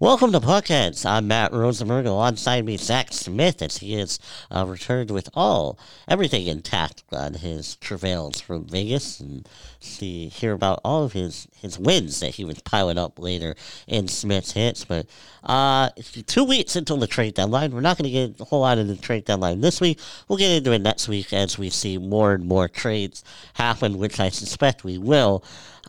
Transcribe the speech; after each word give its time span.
Welcome 0.00 0.32
to 0.32 0.40
Puckheads. 0.40 1.06
I'm 1.06 1.28
Matt 1.28 1.52
Rosenberg. 1.52 2.06
Alongside 2.06 2.64
me, 2.64 2.76
Zach 2.76 3.12
Smith, 3.12 3.60
as 3.62 3.76
he 3.76 3.92
has 3.94 4.18
uh, 4.50 4.64
returned 4.66 5.10
with 5.10 5.28
all 5.34 5.78
everything 6.08 6.46
intact 6.46 7.04
on 7.12 7.34
his 7.34 7.76
travails 7.76 8.40
from 8.40 8.64
Vegas, 8.64 9.20
and 9.20 9.48
see 9.80 10.28
hear 10.28 10.54
about 10.54 10.80
all 10.82 11.04
of 11.04 11.12
his 11.12 11.46
his 11.60 11.78
wins 11.78 12.20
that 12.20 12.34
he 12.34 12.44
was 12.44 12.58
piling 12.60 12.98
up 12.98 13.18
later 13.18 13.54
in 13.86 14.08
Smith's 14.08 14.52
hits. 14.52 14.84
But 14.84 15.06
uh, 15.44 15.90
two 16.26 16.44
weeks 16.44 16.74
until 16.74 16.96
the 16.96 17.06
trade 17.06 17.34
deadline, 17.34 17.72
we're 17.72 17.80
not 17.80 17.98
going 17.98 18.10
to 18.10 18.10
get 18.10 18.40
a 18.40 18.44
whole 18.44 18.60
lot 18.60 18.78
of 18.78 18.88
the 18.88 18.96
trade 18.96 19.26
deadline 19.26 19.60
this 19.60 19.80
week. 19.80 20.00
We'll 20.26 20.38
get 20.38 20.50
into 20.50 20.72
it 20.72 20.80
next 20.80 21.06
week 21.06 21.32
as 21.32 21.58
we 21.58 21.70
see 21.70 21.98
more 21.98 22.32
and 22.32 22.46
more 22.46 22.66
trades 22.66 23.22
happen, 23.54 23.98
which 23.98 24.18
I 24.18 24.30
suspect 24.30 24.84
we 24.84 24.98
will. 24.98 25.44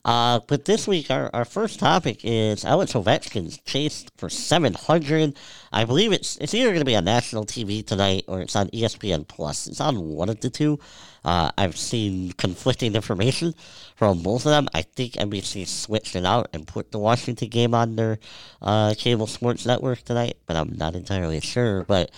Uh, 0.05 0.41
but 0.47 0.65
this 0.65 0.85
week, 0.85 1.09
our, 1.09 1.29
our 1.33 1.45
first 1.45 1.79
topic 1.79 2.19
is 2.23 2.65
Alex 2.65 2.91
Ovechkin's 2.93 3.57
chase 3.59 4.05
for 4.17 4.29
700. 4.29 5.37
I 5.71 5.85
believe 5.85 6.11
it's 6.11 6.37
it's 6.37 6.53
either 6.53 6.69
going 6.69 6.79
to 6.79 6.85
be 6.85 6.95
on 6.95 7.05
national 7.05 7.45
TV 7.45 7.85
tonight 7.85 8.25
or 8.27 8.41
it's 8.41 8.55
on 8.55 8.67
ESPN 8.69 9.27
Plus. 9.27 9.67
It's 9.67 9.79
on 9.79 10.09
one 10.09 10.27
of 10.27 10.41
the 10.41 10.49
two. 10.49 10.79
Uh, 11.23 11.51
I've 11.57 11.77
seen 11.77 12.33
conflicting 12.33 12.95
information 12.95 13.55
from 13.95 14.21
both 14.23 14.45
of 14.45 14.51
them. 14.51 14.67
I 14.73 14.81
think 14.81 15.13
NBC 15.13 15.65
switched 15.65 16.17
it 16.17 16.25
out 16.25 16.49
and 16.51 16.67
put 16.67 16.91
the 16.91 16.99
Washington 16.99 17.47
game 17.47 17.73
on 17.73 17.95
their 17.95 18.19
uh, 18.61 18.93
cable 18.97 19.27
sports 19.27 19.65
network 19.65 20.01
tonight, 20.01 20.35
but 20.47 20.57
I'm 20.57 20.75
not 20.77 20.95
entirely 20.95 21.39
sure. 21.39 21.85
But 21.85 22.11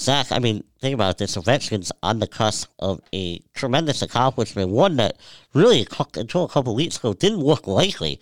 Zach, 0.00 0.32
I 0.32 0.38
mean, 0.38 0.64
think 0.80 0.94
about 0.94 1.18
this. 1.18 1.36
Ovechkin's 1.36 1.92
on 2.02 2.20
the 2.20 2.26
cusp 2.26 2.70
of 2.78 3.02
a 3.12 3.40
tremendous 3.52 4.00
accomplishment, 4.00 4.70
one 4.70 4.96
that 4.96 5.18
really, 5.52 5.86
until 6.16 6.44
a 6.44 6.48
couple 6.48 6.74
weeks 6.74 6.96
ago, 6.96 7.12
didn't 7.12 7.40
look 7.40 7.66
likely 7.66 8.18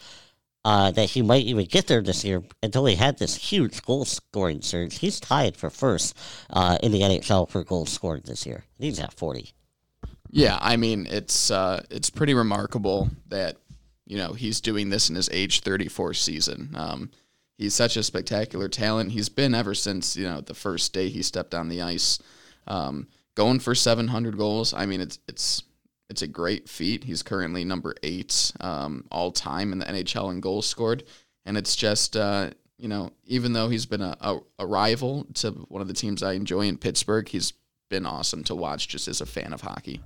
uh, 0.65 0.91
that 0.91 1.11
he 1.11 1.23
might 1.23 1.45
even 1.45 1.65
get 1.67 1.87
there 1.87 2.03
this 2.03 2.25
year 2.25 2.43
until 2.65 2.85
he 2.85 2.97
had 2.97 3.19
this 3.19 3.37
huge 3.37 3.81
goal 3.83 4.05
scoring 4.05 4.61
surge. 4.61 4.99
He's 4.99 5.21
tied 5.21 5.57
for 5.57 5.71
first 5.71 6.17
uh, 6.51 6.79
in 6.83 6.91
the 6.91 7.01
NHL 7.01 7.48
for 7.48 7.62
goals 7.62 7.91
scored 7.91 8.25
this 8.25 8.45
year. 8.45 8.65
He's 8.79 8.98
at 8.98 9.15
40. 9.15 9.53
Yeah, 10.31 10.59
I 10.61 10.77
mean, 10.77 11.07
it's 11.09 11.51
uh, 11.51 11.85
it's 11.91 12.11
pretty 12.11 12.35
remarkable 12.35 13.09
that 13.29 13.57
you 14.05 14.19
know 14.19 14.33
he's 14.33 14.61
doing 14.61 14.91
this 14.91 15.09
in 15.09 15.17
his 15.17 15.31
age 15.31 15.61
34 15.61 16.13
season. 16.15 16.75
Um, 16.75 17.11
He's 17.59 17.75
such 17.75 17.97
a 17.97 18.05
spectacular 18.05 18.69
talent. 18.69 19.11
He's 19.11 19.28
been 19.28 19.53
ever 19.53 19.75
since 19.75 20.17
you 20.17 20.25
know 20.25 20.41
the 20.41 20.55
first 20.55 20.92
day 20.92 21.09
he 21.09 21.23
stepped 21.23 21.55
on 21.55 21.69
the 21.69 21.83
ice, 21.83 22.20
um, 22.69 23.09
going 23.34 23.59
for 23.59 23.75
700 23.75 24.39
goals. 24.39 24.73
I 24.73 24.87
mean, 24.87 25.01
it's 25.01 25.19
it's 25.27 25.64
it's 26.09 26.23
a 26.23 26.29
great 26.29 26.69
feat. 26.69 27.03
He's 27.03 27.25
currently 27.25 27.64
number 27.64 27.97
eight 28.05 28.53
um, 28.61 29.05
all 29.11 29.33
time 29.33 29.73
in 29.73 29.81
the 29.81 29.86
NHL 29.86 30.31
in 30.31 30.41
goals 30.41 30.67
scored, 30.67 31.03
and 31.45 31.56
it's 31.59 31.75
just 31.75 32.17
uh, 32.17 32.51
you 32.79 32.86
know 32.86 33.11
even 33.27 33.55
though 33.55 33.69
he's 33.69 33.86
been 33.86 34.03
a, 34.03 34.17
a, 34.20 34.39
a 34.61 34.67
rival 34.67 35.27
to 35.34 35.51
one 35.69 35.83
of 35.83 35.89
the 35.89 35.95
teams 35.95 36.23
I 36.23 36.34
enjoy 36.34 36.62
in 36.62 36.79
Pittsburgh, 36.79 37.29
he's 37.29 37.55
been 37.91 38.06
awesome 38.06 38.45
to 38.45 38.55
watch 38.55 38.86
just 38.86 39.09
as 39.09 39.20
a 39.20 39.27
fan 39.27 39.53
of 39.53 39.62
hockey. 39.62 40.01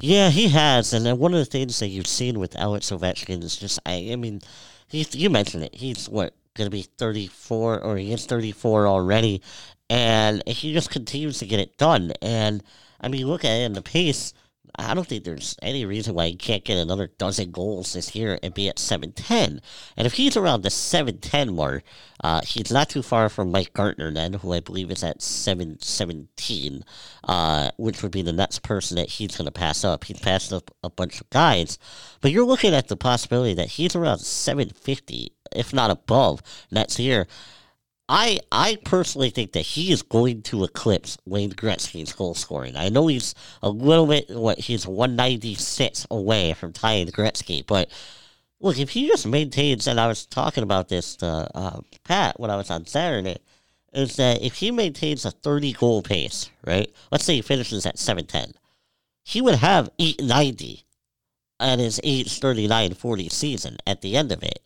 Yeah, 0.00 0.30
he 0.30 0.48
has, 0.48 0.92
and 0.94 1.18
one 1.18 1.32
of 1.32 1.38
the 1.38 1.44
things 1.44 1.78
that 1.78 1.88
you've 1.88 2.06
seen 2.06 2.40
with 2.40 2.56
Alex 2.56 2.90
Ovechkin 2.90 3.44
is 3.44 3.56
just 3.56 3.78
I, 3.86 4.08
I 4.10 4.16
mean, 4.16 4.40
he's 4.88 5.14
you 5.14 5.30
mentioned 5.30 5.62
it. 5.62 5.74
He's 5.76 6.08
what 6.08 6.34
going 6.60 6.70
to 6.70 6.76
be 6.76 6.82
34, 6.82 7.80
or 7.80 7.96
he 7.96 8.12
is 8.12 8.26
34 8.26 8.86
already, 8.86 9.40
and 9.88 10.46
he 10.46 10.74
just 10.74 10.90
continues 10.90 11.38
to 11.38 11.46
get 11.46 11.58
it 11.58 11.78
done. 11.78 12.12
And 12.20 12.62
I 13.00 13.08
mean, 13.08 13.26
look 13.26 13.44
at 13.44 13.52
it 13.52 13.64
in 13.64 13.72
the 13.72 13.82
pace. 13.82 14.34
I 14.78 14.94
don't 14.94 15.06
think 15.06 15.24
there's 15.24 15.56
any 15.62 15.84
reason 15.84 16.14
why 16.14 16.28
he 16.28 16.36
can't 16.36 16.64
get 16.64 16.78
another 16.78 17.08
dozen 17.18 17.50
goals 17.50 17.94
this 17.94 18.14
year 18.14 18.38
and 18.42 18.54
be 18.54 18.68
at 18.68 18.78
710. 18.78 19.60
And 19.96 20.06
if 20.06 20.12
he's 20.12 20.36
around 20.36 20.62
the 20.62 20.70
710 20.70 21.54
mark, 21.54 21.82
uh, 22.22 22.42
he's 22.42 22.70
not 22.70 22.88
too 22.88 23.02
far 23.02 23.28
from 23.28 23.50
Mike 23.50 23.72
Gartner 23.72 24.12
then, 24.12 24.34
who 24.34 24.52
I 24.52 24.60
believe 24.60 24.90
is 24.90 25.02
at 25.02 25.22
717, 25.22 26.84
uh, 27.24 27.70
which 27.78 28.02
would 28.02 28.12
be 28.12 28.22
the 28.22 28.32
next 28.32 28.62
person 28.62 28.96
that 28.96 29.08
he's 29.08 29.36
going 29.36 29.46
to 29.46 29.50
pass 29.50 29.82
up. 29.82 30.04
He's 30.04 30.20
passed 30.20 30.52
up 30.52 30.70
a 30.84 30.90
bunch 30.90 31.20
of 31.20 31.30
guys. 31.30 31.78
But 32.20 32.30
you're 32.30 32.44
looking 32.44 32.74
at 32.74 32.88
the 32.88 32.96
possibility 32.96 33.54
that 33.54 33.70
he's 33.70 33.96
around 33.96 34.18
750 34.18 35.32
if 35.54 35.72
not 35.72 35.90
above, 35.90 36.42
next 36.70 36.98
year. 36.98 37.26
I 38.08 38.40
I 38.50 38.76
personally 38.84 39.30
think 39.30 39.52
that 39.52 39.60
he 39.60 39.92
is 39.92 40.02
going 40.02 40.42
to 40.42 40.64
eclipse 40.64 41.16
Wayne 41.26 41.52
Gretzky's 41.52 42.12
goal 42.12 42.34
scoring. 42.34 42.76
I 42.76 42.88
know 42.88 43.06
he's 43.06 43.36
a 43.62 43.70
little 43.70 44.06
bit 44.06 44.30
what 44.30 44.58
he's 44.58 44.86
196 44.86 46.08
away 46.10 46.52
from 46.54 46.72
tying 46.72 47.06
Gretzky, 47.08 47.64
but 47.64 47.88
look, 48.58 48.80
if 48.80 48.90
he 48.90 49.06
just 49.06 49.28
maintains, 49.28 49.86
and 49.86 50.00
I 50.00 50.08
was 50.08 50.26
talking 50.26 50.64
about 50.64 50.88
this 50.88 51.16
to 51.16 51.48
uh, 51.54 51.80
Pat 52.02 52.38
when 52.40 52.50
I 52.50 52.56
was 52.56 52.70
on 52.70 52.84
Saturday, 52.86 53.38
is 53.92 54.16
that 54.16 54.42
if 54.42 54.56
he 54.56 54.72
maintains 54.72 55.24
a 55.24 55.30
30 55.30 55.72
goal 55.74 56.02
pace, 56.02 56.50
right? 56.66 56.92
Let's 57.12 57.24
say 57.24 57.36
he 57.36 57.42
finishes 57.42 57.86
at 57.86 57.98
710, 57.98 58.54
he 59.22 59.40
would 59.40 59.56
have 59.56 59.88
890 60.00 60.84
at 61.60 61.78
his 61.78 62.00
age 62.02 62.40
39 62.40 62.94
40 62.94 63.28
season 63.28 63.76
at 63.86 64.00
the 64.00 64.16
end 64.16 64.32
of 64.32 64.42
it 64.42 64.60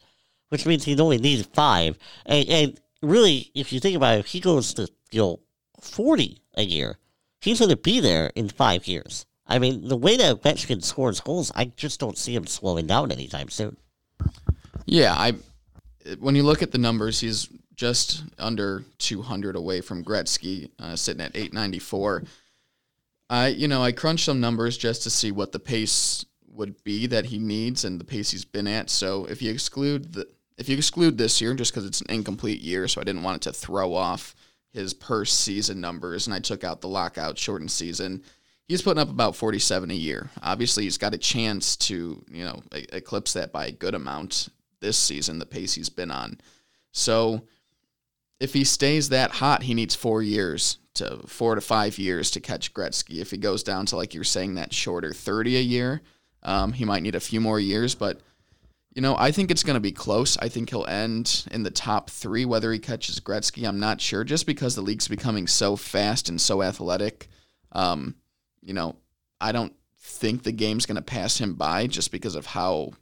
which 0.54 0.66
means 0.66 0.84
he'd 0.84 1.00
only 1.00 1.19
need 1.19 1.44
five. 1.47 1.98
And, 2.26 2.48
and 2.48 2.81
really, 3.03 3.50
if 3.56 3.72
you 3.72 3.81
think 3.81 3.97
about 3.97 4.15
it, 4.15 4.20
if 4.20 4.26
he 4.26 4.38
goes 4.38 4.72
to 4.75 4.88
you 5.10 5.20
know 5.20 5.41
forty 5.81 6.42
a 6.54 6.62
year, 6.62 6.97
he's 7.41 7.59
going 7.59 7.70
to 7.70 7.76
be 7.76 7.98
there 7.98 8.31
in 8.37 8.48
five 8.48 8.87
years. 8.87 9.26
I 9.48 9.59
mean, 9.59 9.88
the 9.88 9.97
way 9.97 10.16
that 10.16 10.41
Ovechkin 10.41 10.84
scores 10.84 11.19
goals, 11.20 11.50
I 11.56 11.65
just 11.65 11.98
don't 11.98 12.16
see 12.16 12.37
him 12.37 12.47
slowing 12.47 12.87
down 12.87 13.10
anytime 13.10 13.48
soon. 13.48 13.76
Yeah, 14.87 15.12
I. 15.15 15.32
When 16.20 16.37
you 16.37 16.44
look 16.44 16.62
at 16.62 16.71
the 16.71 16.78
numbers, 16.78 17.19
he's 17.19 17.48
just 17.75 18.22
under 18.38 18.84
200 18.98 19.56
away 19.56 19.81
from 19.81 20.04
Gretzky, 20.04 20.71
uh, 20.78 20.94
sitting 20.94 21.21
at 21.21 21.34
894. 21.34 22.22
I, 23.28 23.48
you 23.48 23.66
know, 23.66 23.82
I 23.82 23.91
crunched 23.91 24.26
some 24.26 24.38
numbers 24.38 24.78
just 24.78 25.03
to 25.03 25.10
see 25.10 25.32
what 25.32 25.50
the 25.50 25.59
pace 25.59 26.25
would 26.47 26.84
be 26.84 27.09
that 27.09 27.26
he 27.26 27.38
needs 27.38 27.84
and 27.84 28.00
the 28.00 28.04
pace 28.04 28.31
he's 28.31 28.44
been 28.44 28.69
at. 28.69 28.88
So 28.88 29.25
if 29.26 29.42
you 29.42 29.50
exclude 29.50 30.12
the 30.12 30.28
if 30.56 30.69
you 30.69 30.76
exclude 30.76 31.19
this 31.19 31.41
year, 31.41 31.54
just 31.54 31.72
because 31.72 31.87
it's 31.87 32.00
an 32.00 32.10
incomplete 32.10 32.60
year, 32.60 32.87
so 32.87 33.00
I 33.00 33.04
didn't 33.04 33.22
want 33.22 33.37
it 33.37 33.50
to 33.50 33.53
throw 33.53 33.94
off 33.94 34.34
his 34.72 34.94
per 34.94 35.25
season 35.25 35.81
numbers, 35.81 36.26
and 36.26 36.34
I 36.34 36.41
took 36.41 36.65
out 36.65 36.81
the 36.81 36.88
lockout 36.88 37.38
shortened 37.38 37.70
season. 37.70 38.22
He's 38.69 38.82
putting 38.82 39.00
up 39.00 39.10
about 39.10 39.37
47 39.37 39.91
a 39.91 39.94
year. 39.94 40.31
Obviously, 40.42 40.84
he's 40.84 40.98
got 40.98 41.15
a 41.15 41.19
chance 41.19 41.76
to, 41.76 42.25
you 42.31 42.44
know, 42.44 42.62
eclipse 42.72 43.34
that 43.34 43.53
by 43.53 43.66
a 43.66 43.72
good 43.72 43.94
amount 43.94 44.48
this 44.81 44.97
season, 44.97 45.38
the 45.38 45.47
pace 45.47 45.75
he's 45.75 45.91
been 45.91 46.10
on. 46.10 46.41
So 46.92 47.42
if 48.41 48.53
he 48.53 48.65
stays 48.65 49.10
that 49.10 49.32
hot, 49.32 49.65
he 49.65 49.75
needs 49.75 49.94
four 49.94 50.22
years 50.22 50.78
to 50.94 51.19
four 51.26 51.56
to 51.56 51.60
five 51.60 51.98
years 51.98 52.31
to 52.32 52.41
catch 52.41 52.72
Gretzky. 52.72 53.21
If 53.21 53.32
he 53.32 53.36
goes 53.36 53.62
down 53.62 53.86
to, 53.86 53.97
like 53.97 54.15
you're 54.15 54.25
saying, 54.25 54.54
that 54.54 54.72
shorter 54.72 55.12
30 55.12 55.56
a 55.56 55.60
year, 55.60 56.03
um, 56.42 56.72
he 56.72 56.84
might 56.84 57.03
need 57.03 57.16
a 57.16 57.21
few 57.21 57.41
more 57.41 57.59
years, 57.59 57.97
but– 57.97 58.21
you 58.94 59.03
know, 59.03 59.16
I 59.19 59.32
think 59.32 59.50
it's 59.50 59.65
going 59.65 59.75
to 59.75 59.81
be 59.81 59.93
close. 59.93 60.38
I 60.38 60.49
think 60.49 60.71
he'll 60.71 60.87
end 60.87 61.47
in 61.50 61.65
the 61.65 61.71
top 61.71 62.10
three. 62.10 62.44
Whether 62.44 62.72
he 62.72 62.78
catches 62.78 63.19
Gretzky, 63.19 63.66
I'm 63.66 63.81
not 63.81 64.00
sure. 64.00 64.22
Just 64.22 64.47
because 64.47 64.77
the 64.77 64.82
league's 64.82 65.09
becoming 65.09 65.49
so 65.49 65.75
fast 65.75 66.28
and 66.28 66.41
so 66.41 66.62
athletic, 66.62 67.28
um, 67.72 68.15
you 68.62 68.72
know, 68.72 68.97
I 69.41 69.50
don't 69.50 69.75
think 69.99 70.43
the 70.43 70.53
game's 70.53 70.87
going 70.87 70.97
to 70.97 71.03
pass 71.03 71.38
him 71.38 71.54
by 71.54 71.88
just 71.88 72.12
because 72.12 72.37
of 72.37 72.47
how 72.47 72.93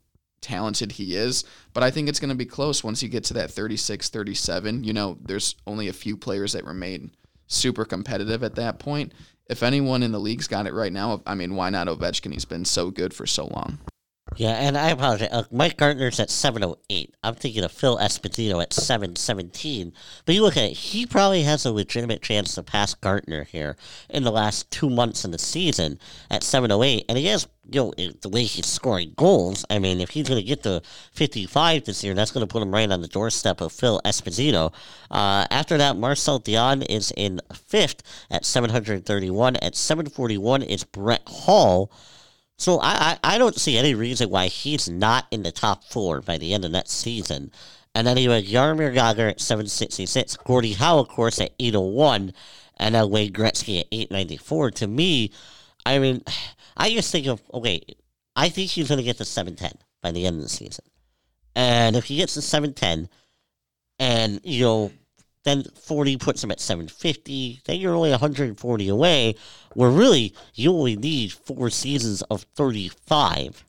talented 0.41 0.93
he 0.93 1.15
is. 1.15 1.45
But 1.75 1.83
I 1.83 1.91
think 1.91 2.09
it's 2.09 2.21
going 2.21 2.31
to 2.31 2.35
be 2.35 2.47
close 2.47 2.83
once 2.83 3.03
you 3.03 3.11
get 3.11 3.25
to 3.25 3.35
that 3.35 3.51
36, 3.51 4.09
37. 4.09 4.85
You 4.85 4.95
know, 4.95 5.19
there's 5.21 5.57
only 5.67 5.89
a 5.89 5.93
few 5.93 6.17
players 6.17 6.55
that 6.55 6.65
remain 6.65 7.11
super 7.49 7.85
competitive 7.85 8.43
at 8.43 8.55
that 8.55 8.79
point. 8.79 9.13
If 9.51 9.63
anyone 9.63 10.03
in 10.03 10.13
the 10.13 10.21
league's 10.21 10.49
got 10.49 10.67
it 10.67 10.73
right 10.73 10.93
now, 10.93 11.21
I 11.27 11.35
mean, 11.35 11.55
why 11.55 11.69
not 11.69 11.87
Ovechkin? 11.87 12.33
He's 12.33 12.47
been 12.47 12.65
so 12.65 12.91
good 12.91 13.13
for 13.13 13.27
so 13.27 13.47
long. 13.47 13.79
Yeah, 14.37 14.53
and 14.53 14.77
I 14.77 14.91
apologize. 14.91 15.29
Uh, 15.31 15.45
Mike 15.51 15.77
Gartner's 15.77 16.21
at 16.21 16.31
708. 16.31 17.15
I'm 17.23 17.35
thinking 17.35 17.65
of 17.65 17.73
Phil 17.73 17.99
Esposito 17.99 18.63
at 18.63 18.73
717. 18.73 19.93
But 20.25 20.35
you 20.35 20.43
look 20.43 20.57
at 20.57 20.65
it, 20.65 20.73
he 20.73 21.07
probably 21.07 21.43
has 21.43 21.65
a 21.65 21.73
legitimate 21.73 22.23
chance 22.23 22.55
to 22.55 22.63
pass 22.63 22.95
Gartner 22.95 23.45
here 23.45 23.77
in 24.09 24.23
the 24.25 24.33
last 24.33 24.71
two 24.71 24.89
months 24.89 25.25
of 25.25 25.33
the 25.33 25.39
season 25.39 25.99
at 26.31 26.43
708. 26.43 27.05
And 27.09 27.19
he 27.19 27.27
has, 27.27 27.47
you 27.71 27.81
know, 27.81 27.93
the 28.21 28.29
way 28.29 28.45
he's 28.45 28.67
scoring 28.67 29.13
goals. 29.17 29.65
I 29.71 29.79
mean, 29.79 30.01
if 30.01 30.11
he's 30.11 30.29
going 30.29 30.41
to 30.41 30.47
get 30.47 30.63
to 30.63 30.83
55 31.13 31.85
this 31.85 32.03
year, 32.03 32.15
that's 32.15 32.31
going 32.31 32.47
to 32.47 32.53
put 32.53 32.63
him 32.63 32.73
right 32.73 32.91
on 32.91 33.03
the 33.03 33.09
doorstep 33.09 33.61
of 33.61 33.73
Phil 33.73 34.01
Esposito. 34.05 34.73
Uh, 35.11 35.47
after 35.51 35.77
that, 35.79 35.97
Marcel 35.97 36.41
Dionne 36.41 36.87
is 36.89 37.13
in 37.17 37.41
fifth 37.53 38.03
at 38.31 38.45
731. 38.45 39.57
At 39.57 39.77
741 39.77 40.63
is 40.63 40.85
Brett 40.85 41.23
Hull. 41.27 41.91
So 42.63 42.79
I, 42.79 43.19
I, 43.25 43.35
I 43.35 43.39
don't 43.39 43.59
see 43.59 43.77
any 43.77 43.97
reason 43.97 44.31
why 44.31 44.47
he's 44.47 44.89
not 44.89 45.27
in 45.33 45.43
the 45.43 45.51
top 45.51 45.83
four 45.83 46.21
by 46.21 46.39
the 46.39 46.55
end 46.55 46.65
of 46.65 46.71
next 46.71 46.93
season. 46.93 47.51
And 47.93 48.07
then 48.07 48.17
you 48.19 48.31
have 48.31 48.45
Jaromir 48.45 48.95
Jagr 48.95 49.31
at 49.31 49.41
766, 49.41 50.37
Gordie 50.37 50.75
Howe, 50.75 51.01
of 51.01 51.09
course, 51.09 51.41
at 51.41 51.51
801, 51.59 52.33
and 52.77 52.95
then 52.95 53.11
Wayne 53.11 53.33
Gretzky 53.33 53.81
at 53.81 53.89
894. 53.91 54.71
To 54.71 54.87
me, 54.87 55.33
I 55.85 55.99
mean, 55.99 56.23
I 56.77 56.91
just 56.91 57.11
think 57.11 57.27
of, 57.27 57.43
okay, 57.53 57.83
I 58.37 58.49
think 58.49 58.71
he's 58.71 58.87
going 58.87 58.99
to 58.99 59.03
get 59.03 59.17
to 59.17 59.25
710 59.25 59.83
by 60.01 60.13
the 60.13 60.25
end 60.25 60.37
of 60.37 60.43
the 60.43 60.49
season. 60.49 60.85
And 61.57 61.97
if 61.97 62.05
he 62.05 62.17
gets 62.19 62.35
to 62.35 62.43
710, 62.43 63.09
and 63.99 64.41
you 64.45 64.63
know 64.63 64.93
then 65.45 65.65
40 65.65 66.17
puts 66.19 66.41
them 66.41 66.51
at 66.51 66.61
750. 66.61 67.63
Then 67.65 67.81
you're 67.81 67.95
only 67.95 68.11
140 68.11 68.89
away, 68.89 69.35
where 69.75 69.91
really 69.91 70.35
you 70.55 70.71
only 70.73 70.97
need 70.97 71.33
four 71.33 71.71
seasons 71.71 72.23
of 72.23 72.43
35 72.55 73.65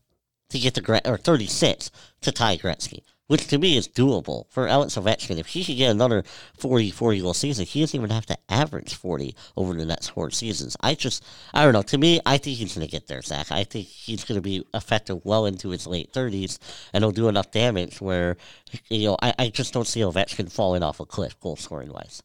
to 0.49 0.59
get 0.59 0.75
to 0.75 1.09
or 1.09 1.17
36 1.17 1.91
to 2.21 2.31
tie 2.31 2.57
Gretzky 2.57 3.01
which 3.33 3.47
to 3.47 3.57
me 3.57 3.75
is 3.75 3.87
doable 3.87 4.45
for 4.51 4.67
Alex 4.67 4.95
Ovechkin. 4.95 5.39
If 5.39 5.47
he 5.47 5.65
can 5.65 5.75
get 5.75 5.89
another 5.89 6.23
40, 6.59 6.91
40 6.91 7.19
goal 7.21 7.33
season, 7.33 7.65
he 7.65 7.79
doesn't 7.79 7.99
even 7.99 8.11
have 8.11 8.27
to 8.27 8.37
average 8.47 8.93
40 8.93 9.35
over 9.57 9.73
the 9.73 9.87
next 9.87 10.09
four 10.09 10.29
seasons. 10.29 10.77
I 10.81 10.93
just, 10.93 11.25
I 11.51 11.63
don't 11.63 11.73
know. 11.73 11.81
To 11.81 11.97
me, 11.97 12.21
I 12.27 12.37
think 12.37 12.57
he's 12.57 12.75
going 12.75 12.85
to 12.85 12.91
get 12.91 13.07
there, 13.07 13.23
Zach. 13.23 13.51
I 13.51 13.63
think 13.63 13.87
he's 13.87 14.23
going 14.23 14.37
to 14.37 14.41
be 14.43 14.63
effective 14.75 15.25
well 15.25 15.47
into 15.47 15.69
his 15.69 15.87
late 15.87 16.13
30s, 16.13 16.59
and 16.93 17.03
he'll 17.03 17.09
do 17.09 17.27
enough 17.27 17.49
damage 17.49 17.99
where, 17.99 18.37
you 18.89 19.07
know, 19.07 19.17
I, 19.19 19.33
I 19.39 19.49
just 19.49 19.73
don't 19.73 19.87
see 19.87 20.01
Ovechkin 20.01 20.51
falling 20.51 20.83
off 20.83 20.99
a 20.99 21.05
cliff 21.07 21.39
goal 21.39 21.55
scoring 21.55 21.91
wise. 21.91 22.21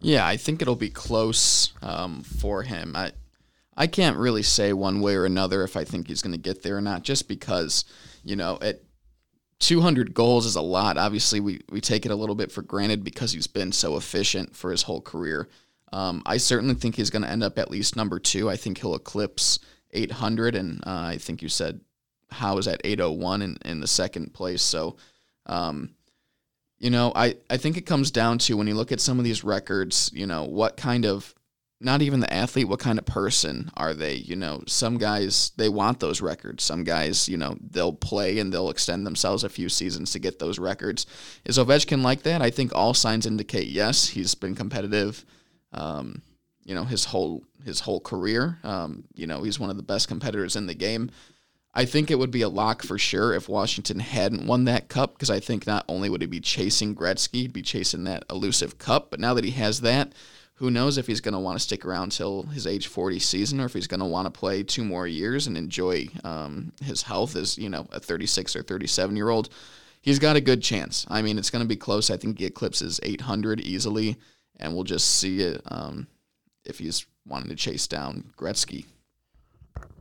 Yeah, 0.00 0.26
I 0.26 0.36
think 0.36 0.60
it'll 0.60 0.74
be 0.74 0.90
close 0.90 1.72
um, 1.82 2.24
for 2.24 2.64
him. 2.64 2.96
I, 2.96 3.12
I 3.76 3.86
can't 3.86 4.16
really 4.16 4.42
say 4.42 4.72
one 4.72 5.02
way 5.02 5.14
or 5.14 5.24
another 5.24 5.62
if 5.62 5.76
I 5.76 5.84
think 5.84 6.08
he's 6.08 6.20
going 6.20 6.34
to 6.34 6.36
get 6.36 6.64
there 6.64 6.78
or 6.78 6.80
not, 6.80 7.04
just 7.04 7.28
because, 7.28 7.84
you 8.24 8.34
know, 8.34 8.58
it 8.60 8.84
200 9.62 10.12
goals 10.12 10.44
is 10.44 10.56
a 10.56 10.60
lot. 10.60 10.98
Obviously, 10.98 11.38
we, 11.38 11.60
we 11.70 11.80
take 11.80 12.04
it 12.04 12.10
a 12.10 12.16
little 12.16 12.34
bit 12.34 12.50
for 12.50 12.62
granted 12.62 13.04
because 13.04 13.32
he's 13.32 13.46
been 13.46 13.70
so 13.70 13.96
efficient 13.96 14.56
for 14.56 14.72
his 14.72 14.82
whole 14.82 15.00
career. 15.00 15.48
Um, 15.92 16.20
I 16.26 16.38
certainly 16.38 16.74
think 16.74 16.96
he's 16.96 17.10
going 17.10 17.22
to 17.22 17.30
end 17.30 17.44
up 17.44 17.60
at 17.60 17.70
least 17.70 17.94
number 17.94 18.18
two. 18.18 18.50
I 18.50 18.56
think 18.56 18.78
he'll 18.78 18.96
eclipse 18.96 19.60
800, 19.92 20.56
and 20.56 20.80
uh, 20.84 21.04
I 21.12 21.16
think 21.16 21.42
you 21.42 21.48
said 21.48 21.80
Howe 22.32 22.58
is 22.58 22.66
at 22.66 22.80
801 22.82 23.42
in, 23.42 23.56
in 23.64 23.78
the 23.78 23.86
second 23.86 24.34
place. 24.34 24.62
So, 24.62 24.96
um, 25.46 25.94
you 26.80 26.90
know, 26.90 27.12
I, 27.14 27.36
I 27.48 27.56
think 27.56 27.76
it 27.76 27.86
comes 27.86 28.10
down 28.10 28.38
to 28.38 28.56
when 28.56 28.66
you 28.66 28.74
look 28.74 28.90
at 28.90 29.00
some 29.00 29.18
of 29.20 29.24
these 29.24 29.44
records, 29.44 30.10
you 30.12 30.26
know, 30.26 30.42
what 30.42 30.76
kind 30.76 31.06
of 31.06 31.32
not 31.82 32.02
even 32.02 32.20
the 32.20 32.32
athlete, 32.32 32.68
what 32.68 32.78
kind 32.78 32.98
of 32.98 33.04
person 33.04 33.70
are 33.76 33.94
they? 33.94 34.14
You 34.14 34.36
know, 34.36 34.62
some 34.66 34.98
guys, 34.98 35.52
they 35.56 35.68
want 35.68 36.00
those 36.00 36.20
records. 36.20 36.64
Some 36.64 36.84
guys, 36.84 37.28
you 37.28 37.36
know, 37.36 37.56
they'll 37.70 37.92
play 37.92 38.38
and 38.38 38.52
they'll 38.52 38.70
extend 38.70 39.06
themselves 39.06 39.44
a 39.44 39.48
few 39.48 39.68
seasons 39.68 40.12
to 40.12 40.18
get 40.18 40.38
those 40.38 40.58
records. 40.58 41.06
Is 41.44 41.58
Ovechkin 41.58 42.02
like 42.02 42.22
that? 42.22 42.42
I 42.42 42.50
think 42.50 42.74
all 42.74 42.94
signs 42.94 43.26
indicate 43.26 43.68
yes. 43.68 44.08
He's 44.08 44.34
been 44.34 44.54
competitive, 44.54 45.24
um, 45.72 46.22
you 46.64 46.74
know, 46.74 46.84
his 46.84 47.06
whole 47.06 47.42
his 47.64 47.80
whole 47.80 48.00
career. 48.00 48.58
Um, 48.64 49.04
you 49.14 49.26
know, 49.26 49.42
he's 49.42 49.60
one 49.60 49.70
of 49.70 49.76
the 49.76 49.82
best 49.82 50.08
competitors 50.08 50.56
in 50.56 50.66
the 50.66 50.74
game. 50.74 51.10
I 51.74 51.86
think 51.86 52.10
it 52.10 52.18
would 52.18 52.30
be 52.30 52.42
a 52.42 52.48
lock 52.48 52.82
for 52.82 52.98
sure 52.98 53.32
if 53.32 53.48
Washington 53.48 53.98
hadn't 54.00 54.46
won 54.46 54.64
that 54.64 54.88
cup 54.88 55.14
because 55.14 55.30
I 55.30 55.40
think 55.40 55.66
not 55.66 55.86
only 55.88 56.10
would 56.10 56.20
he 56.20 56.26
be 56.26 56.40
chasing 56.40 56.94
Gretzky, 56.94 57.42
he'd 57.42 57.52
be 57.52 57.62
chasing 57.62 58.04
that 58.04 58.24
elusive 58.28 58.76
cup, 58.76 59.10
but 59.10 59.20
now 59.20 59.32
that 59.32 59.44
he 59.44 59.52
has 59.52 59.80
that, 59.80 60.12
who 60.54 60.70
knows 60.70 60.98
if 60.98 61.06
he's 61.06 61.20
going 61.20 61.34
to 61.34 61.40
want 61.40 61.58
to 61.58 61.62
stick 61.62 61.84
around 61.84 62.12
till 62.12 62.44
his 62.44 62.66
age 62.66 62.86
40 62.86 63.18
season 63.18 63.60
or 63.60 63.66
if 63.66 63.72
he's 63.72 63.86
going 63.86 64.00
to 64.00 64.06
want 64.06 64.26
to 64.26 64.38
play 64.38 64.62
two 64.62 64.84
more 64.84 65.06
years 65.06 65.46
and 65.46 65.56
enjoy 65.56 66.06
um, 66.24 66.72
his 66.82 67.02
health 67.02 67.36
as 67.36 67.58
you 67.58 67.68
know 67.68 67.86
a 67.92 68.00
36 68.00 68.54
or 68.56 68.62
37 68.62 69.16
year 69.16 69.28
old 69.28 69.48
he's 70.00 70.18
got 70.18 70.36
a 70.36 70.40
good 70.40 70.62
chance. 70.62 71.06
I 71.08 71.22
mean 71.22 71.38
it's 71.38 71.50
going 71.50 71.64
to 71.64 71.68
be 71.68 71.76
close. 71.76 72.10
I 72.10 72.16
think 72.16 72.38
he 72.38 72.44
eclipses 72.44 73.00
800 73.02 73.60
easily 73.60 74.16
and 74.58 74.74
we'll 74.74 74.84
just 74.84 75.16
see 75.16 75.40
it 75.40 75.62
um, 75.66 76.06
if 76.64 76.78
he's 76.78 77.06
wanting 77.26 77.48
to 77.48 77.56
chase 77.56 77.86
down 77.86 78.32
gretzky 78.36 78.86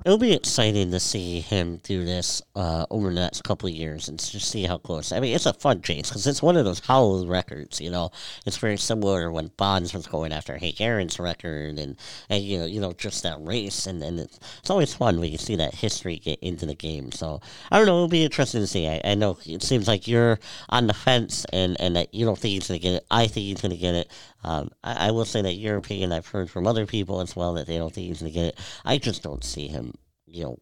it'll 0.05 0.17
be 0.17 0.33
exciting 0.33 0.91
to 0.91 0.99
see 0.99 1.41
him 1.41 1.77
do 1.83 2.05
this 2.05 2.41
uh, 2.55 2.85
over 2.89 3.09
the 3.09 3.19
next 3.19 3.43
couple 3.43 3.69
of 3.69 3.75
years 3.75 4.07
and 4.07 4.19
just 4.19 4.49
see 4.49 4.63
how 4.63 4.77
close. 4.77 5.11
I 5.11 5.19
mean, 5.19 5.35
it's 5.35 5.45
a 5.45 5.53
fun 5.53 5.81
chase 5.81 6.09
because 6.09 6.25
it's 6.27 6.41
one 6.41 6.57
of 6.57 6.65
those 6.65 6.79
hollow 6.79 7.25
records. 7.25 7.79
You 7.79 7.91
know, 7.91 8.11
it's 8.45 8.57
very 8.57 8.77
similar 8.77 9.31
when 9.31 9.51
Bonds 9.57 9.93
was 9.93 10.07
going 10.07 10.31
after 10.31 10.57
Hank 10.57 10.81
Aaron's 10.81 11.19
record, 11.19 11.77
and, 11.77 11.97
and 12.29 12.43
you 12.43 12.59
know, 12.59 12.65
you 12.65 12.81
know, 12.81 12.93
just 12.93 13.23
that 13.23 13.37
race, 13.41 13.87
and, 13.87 14.01
and 14.03 14.19
it's, 14.19 14.39
it's 14.59 14.69
always 14.69 14.93
fun 14.93 15.19
when 15.19 15.31
you 15.31 15.37
see 15.37 15.55
that 15.57 15.75
history 15.75 16.17
get 16.17 16.39
into 16.39 16.65
the 16.65 16.75
game. 16.75 17.11
So 17.11 17.41
I 17.71 17.77
don't 17.77 17.85
know, 17.85 17.95
it'll 17.95 18.07
be 18.07 18.23
interesting 18.23 18.61
to 18.61 18.67
see. 18.67 18.87
I, 18.87 19.01
I 19.03 19.15
know 19.15 19.37
it 19.45 19.63
seems 19.63 19.87
like 19.87 20.07
you're 20.07 20.39
on 20.69 20.87
the 20.87 20.93
fence, 20.93 21.45
and 21.53 21.79
and 21.79 21.95
that 21.95 22.13
you 22.13 22.25
don't 22.25 22.37
think 22.37 22.53
he's 22.53 22.67
gonna 22.67 22.79
get 22.79 22.93
it. 22.93 23.05
I 23.11 23.27
think 23.27 23.45
he's 23.45 23.61
gonna 23.61 23.77
get 23.77 23.95
it. 23.95 24.11
Um, 24.43 24.71
I, 24.83 25.07
I, 25.07 25.11
will 25.11 25.25
say 25.25 25.41
that 25.43 25.53
your 25.53 25.77
opinion 25.77 26.11
I've 26.11 26.27
heard 26.27 26.49
from 26.49 26.65
other 26.65 26.87
people 26.87 27.21
as 27.21 27.35
well 27.35 27.53
that 27.53 27.67
they 27.67 27.77
don't 27.77 27.93
think 27.93 28.07
he's 28.07 28.21
going 28.21 28.31
to 28.31 28.39
get 28.39 28.45
it. 28.45 28.59
I 28.83 28.97
just 28.97 29.21
don't 29.21 29.43
see 29.43 29.67
him, 29.67 29.90
you 30.31 30.43
know, 30.43 30.59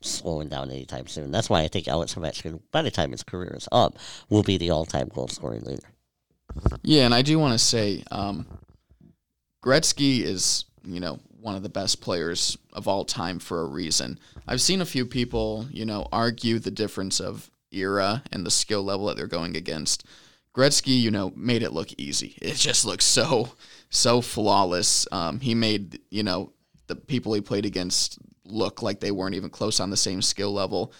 slowing 0.00 0.48
down 0.48 0.70
anytime 0.70 1.06
soon. 1.06 1.30
That's 1.30 1.50
why 1.50 1.62
I 1.62 1.68
think 1.68 1.88
Alex 1.88 2.14
Ovechkin, 2.14 2.60
by 2.70 2.82
the 2.82 2.90
time 2.90 3.12
his 3.12 3.22
career 3.22 3.54
is 3.56 3.68
up, 3.72 3.98
will 4.28 4.42
be 4.42 4.58
the 4.58 4.70
all-time 4.70 5.08
goal 5.08 5.28
scoring 5.28 5.62
leader. 5.62 5.88
Yeah, 6.82 7.04
and 7.04 7.14
I 7.14 7.22
do 7.22 7.38
want 7.38 7.52
to 7.52 7.58
say, 7.58 8.04
um, 8.10 8.46
Gretzky 9.64 10.22
is, 10.22 10.64
you 10.84 11.00
know, 11.00 11.20
one 11.40 11.56
of 11.56 11.62
the 11.62 11.68
best 11.68 12.00
players 12.00 12.56
of 12.72 12.86
all 12.86 13.04
time 13.04 13.38
for 13.38 13.62
a 13.62 13.66
reason. 13.66 14.18
I've 14.46 14.60
seen 14.60 14.80
a 14.80 14.86
few 14.86 15.06
people, 15.06 15.66
you 15.70 15.84
know, 15.84 16.08
argue 16.12 16.58
the 16.58 16.70
difference 16.70 17.20
of 17.20 17.50
era 17.72 18.22
and 18.30 18.44
the 18.44 18.50
skill 18.50 18.82
level 18.82 19.06
that 19.06 19.16
they're 19.16 19.26
going 19.26 19.56
against. 19.56 20.04
Gretzky, 20.54 21.00
you 21.00 21.10
know, 21.10 21.32
made 21.34 21.62
it 21.62 21.72
look 21.72 21.88
easy. 21.96 22.36
It 22.42 22.56
just 22.56 22.84
looks 22.84 23.04
so 23.04 23.50
so 23.88 24.20
flawless. 24.20 25.06
Um, 25.10 25.40
he 25.40 25.54
made 25.54 26.00
you 26.10 26.22
know 26.22 26.52
the 26.86 26.96
people 26.96 27.32
he 27.32 27.40
played 27.40 27.64
against 27.64 28.18
look 28.44 28.82
like 28.82 29.00
they 29.00 29.10
weren't 29.10 29.34
even 29.34 29.50
close 29.50 29.80
on 29.80 29.90
the 29.90 29.96
same 29.96 30.22
skill 30.22 30.52
level. 30.52 30.92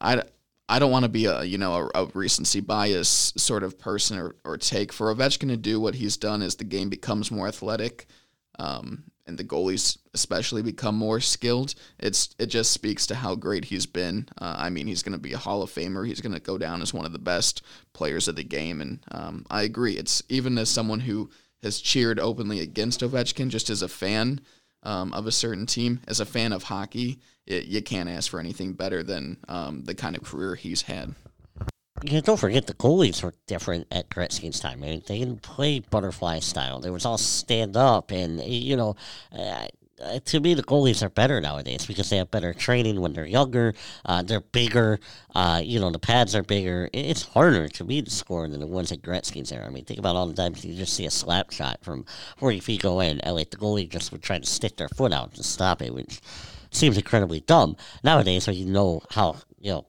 I, 0.00 0.22
I 0.68 0.78
don't 0.78 0.92
want 0.92 1.04
to 1.04 1.10
be 1.10 1.26
a 1.26 1.42
you 1.42 1.58
know 1.58 1.90
a, 1.94 2.02
a, 2.02 2.06
recency 2.14 2.60
bias 2.60 3.32
sort 3.36 3.64
of 3.64 3.78
person 3.78 4.18
or, 4.18 4.36
or 4.44 4.56
take 4.56 4.92
for 4.92 5.12
Ovechkin 5.14 5.48
to 5.48 5.56
do 5.56 5.80
what 5.80 5.96
he's 5.96 6.16
done 6.16 6.42
as 6.42 6.54
the 6.54 6.64
game 6.64 6.88
becomes 6.88 7.30
more 7.30 7.48
athletic. 7.48 8.06
Um, 8.58 9.04
and 9.26 9.38
the 9.38 9.44
goalies 9.44 9.96
especially 10.12 10.62
become 10.62 10.96
more 10.96 11.20
skilled. 11.20 11.74
It's 11.98 12.34
it 12.38 12.46
just 12.46 12.72
speaks 12.72 13.06
to 13.06 13.14
how 13.14 13.34
great 13.34 13.64
he's 13.64 13.86
been. 13.86 14.28
Uh, 14.38 14.54
I 14.58 14.70
mean, 14.70 14.86
he's 14.86 15.02
going 15.02 15.12
to 15.12 15.18
be 15.18 15.32
a 15.32 15.38
Hall 15.38 15.62
of 15.62 15.70
Famer. 15.70 16.06
He's 16.06 16.20
going 16.20 16.34
to 16.34 16.40
go 16.40 16.58
down 16.58 16.82
as 16.82 16.92
one 16.92 17.06
of 17.06 17.12
the 17.12 17.18
best 17.18 17.62
players 17.92 18.28
of 18.28 18.36
the 18.36 18.44
game, 18.44 18.80
and 18.80 19.04
um, 19.10 19.46
I 19.50 19.62
agree. 19.62 19.96
It's 19.96 20.22
even 20.28 20.58
as 20.58 20.68
someone 20.68 21.00
who 21.00 21.30
has 21.62 21.80
cheered 21.80 22.18
openly 22.18 22.60
against 22.60 23.00
Ovechkin, 23.00 23.48
just 23.48 23.70
as 23.70 23.82
a 23.82 23.88
fan 23.88 24.40
um, 24.82 25.12
of 25.12 25.26
a 25.26 25.32
certain 25.32 25.66
team, 25.66 26.00
as 26.08 26.20
a 26.20 26.26
fan 26.26 26.52
of 26.52 26.64
hockey, 26.64 27.18
it, 27.46 27.64
you 27.66 27.82
can't 27.82 28.08
ask 28.08 28.30
for 28.30 28.40
anything 28.40 28.72
better 28.72 29.02
than 29.02 29.38
um, 29.48 29.84
the 29.84 29.94
kind 29.94 30.16
of 30.16 30.22
career 30.22 30.54
he's 30.54 30.82
had. 30.82 31.14
Yeah, 32.02 32.20
don't 32.22 32.38
forget 32.38 32.66
the 32.66 32.74
goalies 32.74 33.22
were 33.22 33.34
different 33.46 33.86
at 33.90 34.08
Gretzky's 34.08 34.58
time. 34.58 34.82
I 34.82 34.86
mean, 34.86 35.02
they 35.06 35.18
didn't 35.18 35.42
play 35.42 35.80
butterfly 35.80 36.38
style. 36.38 36.80
They 36.80 36.88
was 36.88 37.04
all 37.04 37.18
stand 37.18 37.76
up, 37.76 38.10
and 38.10 38.40
you 38.42 38.76
know, 38.76 38.96
uh, 39.36 39.66
to 40.24 40.40
me, 40.40 40.54
the 40.54 40.62
goalies 40.62 41.02
are 41.02 41.08
better 41.08 41.40
nowadays 41.40 41.86
because 41.86 42.10
they 42.10 42.16
have 42.16 42.30
better 42.30 42.54
training 42.54 43.00
when 43.00 43.12
they're 43.12 43.26
younger. 43.26 43.74
Uh, 44.04 44.22
they're 44.22 44.40
bigger. 44.40 44.98
Uh, 45.34 45.60
you 45.62 45.78
know, 45.78 45.90
the 45.90 45.98
pads 45.98 46.34
are 46.34 46.42
bigger. 46.42 46.88
It's 46.92 47.22
harder 47.22 47.68
to 47.68 47.84
me 47.84 48.02
to 48.02 48.10
score 48.10 48.48
than 48.48 48.60
the 48.60 48.66
ones 48.66 48.92
at 48.92 49.02
Gretzky's 49.02 49.52
era. 49.52 49.66
I 49.66 49.70
mean, 49.70 49.84
think 49.84 49.98
about 49.98 50.16
all 50.16 50.26
the 50.26 50.34
times 50.34 50.64
you 50.64 50.74
just 50.74 50.94
see 50.94 51.06
a 51.06 51.10
slap 51.10 51.52
shot 51.52 51.78
from 51.82 52.04
40 52.38 52.60
feet 52.60 52.82
go 52.82 53.00
in, 53.00 53.20
and 53.20 53.34
like 53.34 53.50
the 53.50 53.56
goalie 53.56 53.88
just 53.88 54.12
would 54.12 54.22
try 54.22 54.38
to 54.38 54.46
stick 54.46 54.76
their 54.76 54.88
foot 54.88 55.12
out 55.12 55.34
to 55.34 55.42
stop 55.42 55.82
it, 55.82 55.94
which 55.94 56.20
seems 56.70 56.96
incredibly 56.96 57.40
dumb. 57.40 57.76
Nowadays, 58.02 58.46
when 58.46 58.56
you 58.56 58.66
know 58.66 59.02
how 59.10 59.36
you 59.58 59.72
know 59.72 59.86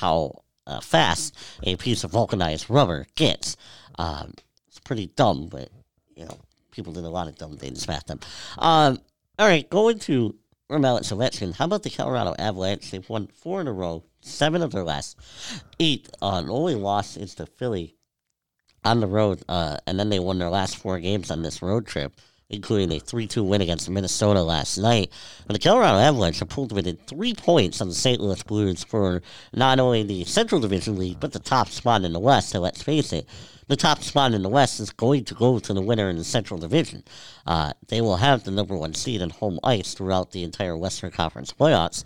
how 0.00 0.42
uh, 0.66 0.80
fast 0.80 1.36
a 1.62 1.76
piece 1.76 2.04
of 2.04 2.12
vulcanized 2.12 2.70
rubber 2.70 3.06
gets. 3.14 3.56
Um, 3.98 4.34
it's 4.68 4.80
pretty 4.80 5.06
dumb, 5.08 5.48
but 5.48 5.70
you 6.14 6.24
know 6.24 6.38
people 6.70 6.92
did 6.92 7.04
a 7.04 7.10
lot 7.10 7.28
of 7.28 7.36
dumb 7.36 7.56
things 7.56 7.86
back 7.86 8.06
then. 8.06 8.20
Um, 8.58 8.98
all 9.38 9.46
right, 9.46 9.68
going 9.68 9.98
to 10.00 10.36
Alex 10.70 11.12
Ovechkin. 11.12 11.54
How 11.54 11.66
about 11.66 11.82
the 11.82 11.90
Colorado 11.90 12.34
Avalanche? 12.38 12.90
They've 12.90 13.08
won 13.08 13.28
four 13.28 13.60
in 13.60 13.68
a 13.68 13.72
row, 13.72 14.04
seven 14.20 14.62
of 14.62 14.72
their 14.72 14.84
last 14.84 15.18
eight. 15.80 16.08
Uh, 16.20 16.44
only 16.48 16.74
loss 16.74 17.16
is 17.16 17.34
to 17.36 17.46
Philly 17.46 17.96
on 18.84 19.00
the 19.00 19.06
road, 19.06 19.42
uh, 19.48 19.76
and 19.86 19.98
then 19.98 20.08
they 20.08 20.18
won 20.18 20.38
their 20.38 20.50
last 20.50 20.76
four 20.76 20.98
games 20.98 21.30
on 21.30 21.42
this 21.42 21.62
road 21.62 21.86
trip 21.86 22.14
including 22.52 22.92
a 22.92 23.00
3 23.00 23.26
2 23.26 23.42
win 23.42 23.60
against 23.60 23.90
Minnesota 23.90 24.42
last 24.42 24.78
night. 24.78 25.10
And 25.48 25.54
the 25.54 25.58
Colorado 25.58 25.98
Avalanche 25.98 26.38
have 26.38 26.48
pulled 26.48 26.72
within 26.72 26.98
three 27.06 27.34
points 27.34 27.80
on 27.80 27.88
the 27.88 27.94
St. 27.94 28.20
Louis 28.20 28.42
Blues 28.42 28.84
for 28.84 29.22
not 29.52 29.80
only 29.80 30.02
the 30.02 30.24
Central 30.24 30.60
Division 30.60 30.98
lead, 30.98 31.18
but 31.18 31.32
the 31.32 31.38
top 31.38 31.68
spot 31.68 32.04
in 32.04 32.12
the 32.12 32.20
West. 32.20 32.50
So 32.50 32.60
let's 32.60 32.82
face 32.82 33.12
it, 33.12 33.26
the 33.72 33.76
top 33.76 34.02
spot 34.02 34.34
in 34.34 34.42
the 34.42 34.50
West 34.50 34.80
is 34.80 34.90
going 34.90 35.24
to 35.24 35.34
go 35.34 35.58
to 35.58 35.72
the 35.72 35.80
winner 35.80 36.10
in 36.10 36.18
the 36.18 36.24
Central 36.24 36.60
Division. 36.60 37.02
Uh, 37.46 37.72
they 37.88 38.02
will 38.02 38.16
have 38.16 38.44
the 38.44 38.50
number 38.50 38.76
one 38.76 38.92
seed 38.92 39.22
and 39.22 39.32
home 39.32 39.58
ice 39.64 39.94
throughout 39.94 40.32
the 40.32 40.42
entire 40.42 40.76
Western 40.76 41.10
Conference 41.10 41.54
playoffs. 41.54 42.04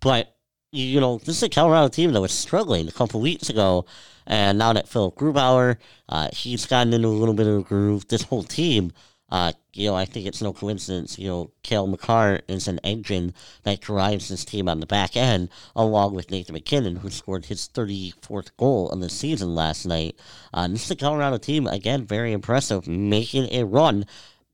But, 0.00 0.34
you 0.72 1.00
know, 1.00 1.18
this 1.18 1.36
is 1.36 1.42
a 1.44 1.48
Colorado 1.48 1.86
team 1.86 2.12
that 2.12 2.20
was 2.20 2.32
struggling 2.32 2.88
a 2.88 2.92
couple 2.92 3.20
weeks 3.20 3.48
ago. 3.48 3.86
And 4.26 4.58
now 4.58 4.72
that 4.72 4.88
Phil 4.88 5.12
Grubauer, 5.12 5.76
uh, 6.08 6.30
he's 6.32 6.66
gotten 6.66 6.92
into 6.92 7.06
a 7.06 7.10
little 7.10 7.34
bit 7.34 7.46
of 7.46 7.60
a 7.60 7.62
groove, 7.62 8.08
this 8.08 8.22
whole 8.22 8.42
team 8.42 8.90
Uh, 9.30 9.52
you 9.72 9.88
know, 9.88 9.96
I 9.96 10.04
think 10.04 10.26
it's 10.26 10.42
no 10.42 10.52
coincidence. 10.52 11.18
You 11.18 11.28
know, 11.28 11.50
Cale 11.62 11.86
Makar 11.86 12.40
is 12.46 12.68
an 12.68 12.78
engine 12.84 13.34
that 13.62 13.80
drives 13.80 14.28
this 14.28 14.44
team 14.44 14.68
on 14.68 14.80
the 14.80 14.86
back 14.86 15.16
end, 15.16 15.48
along 15.74 16.14
with 16.14 16.30
Nathan 16.30 16.52
MacKinnon, 16.52 16.96
who 16.96 17.10
scored 17.10 17.46
his 17.46 17.68
34th 17.68 18.50
goal 18.56 18.90
of 18.90 19.00
the 19.00 19.08
season 19.08 19.54
last 19.54 19.86
night. 19.86 20.16
Uh, 20.52 20.68
this 20.68 20.82
is 20.82 20.88
the 20.88 20.96
Colorado 20.96 21.38
team, 21.38 21.66
again, 21.66 22.04
very 22.04 22.32
impressive, 22.32 22.86
making 22.86 23.48
a 23.50 23.64
run 23.64 24.04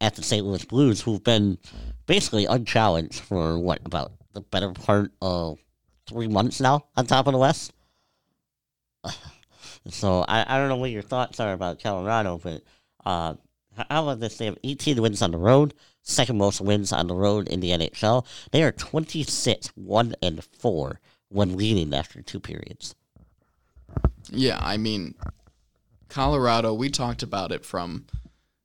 at 0.01 0.15
the 0.15 0.23
St. 0.23 0.47
Louis 0.47 0.65
Blues, 0.65 1.03
who've 1.03 1.23
been 1.23 1.59
basically 2.07 2.47
unchallenged 2.47 3.21
for 3.21 3.59
what, 3.59 3.81
about 3.85 4.13
the 4.33 4.41
better 4.41 4.73
part 4.73 5.13
of 5.21 5.59
three 6.07 6.29
months 6.29 6.61
now 6.61 6.87
on 6.97 7.07
top 7.07 7.27
of 7.27 7.33
the 7.33 7.39
West? 7.39 7.73
So 9.89 10.27
I, 10.29 10.45
I 10.47 10.59
don't 10.59 10.69
know 10.69 10.77
what 10.77 10.91
your 10.91 11.01
thoughts 11.01 11.41
are 11.41 11.55
about 11.55 11.83
Colorado, 11.83 12.39
but 12.43 12.63
uh, 13.07 13.35
how 13.89 14.05
about 14.05 14.21
this? 14.21 14.37
They 14.37 14.47
have 14.47 14.59
18 14.65 15.01
wins 15.01 15.23
on 15.23 15.31
the 15.31 15.39
road, 15.39 15.75
second 16.03 16.39
most 16.39 16.61
wins 16.61 16.93
on 16.93 17.07
the 17.07 17.15
road 17.15 17.49
in 17.49 17.61
the 17.61 17.71
NHL. 17.71 18.27
They 18.53 18.63
are 18.63 18.73
26, 18.73 19.69
1 19.69 20.15
and 20.23 20.45
4 20.45 21.01
when 21.29 21.57
leading 21.57 21.95
after 21.95 22.23
two 22.23 22.41
periods. 22.41 22.95
Yeah, 24.31 24.59
I 24.61 24.77
mean, 24.77 25.15
Colorado, 26.09 26.75
we 26.75 26.91
talked 26.91 27.23
about 27.23 27.53
it 27.53 27.65
from, 27.65 28.07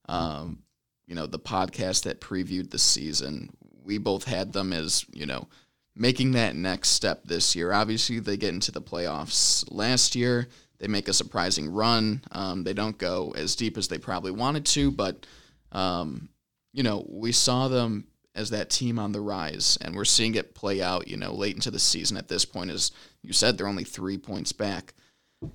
um, 0.08 0.64
you 1.08 1.16
know, 1.16 1.26
the 1.28 1.40
podcast 1.40 2.04
that 2.04 2.22
previewed 2.22 2.72
the 2.72 2.80
season. 2.80 3.50
We 3.84 3.98
both 3.98 4.26
had 4.26 4.54
them 4.54 4.74
as, 4.74 5.06
you 5.14 5.26
know, 5.26 5.48
making 5.96 6.32
that 6.34 6.56
next 6.56 6.90
step 6.90 7.24
this 7.26 7.56
year. 7.56 7.72
Obviously, 7.72 8.20
they 8.20 8.38
get 8.38 8.54
into 8.54 8.72
the 8.72 8.82
playoffs 8.82 9.64
last 9.72 10.16
year. 10.16 10.48
They 10.80 10.88
make 10.88 11.08
a 11.08 11.14
surprising 11.14 11.72
run. 11.72 12.22
Um, 12.32 12.64
they 12.64 12.74
don't 12.74 12.98
go 12.98 13.34
as 13.36 13.56
deep 13.56 13.78
as 13.78 13.88
they 13.88 13.98
probably 13.98 14.32
wanted 14.32 14.66
to, 14.68 14.92
but 14.92 15.26
um, 15.72 16.30
you 16.74 16.84
know 16.84 17.06
we 17.10 17.32
saw 17.32 17.68
them 17.68 18.08
as 18.36 18.50
that 18.50 18.70
team 18.70 19.00
on 19.00 19.14
the 19.14 19.22
rise, 19.22 19.78
and 19.82 19.96
we're 19.96 20.06
seeing 20.06 20.36
it 20.36 20.56
play 20.56 20.82
out. 20.82 21.08
You 21.08 21.18
know, 21.18 21.34
late 21.34 21.56
into 21.56 21.72
the 21.72 21.80
season. 21.80 22.18
At 22.18 22.28
this 22.28 22.46
point, 22.46 22.72
as 22.72 22.92
you 23.22 23.34
said, 23.34 23.58
they're 23.58 23.68
only 23.68 23.84
three 23.84 24.18
points 24.18 24.52
back. 24.52 24.94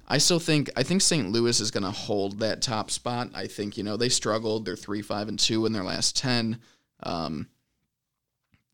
I 0.09 0.19
still 0.19 0.39
think 0.39 0.71
I 0.77 0.83
think 0.83 1.03
St. 1.03 1.31
Louis 1.31 1.61
is 1.61 1.71
going 1.71 1.85
to 1.85 1.91
hold 1.91 2.39
that 2.41 2.63
top 2.63 2.91
spot. 2.91 3.31
I 3.35 3.47
think 3.47 3.77
you 3.77 3.85
know 3.85 3.97
they 3.97 4.09
struggled. 4.09 4.65
They're 4.65 4.77
three, 4.77 5.03
five, 5.03 5.29
and 5.29 5.39
two 5.39 5.67
in 5.67 5.73
their 5.73 5.85
last 5.85 6.17
ten. 6.17 6.61
Um, 7.03 7.49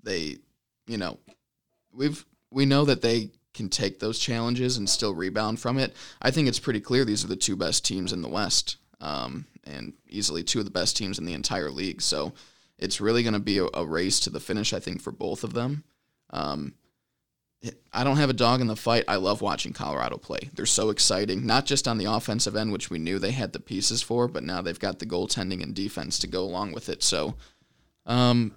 they, 0.03 0.39
you 0.87 0.97
know, 0.97 1.19
we've 1.93 2.25
we 2.51 2.67
know 2.67 2.85
that 2.85 3.03
they 3.03 3.31
can 3.57 3.69
take 3.69 3.99
those 3.99 4.19
challenges 4.19 4.77
and 4.77 4.89
still 4.89 5.15
rebound 5.15 5.59
from 5.59 5.79
it. 5.79 5.95
I 6.23 6.31
think 6.31 6.47
it's 6.47 6.61
pretty 6.61 6.81
clear 6.81 7.05
these 7.05 7.25
are 7.25 7.29
the 7.29 7.37
two 7.37 7.57
best 7.57 7.85
teams 7.85 8.13
in 8.13 8.23
the 8.23 8.29
West, 8.29 8.77
um, 9.01 9.47
and 9.65 9.95
easily 10.09 10.45
two 10.45 10.61
of 10.61 10.65
the 10.65 10.71
best 10.71 10.97
teams 10.97 11.19
in 11.19 11.25
the 11.25 11.33
entire 11.33 11.71
league. 11.71 12.01
So 12.01 12.35
it's 12.79 13.01
really 13.01 13.23
going 13.23 13.35
to 13.35 13.41
be 13.41 13.59
a, 13.59 13.67
a, 13.75 13.85
race 13.85 14.21
to 14.21 14.31
the 14.31 14.41
finish, 14.41 14.73
I 14.73 14.81
think, 14.81 15.01
for 15.01 15.11
both 15.11 15.43
of 15.43 15.55
them. 15.55 15.85
Um, 16.31 16.75
I 17.93 18.05
don't 18.05 18.19
have 18.19 18.31
a 18.31 18.35
dog 18.35 18.61
in 18.61 18.67
the 18.67 18.77
fight. 18.77 19.05
I 19.09 19.17
love 19.17 19.41
watching 19.41 19.73
Colorado 19.73 20.19
play. 20.19 20.51
They're 20.55 20.67
so 20.67 20.91
exciting, 20.91 21.47
not 21.47 21.67
just 21.67 21.89
on 21.89 21.99
the 21.99 22.05
offensive 22.05 22.55
end, 22.55 22.71
which 22.71 22.91
we 22.91 22.99
knew 22.99 23.19
they 23.19 23.33
had 23.33 23.53
the 23.53 23.61
pieces 23.61 24.03
for, 24.03 24.29
but 24.29 24.45
now 24.45 24.61
they've 24.61 24.79
got 24.79 24.99
the 24.99 25.07
goaltending 25.07 25.63
and 25.63 25.75
defense 25.75 26.19
to 26.21 26.27
go 26.27 26.43
along 26.43 26.73
with 26.73 26.89
it. 26.89 27.03
So, 27.03 27.35
um, 28.05 28.55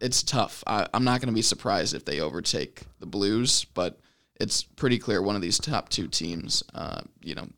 it's 0.00 0.22
tough. 0.22 0.62
I, 0.66 0.86
am 0.92 1.04
not 1.04 1.20
going 1.20 1.28
to 1.28 1.34
be 1.34 1.42
surprised 1.42 1.94
if 1.94 2.04
they 2.04 2.20
overtake 2.20 2.82
the 3.00 3.06
Blues, 3.06 3.64
but 3.74 3.98
it's 4.38 4.62
pretty 4.62 4.98
clear 4.98 5.22
one 5.22 5.36
of 5.36 5.42
these 5.42 5.58
top 5.58 5.88
two 5.88 6.08
teams, 6.08 6.62
uh, 6.74 7.00
you 7.22 7.34
know, 7.34 7.48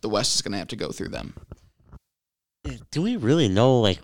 the 0.00 0.08
West 0.08 0.34
is 0.34 0.42
going 0.42 0.52
to 0.52 0.58
have 0.58 0.68
to 0.68 0.76
go 0.76 0.90
through 0.90 1.08
them. 1.08 1.34
Do 2.90 3.02
we 3.02 3.16
really 3.16 3.48
know, 3.48 3.80
like, 3.80 3.98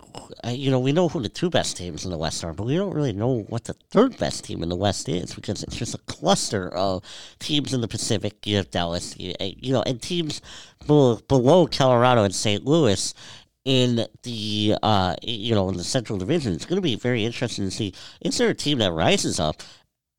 you 0.45 0.69
know, 0.69 0.79
we 0.79 0.91
know 0.91 1.09
who 1.09 1.19
the 1.19 1.29
two 1.29 1.49
best 1.49 1.77
teams 1.77 2.05
in 2.05 2.11
the 2.11 2.17
West 2.17 2.43
are, 2.43 2.53
but 2.53 2.67
we 2.67 2.75
don't 2.75 2.93
really 2.93 3.13
know 3.13 3.39
what 3.49 3.63
the 3.63 3.73
third 3.73 4.15
best 4.17 4.43
team 4.45 4.61
in 4.61 4.69
the 4.69 4.75
West 4.75 5.09
is 5.09 5.33
because 5.33 5.63
it's 5.63 5.75
just 5.75 5.95
a 5.95 5.99
cluster 5.99 6.69
of 6.69 7.03
teams 7.39 7.73
in 7.73 7.81
the 7.81 7.87
Pacific. 7.87 8.45
You 8.45 8.57
have 8.57 8.69
Dallas, 8.69 9.17
you, 9.17 9.33
you 9.39 9.73
know, 9.73 9.81
and 9.81 9.99
teams 9.99 10.41
below 10.85 11.67
Colorado 11.67 12.23
and 12.23 12.35
St. 12.35 12.63
Louis 12.63 13.15
in 13.65 14.07
the 14.23 14.75
uh, 14.81 15.15
you 15.21 15.55
know 15.55 15.69
in 15.69 15.77
the 15.77 15.83
Central 15.83 16.17
Division. 16.17 16.53
It's 16.53 16.65
going 16.65 16.77
to 16.77 16.81
be 16.81 16.95
very 16.95 17.25
interesting 17.25 17.65
to 17.65 17.71
see 17.71 17.93
is 18.21 18.37
there 18.37 18.49
a 18.49 18.55
team 18.55 18.79
that 18.79 18.91
rises 18.91 19.39
up 19.39 19.61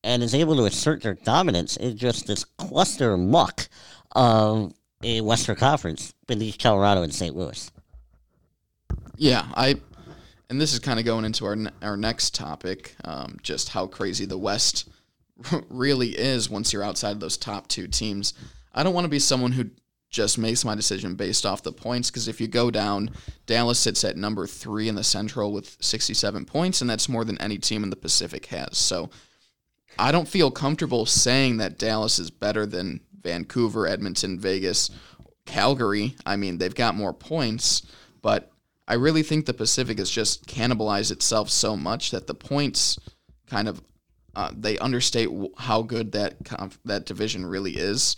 and 0.05 0.23
is 0.23 0.35
able 0.35 0.57
to 0.57 0.65
assert 0.65 1.03
their 1.03 1.15
dominance 1.15 1.77
in 1.77 1.97
just 1.97 2.27
this 2.27 2.45
cluster 2.45 3.17
muck 3.17 3.69
of 4.13 4.73
a 5.03 5.21
Western 5.21 5.57
Conference 5.57 6.15
beneath 6.27 6.59
Colorado 6.59 7.03
and 7.03 7.15
St. 7.15 7.35
Louis. 7.37 7.71
Yeah, 9.17 9.47
I, 9.55 9.77
and 10.51 10.61
this 10.61 10.73
is 10.73 10.79
kind 10.79 10.99
of 10.99 11.05
going 11.05 11.25
into 11.25 11.45
our 11.45 11.57
our 11.83 11.97
next 11.97 12.35
topic, 12.35 12.97
um, 13.05 13.39
just 13.43 13.69
how 13.71 13.87
crazy 13.87 14.25
the 14.25 14.39
West 14.39 14.89
really 15.69 16.11
is 16.11 16.51
once 16.51 16.73
you're 16.73 16.83
outside 16.83 17.21
those 17.21 17.37
top 17.37 17.69
two 17.69 17.87
teams. 17.87 18.35
I 18.75 18.83
don't 18.83 18.95
want 18.95 19.05
to 19.05 19.11
be 19.11 19.19
someone 19.19 19.53
who 19.53 19.71
just 20.13 20.37
makes 20.39 20.65
my 20.65 20.75
decision 20.75 21.15
based 21.15 21.45
off 21.45 21.63
the 21.63 21.73
points 21.73 22.11
because 22.11 22.29
if 22.29 22.41
you 22.41 22.47
go 22.47 22.71
down, 22.71 23.11
Dallas 23.47 23.79
sits 23.79 24.05
at 24.05 24.17
number 24.17 24.47
three 24.47 24.89
in 24.89 24.95
the 24.95 25.03
Central 25.03 25.53
with 25.53 25.77
67 25.81 26.45
points, 26.45 26.81
and 26.81 26.89
that's 26.89 27.09
more 27.09 27.25
than 27.25 27.41
any 27.41 27.59
team 27.59 27.83
in 27.83 27.91
the 27.91 27.97
Pacific 27.97 28.47
has. 28.47 28.77
So 28.77 29.11
I 29.99 30.13
don't 30.13 30.29
feel 30.29 30.51
comfortable 30.51 31.07
saying 31.07 31.57
that 31.57 31.79
Dallas 31.79 32.19
is 32.19 32.31
better 32.31 32.67
than 32.67 33.01
Vancouver, 33.23 33.87
Edmonton, 33.87 34.39
Vegas, 34.39 34.91
Calgary. 35.47 36.15
I 36.27 36.37
mean, 36.37 36.59
they've 36.59 36.75
got 36.75 36.95
more 36.95 37.15
points, 37.15 37.83
but 38.21 38.53
I 38.87 38.95
really 38.95 39.23
think 39.23 39.47
the 39.47 39.55
Pacific 39.55 39.99
has 39.99 40.11
just 40.11 40.47
cannibalized 40.47 41.11
itself 41.11 41.49
so 41.49 41.77
much 41.77 42.11
that 42.11 42.27
the 42.27 42.35
points 42.35 42.99
kind 43.47 43.67
of 43.67 43.83
uh, 44.35 44.51
they 44.57 44.79
understate 44.79 45.29
how 45.59 45.83
good 45.83 46.13
that 46.13 46.37
that 46.85 47.05
division 47.05 47.45
really 47.45 47.73
is. 47.73 48.17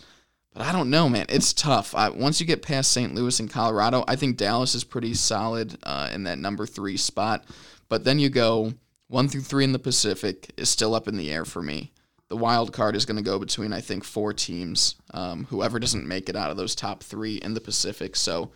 But 0.55 0.65
I 0.65 0.71
don't 0.71 0.89
know, 0.89 1.09
man. 1.09 1.25
It's 1.27 1.51
tough. 1.51 1.93
I, 1.93 2.07
once 2.07 2.39
you 2.39 2.47
get 2.47 2.61
past 2.61 2.93
St. 2.93 3.13
Louis 3.13 3.41
and 3.41 3.51
Colorado, 3.51 4.05
I 4.07 4.15
think 4.15 4.37
Dallas 4.37 4.73
is 4.73 4.85
pretty 4.85 5.13
solid 5.13 5.77
uh, 5.83 6.09
in 6.13 6.23
that 6.23 6.37
number 6.37 6.65
three 6.65 6.95
spot. 6.95 7.43
But 7.89 8.05
then 8.05 8.19
you 8.19 8.29
go 8.29 8.73
one 9.07 9.27
through 9.27 9.41
three 9.41 9.65
in 9.65 9.73
the 9.73 9.79
Pacific 9.79 10.53
is 10.55 10.69
still 10.69 10.95
up 10.95 11.09
in 11.09 11.17
the 11.17 11.29
air 11.29 11.43
for 11.43 11.61
me. 11.61 11.91
The 12.29 12.37
wild 12.37 12.71
card 12.71 12.95
is 12.95 13.05
going 13.05 13.17
to 13.17 13.21
go 13.21 13.37
between 13.37 13.73
I 13.73 13.81
think 13.81 14.05
four 14.05 14.31
teams. 14.31 14.95
Um, 15.13 15.43
whoever 15.43 15.77
doesn't 15.77 16.07
make 16.07 16.29
it 16.29 16.37
out 16.37 16.51
of 16.51 16.57
those 16.57 16.73
top 16.73 17.03
three 17.03 17.35
in 17.35 17.53
the 17.53 17.61
Pacific. 17.61 18.15
So 18.15 18.51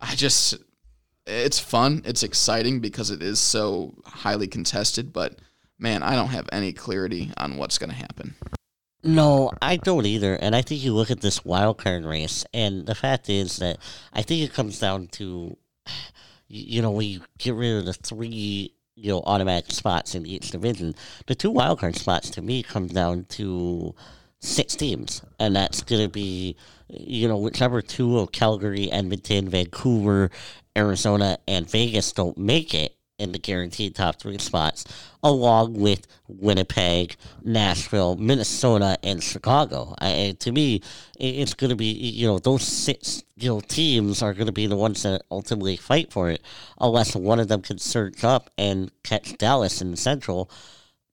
I 0.00 0.14
just, 0.14 0.54
it's 1.26 1.58
fun. 1.58 2.02
It's 2.04 2.22
exciting 2.22 2.78
because 2.78 3.10
it 3.10 3.24
is 3.24 3.40
so 3.40 3.96
highly 4.06 4.46
contested. 4.46 5.12
But 5.12 5.40
man, 5.80 6.04
I 6.04 6.14
don't 6.14 6.28
have 6.28 6.48
any 6.52 6.72
clarity 6.72 7.32
on 7.36 7.56
what's 7.56 7.76
going 7.76 7.90
to 7.90 7.96
happen. 7.96 8.36
No, 9.04 9.52
I 9.60 9.76
don't 9.76 10.06
either. 10.06 10.34
And 10.34 10.56
I 10.56 10.62
think 10.62 10.82
you 10.82 10.94
look 10.94 11.10
at 11.10 11.20
this 11.20 11.44
wild 11.44 11.76
card 11.76 12.04
race, 12.06 12.46
and 12.54 12.86
the 12.86 12.94
fact 12.94 13.28
is 13.28 13.58
that 13.58 13.76
I 14.14 14.22
think 14.22 14.42
it 14.42 14.54
comes 14.54 14.78
down 14.78 15.08
to, 15.08 15.56
you 16.48 16.80
know, 16.80 16.90
when 16.90 17.08
you 17.08 17.20
get 17.38 17.54
rid 17.54 17.76
of 17.76 17.84
the 17.84 17.92
three, 17.92 18.74
you 18.94 19.10
know, 19.12 19.22
automatic 19.26 19.72
spots 19.72 20.14
in 20.14 20.24
each 20.24 20.50
division, 20.50 20.94
the 21.26 21.34
two 21.34 21.50
wild 21.50 21.80
card 21.80 21.96
spots 21.96 22.30
to 22.30 22.42
me 22.42 22.62
come 22.62 22.86
down 22.86 23.26
to 23.30 23.94
six 24.40 24.74
teams, 24.74 25.20
and 25.38 25.54
that's 25.54 25.82
going 25.82 26.02
to 26.02 26.08
be, 26.08 26.56
you 26.88 27.28
know, 27.28 27.36
whichever 27.36 27.82
two 27.82 28.18
of 28.18 28.32
Calgary, 28.32 28.90
Edmonton, 28.90 29.50
Vancouver, 29.50 30.30
Arizona, 30.76 31.38
and 31.46 31.68
Vegas 31.70 32.12
don't 32.12 32.38
make 32.38 32.72
it 32.72 32.96
in 33.18 33.32
the 33.32 33.38
guaranteed 33.38 33.94
top 33.94 34.18
three 34.20 34.38
spots, 34.38 34.84
along 35.22 35.74
with 35.74 36.06
Winnipeg, 36.28 37.16
Nashville, 37.42 38.16
Minnesota, 38.16 38.98
and 39.02 39.22
Chicago. 39.22 39.94
I, 39.98 40.36
to 40.40 40.52
me, 40.52 40.82
it's 41.18 41.54
going 41.54 41.70
to 41.70 41.76
be 41.76 41.86
you 41.92 42.26
know 42.26 42.38
those 42.38 42.62
six 42.62 43.22
you 43.36 43.48
know 43.48 43.60
teams 43.60 44.22
are 44.22 44.34
going 44.34 44.46
to 44.46 44.52
be 44.52 44.66
the 44.66 44.76
ones 44.76 45.02
that 45.02 45.22
ultimately 45.30 45.76
fight 45.76 46.12
for 46.12 46.30
it, 46.30 46.42
unless 46.80 47.14
one 47.14 47.40
of 47.40 47.48
them 47.48 47.62
can 47.62 47.78
surge 47.78 48.24
up 48.24 48.50
and 48.58 48.90
catch 49.02 49.36
Dallas 49.38 49.80
in 49.80 49.90
the 49.90 49.96
Central. 49.96 50.50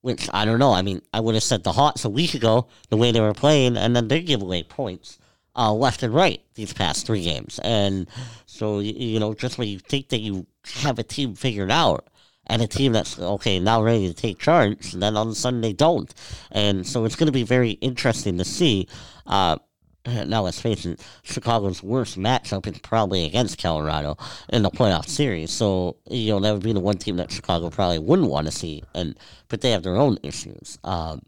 Which 0.00 0.28
I 0.34 0.44
don't 0.44 0.58
know. 0.58 0.72
I 0.72 0.82
mean, 0.82 1.00
I 1.14 1.20
would 1.20 1.36
have 1.36 1.44
said 1.44 1.62
the 1.62 1.70
Hawks 1.70 2.04
a 2.04 2.10
week 2.10 2.34
ago 2.34 2.66
the 2.88 2.96
way 2.96 3.12
they 3.12 3.20
were 3.20 3.34
playing, 3.34 3.76
and 3.76 3.94
then 3.94 4.08
they 4.08 4.20
give 4.20 4.42
away 4.42 4.64
points 4.64 5.20
uh, 5.54 5.72
left 5.72 6.02
and 6.02 6.14
right 6.14 6.40
these 6.54 6.72
past 6.72 7.06
three 7.06 7.22
games. 7.22 7.60
And 7.62 8.08
so, 8.46 8.80
you 8.80 9.20
know, 9.20 9.34
just 9.34 9.58
when 9.58 9.68
you 9.68 9.78
think 9.78 10.08
that 10.08 10.20
you 10.20 10.46
have 10.76 10.98
a 10.98 11.02
team 11.02 11.34
figured 11.34 11.70
out 11.70 12.08
and 12.46 12.60
a 12.62 12.66
team 12.66 12.92
that's, 12.92 13.18
okay, 13.18 13.58
now 13.60 13.82
ready 13.82 14.08
to 14.08 14.14
take 14.14 14.38
charge, 14.38 14.92
And 14.92 15.02
then 15.02 15.16
all 15.16 15.24
of 15.24 15.28
a 15.28 15.34
sudden 15.34 15.60
they 15.60 15.72
don't. 15.72 16.12
And 16.50 16.86
so 16.86 17.04
it's 17.04 17.16
going 17.16 17.28
to 17.28 17.32
be 17.32 17.44
very 17.44 17.72
interesting 17.72 18.38
to 18.38 18.44
see. 18.44 18.88
Uh, 19.26 19.58
now, 20.04 20.42
let's 20.42 20.60
face 20.60 20.84
it, 20.84 21.00
Chicago's 21.22 21.82
worst 21.82 22.18
matchup 22.18 22.66
is 22.66 22.78
probably 22.80 23.24
against 23.24 23.62
Colorado 23.62 24.16
in 24.48 24.62
the 24.62 24.70
playoff 24.70 25.06
series. 25.06 25.52
So, 25.52 25.96
you 26.10 26.32
know, 26.32 26.40
that 26.40 26.52
would 26.52 26.64
be 26.64 26.72
the 26.72 26.80
one 26.80 26.98
team 26.98 27.16
that 27.18 27.30
Chicago 27.30 27.70
probably 27.70 28.00
wouldn't 28.00 28.28
want 28.28 28.46
to 28.48 28.52
see. 28.52 28.82
And 28.94 29.16
But 29.48 29.60
they 29.60 29.70
have 29.70 29.84
their 29.84 29.96
own 29.96 30.18
issues. 30.24 30.78
Um, 30.82 31.22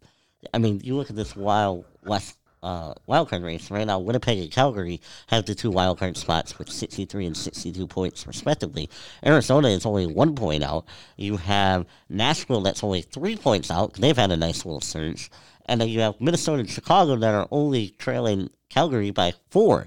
I 0.53 0.59
mean, 0.59 0.81
you 0.83 0.97
look 0.97 1.09
at 1.09 1.17
this 1.17 1.37
Wild 1.37 1.85
West 2.05 2.37
uh, 2.65 2.95
wildcard 3.09 3.45
race. 3.45 3.71
Right 3.71 3.87
now, 3.87 3.99
Winnipeg 4.01 4.39
and 4.39 4.51
Calgary 4.51 5.01
have 5.29 5.45
the 5.45 5.55
two 5.55 5.71
wildcard 5.71 6.17
spots 6.17 6.59
with 6.59 6.71
63 6.71 7.27
and 7.27 7.37
62 7.37 7.87
points, 7.87 8.27
respectively. 8.27 8.89
Arizona 9.25 9.69
is 9.69 9.87
only 9.87 10.07
one 10.07 10.35
point 10.35 10.65
out. 10.65 10.87
You 11.17 11.37
have 11.37 11.87
Nashville 12.09 12.63
that's 12.63 12.83
only 12.83 13.03
three 13.03 13.37
points 13.37 13.71
out. 13.71 13.95
They've 13.95 14.17
had 14.17 14.33
a 14.33 14.37
nice 14.37 14.65
little 14.65 14.81
surge. 14.81 15.31
And 15.67 15.81
then 15.81 15.89
you 15.89 16.01
have 16.01 16.21
Minnesota 16.21 16.61
and 16.61 16.71
Chicago 16.71 17.17
that 17.17 17.35
are 17.35 17.49
only 17.51 17.91
trailing 17.91 18.51
Calgary 18.71 19.11
by 19.11 19.35
four. 19.51 19.87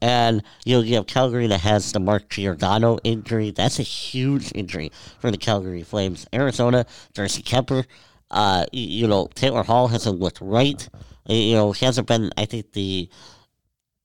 And 0.00 0.42
you 0.64 0.76
know, 0.76 0.82
you 0.82 0.94
have 0.94 1.06
Calgary 1.06 1.46
that 1.48 1.60
has 1.60 1.92
the 1.92 2.00
Mark 2.00 2.28
Giordano 2.28 2.98
injury. 3.04 3.50
That's 3.50 3.78
a 3.78 3.82
huge 3.82 4.52
injury 4.54 4.92
for 5.18 5.30
the 5.30 5.36
Calgary 5.36 5.82
Flames. 5.82 6.26
Arizona, 6.32 6.86
Darcy 7.14 7.42
Kuemper, 7.42 7.84
uh, 8.30 8.66
you 8.72 9.08
know, 9.08 9.28
Taylor 9.34 9.62
Hall 9.62 9.88
hasn't 9.88 10.20
looked 10.20 10.40
right. 10.40 10.88
You 11.28 11.54
know, 11.54 11.72
he 11.72 11.84
hasn't 11.84 12.08
been, 12.08 12.32
I 12.36 12.46
think, 12.46 12.72
the 12.72 13.08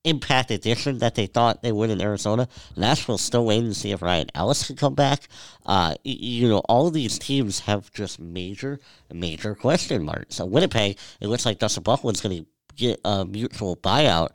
impact 0.03 0.51
addition 0.51 0.98
that 1.00 1.15
they 1.15 1.25
thought 1.25 1.62
they 1.62 1.72
would 1.72 1.89
in 1.89 2.01
Arizona. 2.01 2.48
Nashville's 2.75 3.22
still 3.22 3.46
waiting 3.46 3.70
to 3.70 3.74
see 3.74 3.92
if 3.92 4.01
Ryan 4.01 4.27
Ellis 4.36 4.68
can 4.68 4.75
come 4.75 4.96
back. 4.96 5.27
Uh, 5.65 5.96
you 6.03 6.50
know, 6.50 6.60
all 6.60 6.89
these 6.89 7.18
teams 7.18 7.62
have 7.62 7.92
just 7.94 8.20
major, 8.20 8.80
major 9.12 9.56
question 9.56 10.03
marks. 10.03 10.36
So 10.36 10.46
Winnipeg, 10.46 10.98
it 11.22 11.27
looks 11.27 11.46
like 11.46 11.60
Dustin 11.60 11.84
Byfuglien's 11.84 12.22
going 12.22 12.44
to 12.44 12.50
get 12.75 13.00
a 13.06 13.25
mutual 13.25 13.77
buyout 13.77 14.30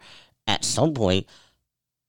at 0.46 0.64
some 0.64 0.94
point. 0.94 1.26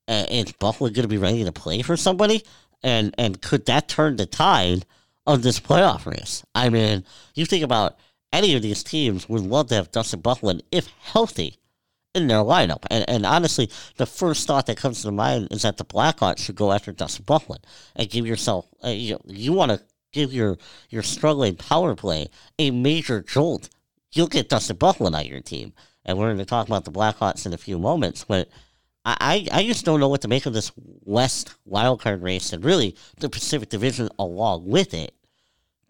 Uh, 0.08 0.26
is 0.30 0.46
Byfuglien 0.46 0.94
going 0.94 1.04
to 1.04 1.08
be 1.08 1.18
ready 1.18 1.44
to 1.44 1.52
play 1.52 1.82
for 1.82 1.98
somebody? 1.98 2.44
And 2.82 3.14
and 3.18 3.42
could 3.42 3.66
that 3.66 3.90
turn 3.90 4.16
the 4.16 4.26
tide 4.26 4.86
of 5.28 5.44
this 5.44 5.60
playoff 5.60 6.06
race? 6.06 6.44
I 6.56 6.70
mean, 6.70 7.04
you 7.36 7.46
think 7.46 7.64
about 7.64 7.98
any 8.32 8.56
of 8.56 8.62
these 8.62 8.84
teams 8.84 9.28
would 9.28 9.42
love 9.42 9.68
to 9.68 9.76
have 9.76 9.92
Dustin 9.92 10.22
Byfuglien, 10.22 10.62
if 10.72 10.88
healthy, 11.02 11.58
in 12.16 12.28
their 12.28 12.40
lineup. 12.40 12.86
And, 12.90 13.08
and 13.08 13.26
honestly, 13.26 13.70
the 13.98 14.06
first 14.06 14.48
thought 14.48 14.66
that 14.66 14.78
comes 14.78 15.02
to 15.02 15.12
mind 15.12 15.50
is 15.52 15.62
that 15.62 15.78
the 15.78 15.86
Blackhawks 15.86 16.40
should 16.40 16.56
go 16.56 16.72
after 16.72 16.92
Dustin 16.92 17.26
Byfuglien 17.26 17.64
and 17.96 18.10
give 18.10 18.26
yourself, 18.26 18.68
uh, 18.84 18.90
you, 18.90 19.20
you 19.26 19.54
want 19.54 19.72
to 19.72 19.82
give 20.12 20.34
your, 20.34 20.58
your 20.90 21.04
struggling 21.04 21.56
power 21.56 21.96
play 21.96 22.30
a 22.58 22.72
major 22.72 23.22
jolt. 23.22 23.70
You'll 24.12 24.28
get 24.28 24.50
Dustin 24.50 24.78
Byfuglien 24.78 25.16
on 25.16 25.26
your 25.26 25.42
team. 25.42 25.74
And 26.06 26.18
we're 26.18 26.28
going 26.28 26.38
to 26.40 26.46
talk 26.46 26.68
about 26.68 26.86
the 26.86 26.92
Blackhawks 26.92 27.46
in 27.46 27.54
a 27.54 27.58
few 27.58 27.78
moments. 27.78 28.24
But 28.24 28.50
I, 29.06 29.48
I 29.52 29.64
just 29.66 29.86
don't 29.86 30.00
know 30.00 30.08
what 30.08 30.22
to 30.22 30.28
make 30.28 30.46
of 30.46 30.54
this 30.54 30.72
West 30.76 31.54
wildcard 31.70 32.24
race 32.24 32.54
and 32.54 32.64
really 32.64 32.96
the 33.18 33.30
Pacific 33.30 33.70
Division 33.70 34.10
along 34.18 34.68
with 34.68 34.94
it 34.94 35.14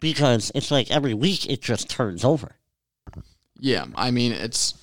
because 0.00 0.50
it's 0.54 0.70
like 0.70 0.90
every 0.90 1.14
week 1.14 1.48
it 1.48 1.60
just 1.60 1.88
turns 1.88 2.24
over. 2.24 2.56
Yeah, 3.58 3.86
I 3.94 4.10
mean, 4.10 4.32
it's 4.32 4.74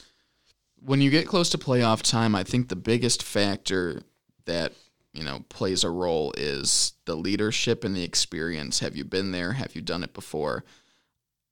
when 0.80 1.02
you 1.02 1.10
get 1.10 1.28
close 1.28 1.50
to 1.50 1.58
playoff 1.58 2.02
time, 2.04 2.36
I 2.36 2.44
think 2.44 2.70
the 2.70 2.76
biggest 2.76 3.24
factor 3.24 4.04
that 4.46 4.74
you 5.14 5.24
know 5.24 5.44
plays 5.50 5.84
a 5.84 5.90
role 5.90 6.34
is 6.38 6.94
the 7.06 7.16
leadership 7.16 7.84
and 7.84 7.96
the 7.96 8.04
experience. 8.04 8.80
Have 8.80 8.96
you 8.96 9.04
been 9.04 9.32
there? 9.32 9.54
Have 9.54 9.76
you 9.76 9.82
done 9.82 10.04
it 10.04 10.14
before? 10.14 10.64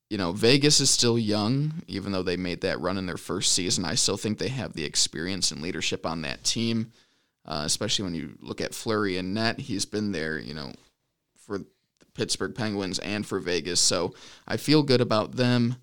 You 0.10 0.20
know, 0.20 0.34
Vegas 0.34 0.80
is 0.80 0.92
still 0.92 1.18
young, 1.18 1.82
even 1.88 2.12
though 2.12 2.22
they 2.22 2.38
made 2.38 2.62
that 2.62 2.80
run 2.80 3.00
in 3.00 3.08
their 3.08 3.18
first 3.18 3.54
season. 3.54 3.86
I 3.86 3.96
still 3.96 4.18
think 4.18 4.38
they 4.38 4.50
have 4.50 4.74
the 4.74 4.86
experience 4.86 5.50
and 5.50 5.64
leadership 5.64 6.06
on 6.06 6.22
that 6.22 6.44
team, 6.44 6.92
uh, 7.44 7.64
especially 7.66 8.04
when 8.04 8.14
you 8.14 8.38
look 8.40 8.62
at 8.62 8.76
Fleury 8.76 9.18
and 9.18 9.34
Net. 9.34 9.60
He's 9.60 9.86
been 9.86 10.12
there, 10.12 10.38
you 10.38 10.54
know, 10.54 10.74
for 11.48 11.62
Pittsburgh 12.14 12.56
Penguins 12.56 13.00
and 13.00 13.26
for 13.26 13.40
Vegas. 13.40 13.80
So 13.80 14.14
I 14.48 14.58
feel 14.58 14.84
good 14.84 15.02
about 15.02 15.34
them. 15.34 15.78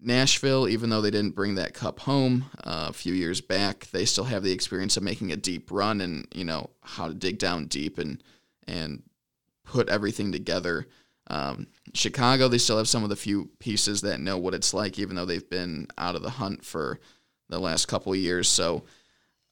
Nashville, 0.00 0.68
even 0.68 0.90
though 0.90 1.00
they 1.00 1.10
didn't 1.10 1.34
bring 1.34 1.54
that 1.54 1.72
cup 1.72 2.00
home 2.00 2.44
uh, 2.62 2.88
a 2.90 2.92
few 2.92 3.14
years 3.14 3.40
back, 3.40 3.86
they 3.90 4.04
still 4.04 4.24
have 4.24 4.42
the 4.42 4.52
experience 4.52 4.98
of 4.98 5.02
making 5.02 5.32
a 5.32 5.36
deep 5.36 5.70
run 5.70 6.02
and 6.02 6.28
you 6.34 6.44
know 6.44 6.68
how 6.82 7.08
to 7.08 7.14
dig 7.14 7.38
down 7.38 7.66
deep 7.66 7.98
and 7.98 8.22
and 8.68 9.02
put 9.64 9.88
everything 9.88 10.30
together. 10.30 10.86
Um, 11.28 11.68
Chicago, 11.94 12.48
they 12.48 12.58
still 12.58 12.76
have 12.76 12.88
some 12.88 13.02
of 13.02 13.08
the 13.08 13.16
few 13.16 13.48
pieces 13.58 14.02
that 14.02 14.20
know 14.20 14.36
what 14.36 14.52
it's 14.52 14.74
like, 14.74 14.98
even 14.98 15.16
though 15.16 15.24
they've 15.24 15.48
been 15.48 15.86
out 15.96 16.16
of 16.16 16.22
the 16.22 16.30
hunt 16.30 16.64
for 16.64 17.00
the 17.48 17.58
last 17.58 17.86
couple 17.86 18.14
years. 18.14 18.46
So 18.46 18.84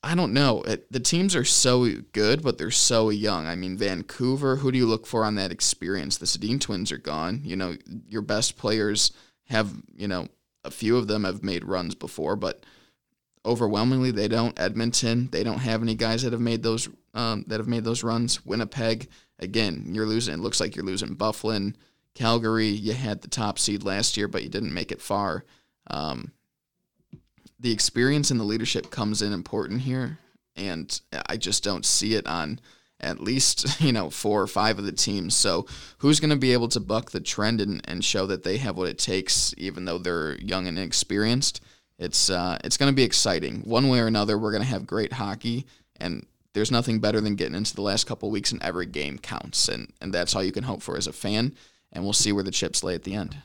I 0.02 0.14
don't 0.16 0.32
know. 0.32 0.62
It, 0.62 0.90
the 0.90 1.00
teams 1.00 1.36
are 1.36 1.44
so 1.44 1.88
good, 2.12 2.42
but 2.42 2.58
they're 2.58 2.72
so 2.72 3.10
young. 3.10 3.46
I 3.46 3.54
mean, 3.54 3.76
Vancouver, 3.76 4.56
who 4.56 4.72
do 4.72 4.78
you 4.78 4.86
look 4.86 5.06
for 5.06 5.24
on 5.24 5.36
that 5.36 5.52
experience? 5.52 6.16
The 6.16 6.26
Sedin 6.26 6.60
twins 6.60 6.90
are 6.90 6.98
gone. 6.98 7.42
You 7.44 7.54
know, 7.54 7.76
your 8.08 8.22
best 8.22 8.56
players 8.56 9.12
have, 9.44 9.72
you 9.94 10.08
know, 10.08 10.28
a 10.64 10.70
few 10.70 10.96
of 10.96 11.06
them 11.06 11.24
have 11.24 11.44
made 11.44 11.64
runs 11.64 11.94
before, 11.94 12.34
but 12.34 12.64
overwhelmingly 13.44 14.10
they 14.10 14.28
don't. 14.28 14.58
Edmonton, 14.58 15.28
they 15.30 15.44
don't 15.44 15.58
have 15.58 15.82
any 15.82 15.94
guys 15.94 16.22
that 16.22 16.32
have 16.32 16.40
made 16.40 16.62
those 16.62 16.88
um, 17.14 17.44
that 17.48 17.60
have 17.60 17.68
made 17.68 17.84
those 17.84 18.02
runs. 18.02 18.44
Winnipeg, 18.44 19.08
again, 19.38 19.84
you're 19.88 20.06
losing. 20.06 20.34
It 20.34 20.40
looks 20.40 20.60
like 20.60 20.74
you're 20.74 20.84
losing 20.84 21.16
Byfuglien. 21.16 21.74
Calgary, 22.14 22.68
you 22.68 22.92
had 22.92 23.22
the 23.22 23.28
top 23.28 23.58
seed 23.58 23.84
last 23.84 24.16
year, 24.16 24.28
but 24.28 24.42
you 24.42 24.48
didn't 24.48 24.74
make 24.74 24.92
it 24.92 25.00
far. 25.00 25.44
Um, 25.88 26.32
the 27.62 27.72
experience 27.72 28.30
and 28.30 28.38
the 28.38 28.44
leadership 28.44 28.90
comes 28.90 29.22
in 29.22 29.32
important 29.32 29.82
here, 29.82 30.18
and 30.56 31.00
I 31.26 31.36
just 31.36 31.64
don't 31.64 31.86
see 31.86 32.14
it 32.14 32.26
on 32.26 32.60
at 33.00 33.20
least 33.20 33.80
you 33.80 33.92
know 33.92 34.10
four 34.10 34.42
or 34.42 34.46
five 34.46 34.78
of 34.78 34.84
the 34.84 34.92
teams. 34.92 35.34
So 35.34 35.66
who's 35.98 36.20
going 36.20 36.30
to 36.30 36.36
be 36.36 36.52
able 36.52 36.68
to 36.68 36.80
buck 36.80 37.10
the 37.10 37.20
trend 37.20 37.60
and, 37.60 37.80
and 37.88 38.04
show 38.04 38.26
that 38.26 38.44
they 38.44 38.58
have 38.58 38.76
what 38.76 38.88
it 38.88 38.98
takes, 38.98 39.54
even 39.56 39.84
though 39.84 39.98
they're 39.98 40.36
young 40.36 40.66
and 40.66 40.78
inexperienced? 40.78 41.60
It's 41.98 42.30
uh, 42.30 42.58
it's 42.64 42.76
going 42.76 42.90
to 42.90 42.96
be 42.96 43.04
exciting. 43.04 43.60
One 43.60 43.88
way 43.88 44.00
or 44.00 44.06
another, 44.06 44.36
we're 44.38 44.52
going 44.52 44.62
to 44.62 44.68
have 44.68 44.86
great 44.86 45.14
hockey, 45.14 45.66
and 46.00 46.26
there's 46.52 46.70
nothing 46.70 46.98
better 46.98 47.20
than 47.20 47.36
getting 47.36 47.54
into 47.54 47.74
the 47.74 47.82
last 47.82 48.06
couple 48.06 48.30
weeks 48.30 48.52
and 48.52 48.62
every 48.62 48.86
game 48.86 49.18
counts, 49.18 49.68
and 49.68 49.92
and 50.00 50.12
that's 50.12 50.34
all 50.34 50.42
you 50.42 50.52
can 50.52 50.64
hope 50.64 50.82
for 50.82 50.96
as 50.96 51.06
a 51.06 51.12
fan. 51.12 51.54
And 51.92 52.04
we'll 52.04 52.14
see 52.14 52.32
where 52.32 52.44
the 52.44 52.50
chips 52.50 52.82
lay 52.82 52.94
at 52.94 53.04
the 53.04 53.14
end. 53.14 53.36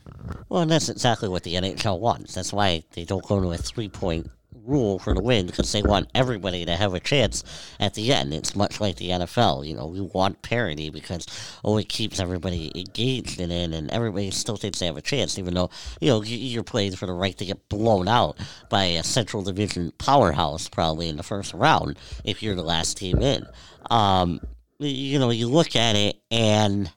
Well, 0.49 0.61
and 0.61 0.71
that's 0.71 0.89
exactly 0.89 1.27
what 1.27 1.43
the 1.43 1.55
NHL 1.55 1.99
wants. 1.99 2.33
That's 2.33 2.53
why 2.53 2.83
they 2.93 3.03
don't 3.03 3.25
go 3.25 3.41
to 3.41 3.51
a 3.51 3.57
three 3.57 3.89
point 3.89 4.29
rule 4.67 4.99
for 4.99 5.13
the 5.13 5.21
win 5.21 5.45
because 5.45 5.71
they 5.71 5.81
want 5.81 6.09
everybody 6.13 6.65
to 6.65 6.75
have 6.75 6.93
a 6.93 6.99
chance 6.99 7.43
at 7.79 7.93
the 7.93 8.13
end. 8.13 8.33
It's 8.33 8.55
much 8.55 8.79
like 8.79 8.97
the 8.97 9.09
NFL. 9.09 9.65
You 9.65 9.75
know, 9.75 9.87
we 9.87 10.01
want 10.01 10.41
parity 10.41 10.89
because 10.89 11.25
oh, 11.63 11.77
it 11.77 11.89
keeps 11.89 12.19
everybody 12.19 12.71
engaged 12.75 13.39
in 13.39 13.49
it, 13.49 13.73
and 13.73 13.89
everybody 13.89 14.29
still 14.31 14.57
thinks 14.57 14.79
they 14.79 14.85
have 14.85 14.97
a 14.97 15.01
chance, 15.01 15.39
even 15.39 15.53
though 15.53 15.69
you 16.01 16.09
know 16.09 16.21
you're 16.21 16.63
playing 16.63 16.95
for 16.95 17.05
the 17.05 17.13
right 17.13 17.37
to 17.37 17.45
get 17.45 17.69
blown 17.69 18.07
out 18.07 18.37
by 18.69 18.83
a 18.83 19.03
Central 19.03 19.43
Division 19.43 19.91
powerhouse 19.97 20.67
probably 20.67 21.07
in 21.07 21.17
the 21.17 21.23
first 21.23 21.53
round 21.53 21.97
if 22.23 22.43
you're 22.43 22.55
the 22.55 22.63
last 22.63 22.97
team 22.97 23.21
in. 23.21 23.45
Um, 23.89 24.41
you 24.79 25.17
know, 25.17 25.31
you 25.31 25.47
look 25.47 25.75
at 25.75 25.95
it 25.95 26.17
and 26.29 26.91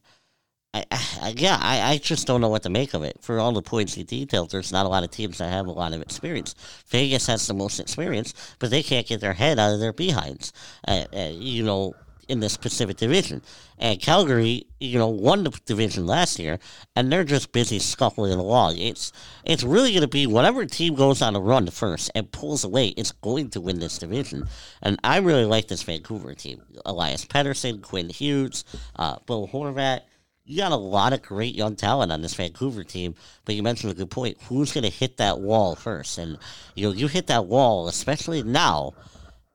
I, 0.72 0.84
I, 0.92 1.34
yeah, 1.36 1.58
I, 1.60 1.92
I 1.92 1.98
just 1.98 2.26
don't 2.26 2.40
know 2.40 2.48
what 2.48 2.62
to 2.62 2.70
make 2.70 2.94
of 2.94 3.02
it. 3.02 3.16
For 3.20 3.40
all 3.40 3.52
the 3.52 3.62
points 3.62 3.96
you 3.96 4.04
detailed, 4.04 4.50
there's 4.50 4.72
not 4.72 4.86
a 4.86 4.88
lot 4.88 5.02
of 5.02 5.10
teams 5.10 5.38
that 5.38 5.50
have 5.50 5.66
a 5.66 5.72
lot 5.72 5.92
of 5.92 6.02
experience. 6.02 6.54
Vegas 6.86 7.26
has 7.26 7.46
the 7.46 7.54
most 7.54 7.80
experience, 7.80 8.34
but 8.58 8.70
they 8.70 8.82
can't 8.82 9.06
get 9.06 9.20
their 9.20 9.32
head 9.32 9.58
out 9.58 9.74
of 9.74 9.80
their 9.80 9.92
behinds, 9.92 10.52
uh, 10.86 11.06
uh, 11.12 11.30
you 11.32 11.64
know, 11.64 11.94
in 12.28 12.38
this 12.38 12.56
Pacific 12.56 12.96
Division. 12.96 13.42
And 13.78 14.00
Calgary, 14.00 14.68
you 14.78 14.98
know, 14.98 15.08
won 15.08 15.42
the 15.42 15.50
division 15.66 16.06
last 16.06 16.38
year, 16.38 16.60
and 16.94 17.10
they're 17.10 17.24
just 17.24 17.50
busy 17.50 17.80
scuffling 17.80 18.38
along. 18.38 18.76
It's 18.76 19.10
it's 19.44 19.64
really 19.64 19.90
going 19.90 20.02
to 20.02 20.08
be 20.08 20.28
whatever 20.28 20.64
team 20.66 20.94
goes 20.94 21.20
on 21.20 21.34
a 21.34 21.40
run 21.40 21.66
first 21.70 22.10
and 22.14 22.30
pulls 22.30 22.62
away, 22.62 22.88
it's 22.88 23.10
going 23.10 23.50
to 23.50 23.60
win 23.60 23.80
this 23.80 23.98
division. 23.98 24.46
And 24.82 25.00
I 25.02 25.16
really 25.18 25.46
like 25.46 25.66
this 25.66 25.82
Vancouver 25.82 26.34
team. 26.34 26.62
Elias 26.84 27.24
Pettersson, 27.24 27.82
Quinn 27.82 28.10
Hughes, 28.10 28.64
uh, 28.94 29.16
Bo 29.26 29.48
Horvat 29.48 30.02
you 30.44 30.56
got 30.56 30.72
a 30.72 30.76
lot 30.76 31.12
of 31.12 31.22
great 31.22 31.54
young 31.54 31.76
talent 31.76 32.10
on 32.10 32.22
this 32.22 32.34
Vancouver 32.34 32.82
team, 32.84 33.14
but 33.44 33.54
you 33.54 33.62
mentioned 33.62 33.92
a 33.92 33.96
good 33.96 34.10
point. 34.10 34.38
Who's 34.48 34.72
going 34.72 34.84
to 34.84 34.90
hit 34.90 35.18
that 35.18 35.40
wall 35.40 35.74
first? 35.76 36.18
And 36.18 36.38
you 36.74 36.88
know, 36.88 36.94
you 36.94 37.06
hit 37.08 37.28
that 37.28 37.46
wall, 37.46 37.88
especially 37.88 38.42
now 38.42 38.94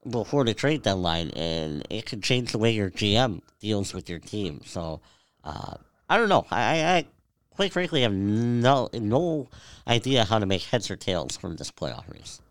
before 0.09 0.45
the 0.45 0.53
trade 0.53 0.83
deadline, 0.83 1.31
and 1.31 1.85
it 1.89 2.05
could 2.05 2.23
change 2.23 2.51
the 2.51 2.57
way 2.57 2.71
your 2.71 2.91
GM 2.91 3.41
deals 3.59 3.93
with 3.93 4.09
your 4.09 4.19
team. 4.19 4.61
So 4.65 5.01
uh, 5.43 5.75
I 6.09 6.17
don't 6.17 6.29
know. 6.29 6.45
I, 6.51 6.83
I 6.83 7.05
quite 7.51 7.73
frankly 7.73 8.01
have 8.01 8.13
no 8.13 8.89
no 8.93 9.49
idea 9.87 10.25
how 10.25 10.39
to 10.39 10.45
make 10.45 10.61
heads 10.63 10.91
or 10.91 10.95
tails 10.95 11.37
from 11.37 11.55
this 11.55 11.71
playoff 11.71 12.11
race. 12.11 12.41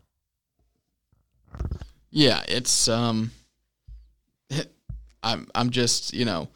Yeah, 2.11 2.43
it's 2.47 2.87
um, 2.87 3.31
I'm 5.23 5.47
I'm 5.55 5.69
just 5.69 6.13
you 6.13 6.25
know 6.25 6.49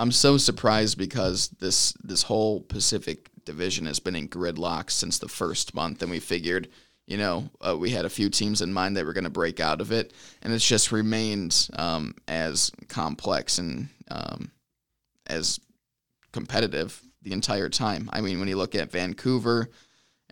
I'm 0.00 0.12
so 0.12 0.38
surprised 0.38 0.96
because 0.96 1.50
this 1.60 1.92
this 2.02 2.22
whole 2.22 2.62
Pacific 2.62 3.28
division 3.44 3.84
has 3.84 4.00
been 4.00 4.16
in 4.16 4.28
gridlock 4.28 4.90
since 4.90 5.18
the 5.18 5.28
first 5.28 5.74
month, 5.74 6.00
and 6.00 6.10
we 6.10 6.20
figured, 6.20 6.70
you 7.06 7.18
know, 7.18 7.50
uh, 7.60 7.76
we 7.76 7.90
had 7.90 8.06
a 8.06 8.10
few 8.10 8.30
teams 8.30 8.62
in 8.62 8.72
mind 8.72 8.96
that 8.96 9.04
were 9.04 9.12
going 9.12 9.24
to 9.24 9.30
break 9.30 9.60
out 9.60 9.82
of 9.82 9.92
it, 9.92 10.14
and 10.40 10.54
it's 10.54 10.66
just 10.66 10.90
remained 10.90 11.68
um, 11.74 12.14
as 12.28 12.72
complex 12.88 13.58
and 13.58 13.90
um, 14.10 14.50
as 15.26 15.60
competitive 16.32 16.98
the 17.20 17.32
entire 17.34 17.68
time. 17.68 18.08
I 18.10 18.22
mean, 18.22 18.38
when 18.38 18.48
you 18.48 18.56
look 18.56 18.74
at 18.74 18.90
Vancouver 18.90 19.68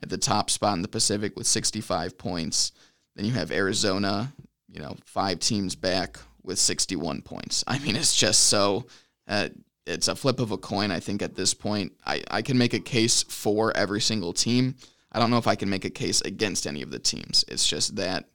at 0.02 0.08
the 0.08 0.16
top 0.16 0.48
spot 0.48 0.76
in 0.76 0.82
the 0.82 0.88
Pacific 0.88 1.36
with 1.36 1.46
65 1.46 2.16
points, 2.16 2.72
Then 3.16 3.26
you 3.26 3.32
have 3.32 3.52
Arizona, 3.52 4.32
you 4.66 4.80
know, 4.80 4.96
five 5.04 5.40
teams 5.40 5.74
back 5.74 6.18
with 6.42 6.58
61 6.58 7.20
points. 7.20 7.64
I 7.66 7.78
mean, 7.80 7.96
it's 7.96 8.16
just 8.16 8.46
so. 8.46 8.86
Uh, 9.28 9.48
it's 9.86 10.08
a 10.08 10.16
flip 10.16 10.40
of 10.40 10.50
a 10.50 10.58
coin. 10.58 10.90
I 10.90 11.00
think 11.00 11.22
at 11.22 11.34
this 11.34 11.54
point, 11.54 11.92
I, 12.04 12.22
I 12.30 12.42
can 12.42 12.58
make 12.58 12.74
a 12.74 12.80
case 12.80 13.22
for 13.22 13.76
every 13.76 14.00
single 14.00 14.32
team. 14.32 14.74
I 15.12 15.18
don't 15.18 15.30
know 15.30 15.38
if 15.38 15.46
I 15.46 15.54
can 15.54 15.70
make 15.70 15.84
a 15.84 15.90
case 15.90 16.20
against 16.20 16.66
any 16.66 16.82
of 16.82 16.90
the 16.90 16.98
teams. 16.98 17.44
It's 17.48 17.66
just 17.66 17.96
that 17.96 18.28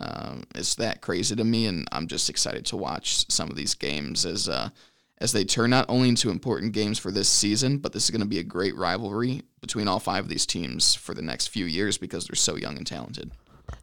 um, 0.00 0.44
it's 0.54 0.74
that 0.76 1.00
crazy 1.02 1.36
to 1.36 1.44
me, 1.44 1.66
and 1.66 1.86
I'm 1.92 2.08
just 2.08 2.28
excited 2.28 2.64
to 2.66 2.76
watch 2.76 3.30
some 3.30 3.50
of 3.50 3.56
these 3.56 3.74
games 3.74 4.26
as 4.26 4.48
uh, 4.48 4.70
as 5.18 5.32
they 5.32 5.44
turn 5.44 5.70
not 5.70 5.86
only 5.88 6.08
into 6.08 6.30
important 6.30 6.72
games 6.72 6.98
for 6.98 7.12
this 7.12 7.28
season, 7.28 7.78
but 7.78 7.92
this 7.92 8.04
is 8.04 8.10
going 8.10 8.20
to 8.20 8.26
be 8.26 8.40
a 8.40 8.44
great 8.44 8.76
rivalry 8.76 9.42
between 9.60 9.86
all 9.86 10.00
five 10.00 10.24
of 10.24 10.28
these 10.28 10.46
teams 10.46 10.94
for 10.94 11.14
the 11.14 11.22
next 11.22 11.48
few 11.48 11.64
years 11.64 11.96
because 11.98 12.26
they're 12.26 12.34
so 12.34 12.56
young 12.56 12.76
and 12.76 12.86
talented. 12.86 13.30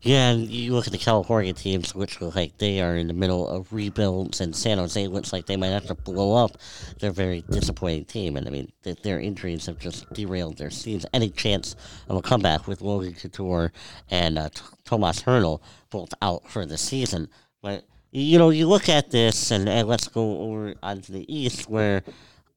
Yeah, 0.02 0.32
and 0.32 0.48
you 0.48 0.74
look 0.74 0.88
at 0.88 0.94
the 0.94 0.98
California 0.98 1.54
teams, 1.54 1.94
which 1.94 2.22
look 2.22 2.36
like 2.36 2.58
they 2.58 2.82
are 2.82 2.96
in 2.96 3.08
the 3.08 3.14
middle 3.14 3.48
of 3.48 3.72
rebuilds, 3.72 4.42
and 4.42 4.56
San 4.56 4.80
Jose 4.80 5.08
looks 5.08 5.32
like 5.32 5.46
they 5.46 5.58
might 5.58 5.68
have 5.68 5.86
to 5.88 5.96
blow 5.96 6.44
up. 6.44 6.58
They're 7.00 7.12
very 7.12 7.44
disappointing 7.52 8.06
team, 8.06 8.36
and 8.36 8.48
I 8.48 8.52
mean, 8.52 8.72
th- 8.84 9.02
their 9.04 9.20
injuries 9.20 9.68
have 9.68 9.78
just 9.78 10.12
derailed 10.14 10.58
their 10.58 10.72
season. 10.72 11.10
Any 11.14 11.30
chance 11.30 11.76
of 12.10 12.18
a 12.18 12.22
comeback 12.22 12.68
with 12.68 12.82
Logan 12.82 13.14
Couture 13.14 13.72
and 14.10 14.40
uh, 14.40 14.50
T- 14.50 14.62
Tomas 14.86 15.22
Hertl 15.22 15.62
both 15.92 16.14
out 16.22 16.50
for 16.50 16.66
the 16.66 16.78
season. 16.78 17.30
But, 17.62 17.86
you 18.12 18.40
know, 18.40 18.50
you 18.50 18.68
look 18.68 18.90
at 18.90 19.12
this, 19.12 19.52
and, 19.52 19.70
and 19.70 19.88
let's 19.88 20.08
go 20.08 20.40
over 20.40 20.74
onto 20.82 21.14
the 21.14 21.32
East, 21.32 21.70
where 21.70 22.04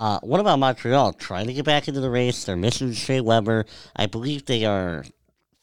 uh, 0.00 0.18
what 0.20 0.40
about 0.40 0.58
Montreal 0.58 1.12
trying 1.14 1.46
to 1.46 1.52
get 1.52 1.66
back 1.66 1.88
into 1.88 2.00
the 2.00 2.10
race? 2.10 2.44
They're 2.44 2.56
missing 2.56 2.92
Shea 2.92 3.20
Weber. 3.20 3.66
I 3.94 4.06
believe 4.06 4.46
they 4.46 4.64
are 4.64 5.04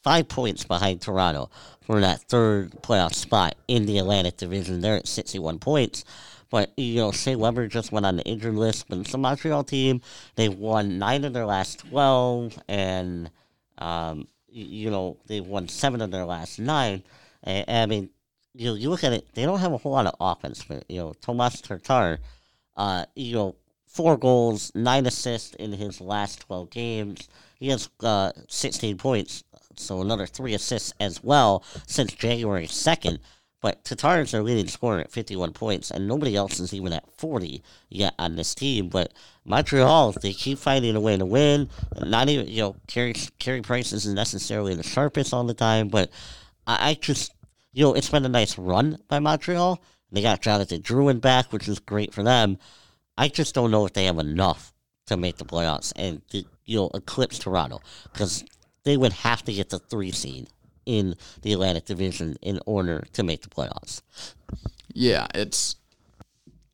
five 0.02 0.28
points 0.28 0.64
behind 0.64 1.00
Toronto 1.00 1.50
for 1.80 2.00
that 2.00 2.22
third 2.22 2.70
playoff 2.82 3.14
spot 3.14 3.54
in 3.68 3.86
the 3.86 3.98
Atlantic 3.98 4.36
Division. 4.36 4.80
They're 4.80 4.96
at 4.96 5.08
61 5.08 5.58
points. 5.58 6.04
But, 6.50 6.70
you 6.76 6.96
know, 6.96 7.12
Shea 7.12 7.34
Weber 7.34 7.66
just 7.66 7.92
went 7.92 8.04
on 8.04 8.16
the 8.16 8.24
injured 8.24 8.54
list, 8.54 8.86
but 8.88 8.98
it's 8.98 9.14
a 9.14 9.18
Montreal 9.18 9.64
team. 9.64 10.02
They've 10.34 10.54
won 10.54 10.98
nine 10.98 11.24
of 11.24 11.32
their 11.32 11.46
last 11.46 11.78
12, 11.88 12.58
and, 12.68 13.30
um, 13.78 14.28
you 14.50 14.90
know, 14.90 15.16
they've 15.26 15.46
won 15.46 15.68
seven 15.68 16.02
of 16.02 16.10
their 16.10 16.26
last 16.26 16.58
nine. 16.58 17.04
And, 17.42 17.64
I 17.70 17.86
mean, 17.86 18.10
you 18.54 18.74
you 18.74 18.90
look 18.90 19.02
at 19.02 19.14
it, 19.14 19.26
they 19.32 19.46
don't 19.46 19.60
have 19.60 19.72
a 19.72 19.78
whole 19.78 19.92
lot 19.92 20.04
of 20.04 20.14
offense. 20.20 20.62
But, 20.62 20.84
you 20.90 20.98
know, 20.98 21.14
Tomas 21.22 21.62
Tatar, 21.62 22.18
uh, 22.76 23.06
you 23.16 23.32
know, 23.32 23.56
four 23.86 24.18
goals, 24.18 24.72
nine 24.74 25.06
assists 25.06 25.54
in 25.54 25.72
his 25.72 26.02
last 26.02 26.40
12 26.40 26.68
games. 26.68 27.28
He 27.58 27.68
has 27.68 27.88
uh, 28.02 28.32
16 28.48 28.98
points 28.98 29.44
so 29.78 30.00
another 30.00 30.26
three 30.26 30.54
assists 30.54 30.92
as 31.00 31.22
well 31.22 31.64
since 31.86 32.12
January 32.12 32.66
2nd. 32.66 33.18
But 33.62 33.84
Tatar 33.84 34.20
is 34.20 34.32
their 34.32 34.42
leading 34.42 34.66
scorer 34.66 34.98
at 34.98 35.12
51 35.12 35.52
points, 35.52 35.92
and 35.92 36.08
nobody 36.08 36.34
else 36.34 36.58
is 36.58 36.74
even 36.74 36.92
at 36.92 37.08
40 37.16 37.62
yet 37.88 38.12
on 38.18 38.34
this 38.34 38.56
team. 38.56 38.88
But 38.88 39.12
Montreal, 39.44 40.12
they 40.20 40.32
keep 40.32 40.58
finding 40.58 40.96
a 40.96 41.00
way 41.00 41.16
to 41.16 41.24
win. 41.24 41.68
Not 42.04 42.28
even, 42.28 42.48
you 42.48 42.60
know, 42.60 42.76
Carey, 42.88 43.14
Carey 43.38 43.62
Price 43.62 43.92
isn't 43.92 44.16
necessarily 44.16 44.74
the 44.74 44.82
sharpest 44.82 45.32
all 45.32 45.44
the 45.44 45.54
time, 45.54 45.88
but 45.88 46.10
I, 46.66 46.90
I 46.90 46.94
just, 46.94 47.32
you 47.72 47.84
know, 47.84 47.94
it's 47.94 48.08
been 48.08 48.24
a 48.24 48.28
nice 48.28 48.58
run 48.58 48.98
by 49.06 49.20
Montreal. 49.20 49.80
They 50.10 50.22
got 50.22 50.42
Jonathan 50.42 50.82
Drouin 50.82 51.20
back, 51.20 51.52
which 51.52 51.68
is 51.68 51.78
great 51.78 52.12
for 52.12 52.24
them. 52.24 52.58
I 53.16 53.28
just 53.28 53.54
don't 53.54 53.70
know 53.70 53.86
if 53.86 53.92
they 53.92 54.06
have 54.06 54.18
enough 54.18 54.72
to 55.06 55.16
make 55.16 55.36
the 55.36 55.44
playoffs 55.44 55.92
and, 55.94 56.26
to, 56.30 56.44
you 56.64 56.78
know, 56.78 56.90
eclipse 56.94 57.38
Toronto. 57.38 57.80
Because 58.12 58.44
they 58.84 58.96
would 58.96 59.12
have 59.12 59.44
to 59.44 59.52
get 59.52 59.70
the 59.70 59.78
three 59.78 60.10
seed 60.12 60.48
in 60.86 61.14
the 61.42 61.52
Atlantic 61.52 61.84
Division 61.84 62.36
in 62.42 62.60
order 62.66 63.04
to 63.12 63.22
make 63.22 63.42
the 63.42 63.48
playoffs. 63.48 64.02
Yeah, 64.92 65.26
it's 65.34 65.76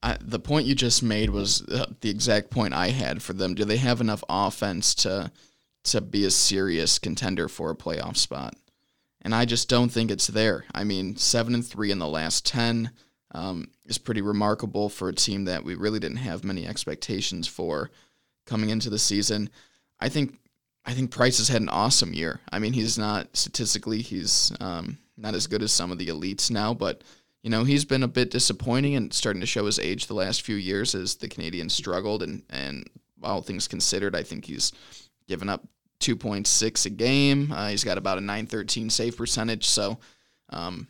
I, 0.03 0.17
the 0.21 0.39
point 0.39 0.67
you 0.67 0.75
just 0.75 1.03
made 1.03 1.31
was 1.31 1.63
uh, 1.69 1.87
the 2.01 2.11
exact 2.11 2.51
point 2.51 2.73
I 2.73 2.89
had 2.89 3.23
for 3.23 3.33
them. 3.33 3.55
Do 3.55 3.65
they 3.65 3.77
have 3.79 4.01
enough 4.01 4.23
offense 4.29 4.95
to 4.97 5.31
to 5.85 6.01
be 6.01 6.25
a 6.25 6.31
serious 6.31 6.99
contender 6.99 7.49
for 7.49 7.71
a 7.71 7.77
playoff 7.77 8.17
spot? 8.17 8.55
And 9.23 9.35
I 9.35 9.45
just 9.45 9.69
don't 9.69 9.91
think 9.91 10.11
it's 10.11 10.29
there. 10.29 10.65
I 10.73 10.85
mean, 10.85 11.17
seven 11.17 11.55
and 11.55 11.67
three 11.67 11.91
in 11.91 11.99
the 11.99 12.07
last 12.07 12.47
ten 12.47 12.91
um, 13.33 13.71
is 13.85 13.99
pretty 13.99 14.23
remarkable 14.23 14.89
for 14.89 15.09
a 15.09 15.15
team 15.15 15.45
that 15.45 15.65
we 15.65 15.75
really 15.75 15.99
didn't 15.99 16.19
have 16.19 16.45
many 16.45 16.67
expectations 16.67 17.49
for 17.49 17.91
coming 18.47 18.71
into 18.71 18.91
the 18.91 18.99
season. 18.99 19.51
I 20.01 20.09
think 20.09 20.39
I 20.89 20.93
think 20.93 21.11
Price 21.11 21.37
has 21.37 21.49
had 21.49 21.61
an 21.61 21.69
awesome 21.69 22.15
year. 22.15 22.41
I 22.51 22.59
mean, 22.59 22.73
he's 22.73 22.97
not 22.97 23.37
statistically, 23.37 24.01
he's 24.01 24.51
um, 24.59 24.97
not 25.19 25.35
as 25.35 25.47
good 25.47 25.63
as 25.63 25.71
some 25.71 25.93
of 25.93 25.99
the 25.99 26.07
elites 26.07 26.51
now, 26.51 26.73
but 26.73 27.05
you 27.43 27.51
know, 27.51 27.63
he's 27.65 27.85
been 27.85 28.03
a 28.03 28.09
bit 28.09 28.31
disappointing 28.31 28.97
and 28.97 29.13
starting 29.13 29.41
to 29.41 29.47
show 29.47 29.67
his 29.67 29.79
age 29.79 30.07
the 30.07 30.15
last 30.15 30.41
few 30.41 30.57
years 30.57 30.95
as 30.95 31.17
the 31.17 31.29
Canadiens 31.29 31.73
struggled. 31.73 32.23
And, 32.23 32.43
and 32.49 32.89
all 33.23 33.43
things 33.43 33.69
considered, 33.69 34.17
I 34.17 34.23
think 34.23 34.47
he's 34.47 34.73
given 35.27 35.51
up 35.51 35.63
2.6 36.01 36.87
a 36.87 36.91
game. 36.91 37.53
Uh, 37.53 37.69
he's 37.69 37.85
got 37.85 37.99
about 37.99 38.17
a 38.17 38.23
913 38.23 38.89
save 38.89 39.15
percentage. 39.15 39.67
So 39.67 39.99
um, 40.49 40.89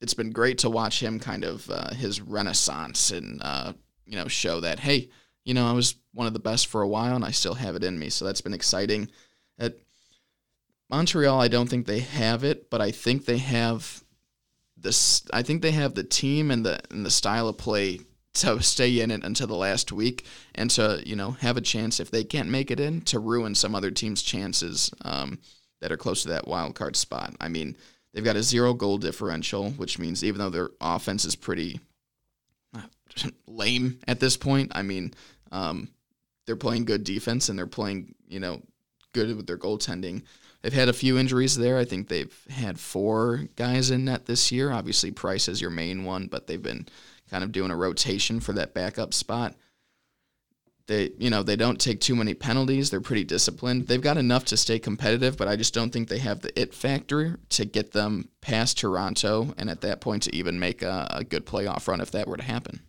it's 0.00 0.14
been 0.14 0.30
great 0.30 0.56
to 0.58 0.70
watch 0.70 1.02
him 1.02 1.20
kind 1.20 1.44
of 1.44 1.68
uh, 1.70 1.92
his 1.92 2.22
renaissance 2.22 3.10
and, 3.10 3.42
uh, 3.42 3.74
you 4.06 4.16
know, 4.16 4.28
show 4.28 4.60
that, 4.60 4.80
hey, 4.80 5.10
you 5.44 5.52
know, 5.52 5.68
I 5.68 5.72
was 5.72 5.94
one 6.14 6.26
of 6.26 6.32
the 6.32 6.40
best 6.40 6.68
for 6.68 6.80
a 6.80 6.88
while 6.88 7.14
and 7.14 7.24
I 7.24 7.32
still 7.32 7.54
have 7.54 7.76
it 7.76 7.84
in 7.84 7.98
me. 7.98 8.08
So 8.08 8.24
that's 8.24 8.40
been 8.40 8.54
exciting. 8.54 9.10
At 9.58 9.74
Montreal, 10.90 11.40
I 11.40 11.48
don't 11.48 11.68
think 11.68 11.86
they 11.86 12.00
have 12.00 12.44
it, 12.44 12.70
but 12.70 12.80
I 12.80 12.90
think 12.90 13.24
they 13.24 13.38
have 13.38 14.02
this. 14.76 15.24
I 15.32 15.42
think 15.42 15.62
they 15.62 15.72
have 15.72 15.94
the 15.94 16.04
team 16.04 16.50
and 16.50 16.64
the 16.64 16.80
and 16.90 17.04
the 17.04 17.10
style 17.10 17.48
of 17.48 17.58
play 17.58 18.00
to 18.34 18.62
stay 18.62 19.00
in 19.00 19.10
it 19.10 19.24
until 19.24 19.46
the 19.46 19.54
last 19.54 19.92
week 19.92 20.26
and 20.54 20.70
to 20.70 21.02
you 21.04 21.16
know 21.16 21.32
have 21.32 21.56
a 21.56 21.62
chance 21.62 21.98
if 21.98 22.10
they 22.10 22.24
can't 22.24 22.48
make 22.48 22.70
it 22.70 22.80
in 22.80 23.00
to 23.02 23.18
ruin 23.18 23.54
some 23.54 23.74
other 23.74 23.90
team's 23.90 24.22
chances 24.22 24.90
um, 25.02 25.38
that 25.80 25.92
are 25.92 25.96
close 25.96 26.22
to 26.22 26.28
that 26.28 26.46
wild 26.46 26.74
card 26.74 26.96
spot. 26.96 27.34
I 27.40 27.48
mean, 27.48 27.76
they've 28.12 28.24
got 28.24 28.36
a 28.36 28.42
zero 28.42 28.74
goal 28.74 28.98
differential, 28.98 29.70
which 29.72 29.98
means 29.98 30.22
even 30.22 30.38
though 30.38 30.50
their 30.50 30.70
offense 30.80 31.24
is 31.24 31.36
pretty 31.36 31.80
lame 33.46 33.98
at 34.06 34.20
this 34.20 34.36
point, 34.36 34.72
I 34.74 34.82
mean, 34.82 35.14
um, 35.50 35.88
they're 36.46 36.56
playing 36.56 36.84
good 36.84 37.04
defense 37.04 37.48
and 37.48 37.58
they're 37.58 37.66
playing 37.66 38.14
you 38.28 38.40
know 38.40 38.62
good 39.16 39.34
with 39.36 39.46
their 39.46 39.58
goaltending. 39.58 40.22
They've 40.62 40.72
had 40.72 40.88
a 40.88 40.92
few 40.92 41.18
injuries 41.18 41.56
there. 41.56 41.78
I 41.78 41.84
think 41.84 42.08
they've 42.08 42.34
had 42.50 42.78
four 42.78 43.44
guys 43.56 43.90
in 43.90 44.04
net 44.04 44.26
this 44.26 44.52
year. 44.52 44.70
Obviously, 44.70 45.10
Price 45.10 45.48
is 45.48 45.60
your 45.60 45.70
main 45.70 46.04
one, 46.04 46.26
but 46.26 46.46
they've 46.46 46.62
been 46.62 46.86
kind 47.30 47.42
of 47.42 47.52
doing 47.52 47.70
a 47.70 47.76
rotation 47.76 48.40
for 48.40 48.52
that 48.52 48.74
backup 48.74 49.14
spot. 49.14 49.54
They, 50.86 51.10
you 51.18 51.30
know, 51.30 51.42
they 51.42 51.56
don't 51.56 51.80
take 51.80 52.00
too 52.00 52.14
many 52.14 52.34
penalties. 52.34 52.90
They're 52.90 53.00
pretty 53.00 53.24
disciplined. 53.24 53.88
They've 53.88 54.00
got 54.00 54.18
enough 54.18 54.44
to 54.46 54.56
stay 54.56 54.78
competitive, 54.78 55.36
but 55.36 55.48
I 55.48 55.56
just 55.56 55.74
don't 55.74 55.92
think 55.92 56.08
they 56.08 56.18
have 56.18 56.40
the 56.40 56.60
it 56.60 56.74
factor 56.74 57.38
to 57.50 57.64
get 57.64 57.92
them 57.92 58.28
past 58.40 58.78
Toronto, 58.78 59.52
and 59.58 59.68
at 59.68 59.80
that 59.80 60.00
point 60.00 60.24
to 60.24 60.34
even 60.34 60.60
make 60.60 60.82
a, 60.82 61.08
a 61.10 61.24
good 61.24 61.44
playoff 61.44 61.88
run 61.88 62.00
if 62.00 62.12
that 62.12 62.28
were 62.28 62.36
to 62.36 62.44
happen. 62.44 62.80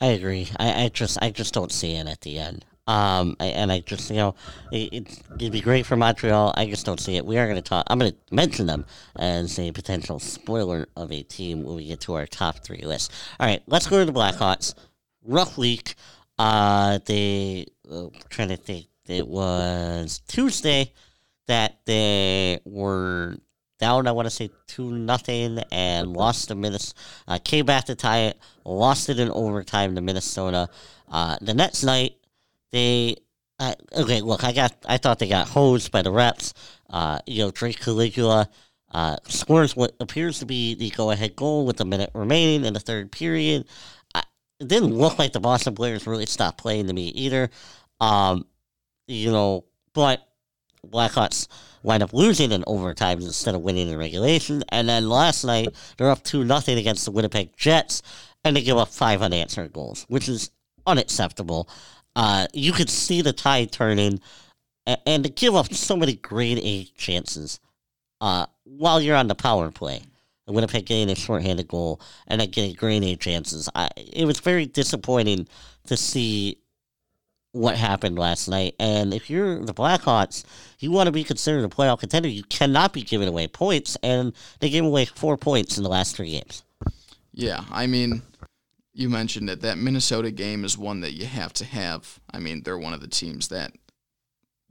I 0.00 0.08
agree. 0.08 0.48
I, 0.58 0.84
I 0.84 0.88
just 0.88 1.18
I 1.22 1.30
just 1.30 1.54
don't 1.54 1.72
see 1.72 1.92
it 1.92 2.06
at 2.06 2.20
the 2.20 2.38
end. 2.38 2.64
Um, 2.88 3.36
and 3.38 3.70
I 3.70 3.80
just, 3.80 4.08
you 4.08 4.16
know, 4.16 4.34
it, 4.72 5.22
would 5.38 5.52
be 5.52 5.60
great 5.60 5.84
for 5.84 5.94
Montreal. 5.94 6.54
I 6.56 6.64
just 6.64 6.86
don't 6.86 6.98
see 6.98 7.16
it. 7.16 7.26
We 7.26 7.36
are 7.36 7.44
going 7.44 7.56
to 7.56 7.62
talk. 7.62 7.84
I'm 7.88 7.98
going 7.98 8.12
to 8.12 8.34
mention 8.34 8.66
them 8.66 8.86
as 9.14 9.58
a 9.58 9.70
potential 9.72 10.18
spoiler 10.18 10.88
of 10.96 11.12
a 11.12 11.22
team 11.22 11.64
when 11.64 11.76
we 11.76 11.84
get 11.84 12.00
to 12.00 12.14
our 12.14 12.26
top 12.26 12.64
three 12.64 12.80
list. 12.82 13.12
All 13.38 13.46
right, 13.46 13.62
let's 13.66 13.86
go 13.86 13.98
to 13.98 14.10
the 14.10 14.18
Blackhawks. 14.18 14.74
Rough 15.22 15.58
week. 15.58 15.96
Uh, 16.38 16.98
they 17.04 17.66
uh, 17.90 18.06
trying 18.30 18.48
to 18.48 18.56
think. 18.56 18.86
It 19.06 19.28
was 19.28 20.22
Tuesday 20.26 20.92
that 21.46 21.80
they 21.84 22.58
were 22.64 23.36
down. 23.78 24.06
I 24.06 24.12
want 24.12 24.26
to 24.26 24.30
say 24.30 24.50
two 24.66 24.90
nothing 24.92 25.58
and 25.70 26.14
lost 26.14 26.48
to 26.48 26.54
Minnesota. 26.54 26.98
Uh, 27.26 27.38
came 27.42 27.66
back 27.66 27.84
to 27.86 27.94
tie 27.94 28.20
it. 28.20 28.38
Lost 28.64 29.10
it 29.10 29.18
in 29.18 29.30
overtime 29.30 29.94
to 29.94 30.00
Minnesota. 30.00 30.68
Uh, 31.10 31.36
the 31.40 31.54
next 31.54 31.84
night 31.84 32.14
they 32.72 33.16
uh, 33.60 33.74
okay, 33.96 34.20
look, 34.20 34.44
I 34.44 34.52
got 34.52 34.74
I 34.86 34.98
thought 34.98 35.18
they 35.18 35.28
got 35.28 35.48
hosed 35.48 35.90
by 35.90 36.02
the 36.02 36.12
reps. 36.12 36.54
Uh, 36.88 37.18
you 37.26 37.42
know, 37.42 37.50
Drake 37.50 37.80
Caggiula 37.80 38.46
uh, 38.92 39.16
scores 39.26 39.76
what 39.76 39.94
appears 40.00 40.38
to 40.38 40.46
be 40.46 40.74
the 40.74 40.90
go-ahead 40.90 41.36
goal 41.36 41.66
with 41.66 41.80
a 41.80 41.84
minute 41.84 42.10
remaining 42.14 42.64
in 42.64 42.72
the 42.72 42.80
third 42.80 43.10
period. 43.10 43.66
I, 44.14 44.22
it 44.60 44.68
didn't 44.68 44.94
look 44.94 45.18
like 45.18 45.32
the 45.32 45.40
Boston 45.40 45.74
players 45.74 46.06
really 46.06 46.26
stopped 46.26 46.58
playing 46.58 46.86
to 46.86 46.92
me 46.92 47.08
either. 47.08 47.50
Um, 48.00 48.46
you 49.06 49.32
know, 49.32 49.64
but 49.92 50.26
Blackhawks 50.86 51.48
wind 51.82 52.02
up 52.02 52.12
losing 52.12 52.52
in 52.52 52.64
overtime 52.66 53.20
instead 53.20 53.54
of 53.54 53.62
winning 53.62 53.88
in 53.88 53.98
regulation. 53.98 54.62
And 54.68 54.88
then 54.88 55.08
last 55.08 55.44
night 55.44 55.68
they're 55.96 56.10
up 56.10 56.22
two 56.22 56.44
nothing 56.44 56.78
against 56.78 57.04
the 57.04 57.10
Winnipeg 57.10 57.56
Jets, 57.56 58.02
and 58.44 58.56
they 58.56 58.62
give 58.62 58.78
up 58.78 58.88
five 58.88 59.20
unanswered 59.20 59.72
goals, 59.72 60.06
which 60.08 60.28
is 60.28 60.50
unacceptable. 60.86 61.68
Uh, 62.18 62.48
you 62.52 62.72
could 62.72 62.90
see 62.90 63.22
the 63.22 63.32
tide 63.32 63.70
turning, 63.70 64.18
and, 65.06 65.22
to 65.22 65.30
give 65.30 65.54
up 65.54 65.72
so 65.72 65.96
many 65.96 66.16
grade 66.16 66.58
A 66.58 66.84
chances 66.96 67.60
uh, 68.20 68.44
while 68.64 69.00
you're 69.00 69.14
on 69.14 69.28
the 69.28 69.36
power 69.36 69.70
play. 69.70 70.02
Winnipeg 70.48 70.84
getting 70.86 71.10
a 71.10 71.14
shorthanded 71.14 71.68
goal 71.68 72.00
and 72.26 72.40
then 72.40 72.50
getting 72.50 72.74
grenade 72.74 73.20
chances. 73.20 73.68
I, 73.72 73.90
it 73.96 74.24
was 74.24 74.40
very 74.40 74.66
disappointing 74.66 75.46
to 75.86 75.96
see 75.96 76.58
what 77.52 77.76
happened 77.76 78.18
last 78.18 78.48
night. 78.48 78.74
And 78.80 79.14
if 79.14 79.30
you're 79.30 79.64
the 79.64 79.74
Blackhawks, 79.74 80.42
you 80.80 80.90
want 80.90 81.06
to 81.06 81.12
be 81.12 81.22
considered 81.22 81.64
a 81.64 81.68
playoff 81.68 82.00
contender. 82.00 82.28
You 82.28 82.42
cannot 82.42 82.92
be 82.92 83.02
giving 83.02 83.28
away 83.28 83.46
points, 83.46 83.96
and 84.02 84.32
they 84.58 84.70
gave 84.70 84.84
away 84.84 85.04
four 85.04 85.36
points 85.36 85.76
in 85.76 85.84
the 85.84 85.90
last 85.90 86.16
three 86.16 86.32
games. 86.32 86.64
Yeah, 87.32 87.62
I 87.70 87.86
mean, 87.86 88.22
you 88.98 89.08
mentioned 89.08 89.48
it. 89.48 89.60
That 89.60 89.78
Minnesota 89.78 90.32
game 90.32 90.64
is 90.64 90.76
one 90.76 91.00
that 91.00 91.12
you 91.12 91.24
have 91.24 91.52
to 91.54 91.64
have. 91.64 92.18
I 92.32 92.40
mean, 92.40 92.62
they're 92.64 92.76
one 92.76 92.92
of 92.92 93.00
the 93.00 93.06
teams 93.06 93.46
that 93.48 93.72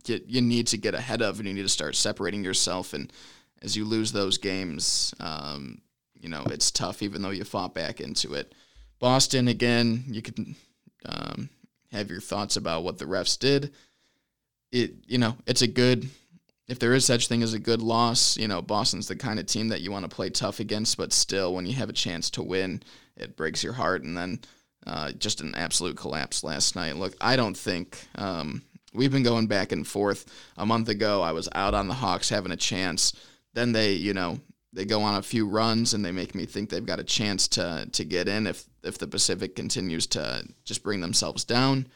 you, 0.06 0.20
you 0.28 0.42
need 0.42 0.68
to 0.68 0.78
get 0.78 0.94
ahead 0.94 1.22
of, 1.22 1.40
and 1.40 1.48
you 1.48 1.54
need 1.54 1.62
to 1.62 1.70
start 1.70 1.96
separating 1.96 2.44
yourself. 2.44 2.94
And 2.94 3.12
as 3.62 3.78
you 3.78 3.86
lose 3.86 4.12
those 4.12 4.38
games, 4.38 5.14
um, 5.22 5.82
you 6.20 6.28
know 6.28 6.44
it's 6.48 6.72
tough, 6.72 7.02
even 7.02 7.22
though 7.22 7.30
you 7.30 7.46
fought 7.46 7.74
back 7.74 8.02
into 8.02 8.34
it. 8.34 8.54
Boston 9.00 9.48
again, 9.48 10.04
you 10.08 10.22
can 10.22 10.56
um, 11.06 11.50
have 11.94 12.10
your 12.10 12.20
thoughts 12.20 12.58
about 12.58 12.84
what 12.84 12.98
the 12.98 13.06
refs 13.06 13.40
did. 13.40 13.72
It 14.74 14.96
you 15.08 15.20
know 15.20 15.38
it's 15.46 15.62
a 15.62 15.68
good 15.68 16.10
if 16.68 16.80
there 16.80 16.94
is 16.94 17.06
such 17.06 17.28
thing 17.30 17.44
as 17.44 17.54
a 17.54 17.60
good 17.60 17.82
loss, 17.82 18.36
you 18.36 18.46
know, 18.46 18.62
Boston's 18.62 19.08
the 19.08 19.16
kind 19.16 19.40
of 19.40 19.46
team 19.46 19.70
that 19.70 19.80
you 19.80 19.90
want 19.90 20.04
to 20.04 20.14
play 20.14 20.30
tough 20.30 20.60
against, 20.60 20.98
but 20.98 21.14
still, 21.14 21.54
when 21.54 21.66
you 21.66 21.74
have 21.76 21.88
a 21.88 21.94
chance 21.94 22.30
to 22.32 22.44
win, 22.44 22.84
it 23.20 23.36
breaks 23.36 23.64
your 23.64 23.74
heart. 23.74 24.04
And 24.04 24.18
then 24.18 24.40
uh, 24.86 25.12
just 25.12 25.42
an 25.42 25.56
absolute 25.56 25.98
collapse 25.98 26.44
last 26.44 26.76
night. 26.76 26.96
Look, 26.96 27.16
I 27.20 27.36
don't 27.36 27.58
think 27.58 28.00
um, 28.16 28.62
we've 28.94 29.12
been 29.12 29.24
going 29.24 29.48
back 29.48 29.72
and 29.72 29.86
forth. 29.86 30.26
A 30.58 30.66
month 30.66 30.90
ago, 30.90 31.22
I 31.22 31.32
was 31.32 31.50
out 31.54 31.74
on 31.74 31.88
the 31.88 31.94
Hawks 31.94 32.30
having 32.30 32.52
a 32.52 32.58
chance. 32.58 33.14
Then 33.54 33.72
they, 33.72 33.94
you 33.94 34.14
know, 34.14 34.40
they 34.74 34.86
go 34.86 35.02
on 35.02 35.16
a 35.16 35.24
few 35.24 35.48
runs 35.48 35.94
and 35.94 36.06
they 36.06 36.12
make 36.12 36.36
me 36.36 36.46
think 36.46 36.70
they've 36.70 36.86
got 36.86 37.00
a 37.00 37.04
chance 37.04 37.48
to 37.50 37.90
to 37.92 38.06
get 38.06 38.28
in 38.28 38.48
if 38.48 38.66
if 38.84 38.98
the 38.98 39.08
Pacific 39.08 39.56
continues 39.56 40.08
to 40.08 40.48
just 40.64 40.84
bring 40.84 41.02
themselves 41.02 41.44
down. 41.44 41.88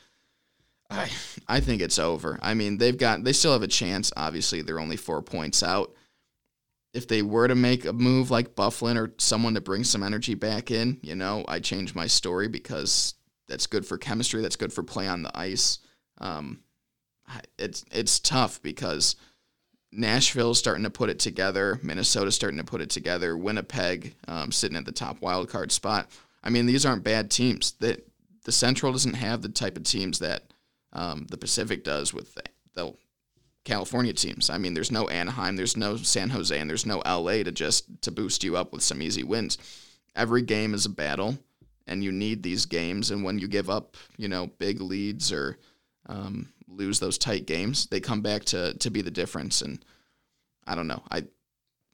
I 0.89 1.09
I 1.47 1.59
think 1.59 1.81
it's 1.81 1.99
over. 1.99 2.39
I 2.41 2.53
mean, 2.55 2.77
they've 2.77 2.97
got 2.97 3.23
they 3.23 3.33
still 3.33 3.53
have 3.53 3.61
a 3.61 3.67
chance. 3.67 4.11
Obviously, 4.17 4.61
they're 4.61 4.79
only 4.79 4.97
four 4.97 5.21
points 5.21 5.63
out. 5.63 5.93
If 6.93 7.07
they 7.07 7.21
were 7.21 7.47
to 7.47 7.55
make 7.55 7.85
a 7.85 7.93
move 7.93 8.31
like 8.31 8.55
Byfuglien 8.55 8.97
or 8.97 9.13
someone 9.17 9.53
to 9.53 9.61
bring 9.61 9.83
some 9.83 10.03
energy 10.03 10.33
back 10.33 10.71
in, 10.71 10.99
you 11.01 11.15
know, 11.15 11.45
I 11.47 11.59
change 11.59 11.95
my 11.95 12.07
story 12.07 12.47
because 12.47 13.13
that's 13.47 13.67
good 13.67 13.85
for 13.85 13.97
chemistry. 13.97 14.41
That's 14.41 14.57
good 14.57 14.73
for 14.73 14.83
play 14.83 15.07
on 15.07 15.23
the 15.23 15.37
ice. 15.37 15.79
Um, 16.17 16.63
it's 17.57 17.85
it's 17.91 18.19
tough 18.19 18.61
because 18.61 19.15
Nashville's 19.91 20.59
starting 20.59 20.83
to 20.83 20.89
put 20.89 21.09
it 21.09 21.19
together. 21.19 21.79
Minnesota's 21.83 22.35
starting 22.35 22.59
to 22.59 22.65
put 22.65 22.81
it 22.81 22.89
together. 22.89 23.37
Winnipeg 23.37 24.15
um, 24.27 24.51
sitting 24.51 24.77
at 24.77 24.85
the 24.85 24.91
top 24.91 25.21
wild 25.21 25.49
card 25.49 25.71
spot. 25.71 26.09
I 26.43 26.49
mean, 26.49 26.65
these 26.65 26.85
aren't 26.85 27.03
bad 27.03 27.29
teams. 27.29 27.73
That 27.79 28.07
the 28.45 28.51
Central 28.51 28.91
doesn't 28.91 29.15
have 29.15 29.41
the 29.41 29.49
type 29.49 29.77
of 29.77 29.83
teams 29.83 30.19
that 30.19 30.53
um, 30.93 31.27
the 31.29 31.37
Pacific 31.37 31.83
does 31.83 32.13
with 32.13 32.33
the, 32.35 32.43
the, 32.73 32.93
California 33.63 34.13
teams. 34.13 34.49
I 34.49 34.57
mean, 34.57 34.73
there's 34.73 34.91
no 34.91 35.07
Anaheim, 35.07 35.55
there's 35.55 35.77
no 35.77 35.97
San 35.97 36.29
Jose, 36.29 36.57
and 36.57 36.69
there's 36.69 36.85
no 36.85 37.01
LA 37.05 37.43
to 37.43 37.51
just 37.51 38.01
to 38.01 38.11
boost 38.11 38.43
you 38.43 38.57
up 38.57 38.73
with 38.73 38.81
some 38.81 39.01
easy 39.01 39.23
wins. 39.23 39.57
Every 40.15 40.41
game 40.41 40.73
is 40.73 40.85
a 40.85 40.89
battle, 40.89 41.37
and 41.87 42.03
you 42.03 42.11
need 42.11 42.41
these 42.41 42.65
games. 42.65 43.11
And 43.11 43.23
when 43.23 43.39
you 43.39 43.47
give 43.47 43.69
up, 43.69 43.97
you 44.17 44.27
know, 44.27 44.47
big 44.57 44.81
leads 44.81 45.31
or 45.31 45.57
um, 46.07 46.51
lose 46.67 46.99
those 46.99 47.17
tight 47.17 47.45
games, 47.45 47.85
they 47.87 47.99
come 47.99 48.21
back 48.21 48.45
to 48.45 48.73
to 48.73 48.89
be 48.89 49.01
the 49.01 49.11
difference. 49.11 49.61
And 49.61 49.83
I 50.65 50.75
don't 50.75 50.87
know. 50.87 51.03
I 51.11 51.23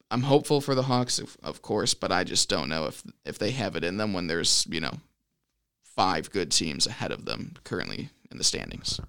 I'm 0.09 0.23
hopeful 0.23 0.61
for 0.61 0.73
the 0.73 0.83
Hawks, 0.83 1.19
of, 1.19 1.35
of 1.43 1.61
course, 1.61 1.93
but 1.93 2.11
I 2.11 2.23
just 2.23 2.49
don't 2.49 2.69
know 2.69 2.85
if 2.85 3.03
if 3.25 3.37
they 3.37 3.51
have 3.51 3.75
it 3.75 3.83
in 3.83 3.97
them 3.97 4.13
when 4.13 4.27
there's 4.27 4.65
you 4.69 4.79
know 4.79 4.93
five 5.83 6.31
good 6.31 6.51
teams 6.51 6.87
ahead 6.87 7.11
of 7.11 7.25
them 7.25 7.55
currently 7.63 8.09
in 8.31 8.37
the 8.37 8.43
standings. 8.43 9.01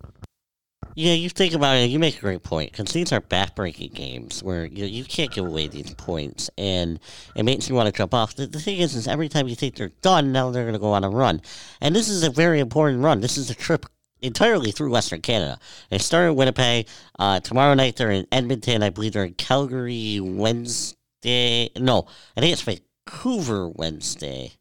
Yeah, 0.99 1.13
you 1.13 1.29
think 1.29 1.55
about 1.55 1.77
it, 1.77 1.91
you 1.91 2.01
make 2.01 2.19
a 2.19 2.21
great 2.21 2.43
point 2.43 2.73
because 2.73 2.93
these 2.93 3.13
are 3.13 3.21
backbreaking 3.21 3.95
games 3.95 4.43
where 4.43 4.65
you, 4.65 4.85
you 4.85 5.05
can't 5.05 5.31
give 5.31 5.47
away 5.47 5.69
these 5.69 5.95
points, 5.95 6.51
and 6.59 6.99
it 7.37 7.45
makes 7.45 7.69
you 7.69 7.77
want 7.77 7.87
to 7.87 7.97
jump 7.97 8.13
off. 8.13 8.35
The, 8.35 8.49
the 8.49 8.59
thing 8.59 8.79
is, 8.79 8.97
is 8.97 9.07
every 9.07 9.29
time 9.29 9.47
you 9.47 9.55
think 9.55 9.77
they're 9.77 9.93
done, 10.03 10.33
now 10.33 10.51
they're 10.51 10.65
going 10.65 10.73
to 10.73 10.81
go 10.81 10.91
on 10.91 11.05
a 11.05 11.09
run, 11.09 11.41
and 11.81 11.95
this 11.95 12.09
is 12.09 12.25
a 12.25 12.31
very 12.31 12.59
important 12.59 13.05
run. 13.05 13.21
This 13.21 13.39
is 13.39 13.49
a 13.49 13.55
trip 13.55 13.87
entirely 14.23 14.73
through 14.73 14.91
Western 14.91 15.21
Canada. 15.21 15.61
They 15.89 15.99
start 15.99 16.31
in 16.31 16.35
Winnipeg. 16.35 16.89
Uh, 17.17 17.39
tomorrow 17.39 17.75
night 17.75 17.95
they're 17.95 18.11
in 18.11 18.27
Edmonton. 18.33 18.83
I 18.83 18.91
believe 18.91 19.13
they're 19.13 19.23
in 19.23 19.35
Calgary 19.35 20.19
Wednesday. 20.19 21.71
No, 21.77 22.09
I 22.37 22.41
think 22.41 22.53
it's 22.53 22.63
Vancouver 23.07 23.69
Wednesday, 23.69 24.55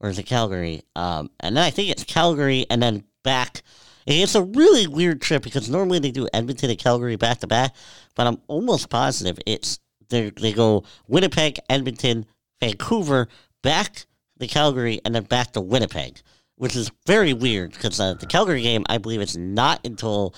or 0.00 0.08
is 0.08 0.18
it 0.18 0.22
Calgary? 0.22 0.84
Um, 0.94 1.28
and 1.40 1.54
then 1.54 1.64
I 1.64 1.68
think 1.68 1.90
it's 1.90 2.04
Calgary, 2.04 2.64
and 2.70 2.82
then 2.82 3.04
back. 3.22 3.60
It's 4.06 4.34
a 4.34 4.42
really 4.42 4.86
weird 4.86 5.20
trip 5.20 5.42
because 5.42 5.68
normally 5.68 5.98
they 5.98 6.12
do 6.12 6.28
Edmonton 6.32 6.70
and 6.70 6.78
Calgary 6.78 7.16
back 7.16 7.40
to 7.40 7.46
back, 7.46 7.74
but 8.14 8.26
I'm 8.26 8.40
almost 8.46 8.88
positive 8.88 9.38
it's 9.46 9.80
they 10.08 10.30
they 10.30 10.52
go 10.52 10.84
Winnipeg, 11.08 11.58
Edmonton, 11.68 12.26
Vancouver, 12.60 13.28
back 13.62 14.06
to 14.38 14.46
Calgary, 14.46 15.00
and 15.04 15.14
then 15.14 15.24
back 15.24 15.52
to 15.52 15.60
Winnipeg 15.60 16.20
which 16.56 16.74
is 16.74 16.90
very 17.06 17.32
weird 17.32 17.72
because 17.72 18.00
uh, 18.00 18.14
the 18.14 18.26
Calgary 18.26 18.62
game, 18.62 18.84
I 18.88 18.98
believe, 18.98 19.20
is 19.20 19.36
not 19.36 19.80
until. 19.84 20.34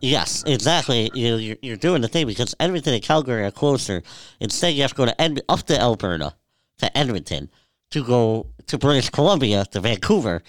Yes, 0.00 0.42
exactly. 0.46 1.10
You, 1.14 1.36
you're, 1.36 1.56
you're 1.62 1.76
doing 1.76 2.02
the 2.02 2.08
thing 2.08 2.26
because 2.26 2.56
Edmonton 2.58 2.94
and 2.94 3.02
Calgary 3.02 3.44
are 3.44 3.52
closer. 3.52 4.02
Instead, 4.40 4.74
you 4.74 4.82
have 4.82 4.90
to 4.90 4.96
go 4.96 5.06
to 5.06 5.20
Ed- 5.20 5.42
up 5.48 5.62
to 5.64 5.80
Alberta, 5.80 6.34
to 6.78 6.98
Edmonton, 6.98 7.48
to 7.90 8.04
go 8.04 8.48
to 8.66 8.78
British 8.78 9.10
Columbia, 9.10 9.64
to 9.66 9.80
Vancouver, 9.80 10.42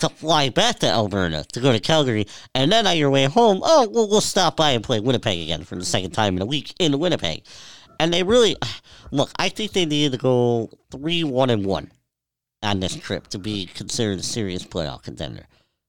to 0.00 0.08
fly 0.08 0.48
back 0.48 0.80
to 0.80 0.86
Alberta, 0.86 1.44
to 1.52 1.60
go 1.60 1.72
to 1.72 1.80
Calgary, 1.80 2.26
and 2.54 2.70
then 2.70 2.86
on 2.86 2.96
your 2.96 3.10
way 3.10 3.24
home, 3.24 3.60
oh, 3.62 3.88
we'll, 3.88 4.08
we'll 4.08 4.20
stop 4.20 4.56
by 4.56 4.70
and 4.70 4.84
play 4.84 5.00
Winnipeg 5.00 5.42
again 5.42 5.64
for 5.64 5.76
the 5.76 5.84
second 5.84 6.10
time 6.10 6.36
in 6.36 6.42
a 6.42 6.46
week 6.46 6.74
in 6.78 6.98
Winnipeg. 6.98 7.44
And 7.98 8.12
they 8.12 8.22
really, 8.22 8.56
look, 9.10 9.30
I 9.38 9.48
think 9.48 9.72
they 9.72 9.86
need 9.86 10.12
to 10.12 10.18
go 10.18 10.70
3 10.90 11.24
1 11.24 11.50
and 11.50 11.64
1 11.64 11.90
on 12.62 12.80
this 12.80 12.96
trip 12.96 13.28
to 13.28 13.38
be 13.38 13.66
considered 13.66 14.18
a 14.18 14.22
serious 14.22 14.64
playoff 14.64 15.02
contender. 15.02 15.46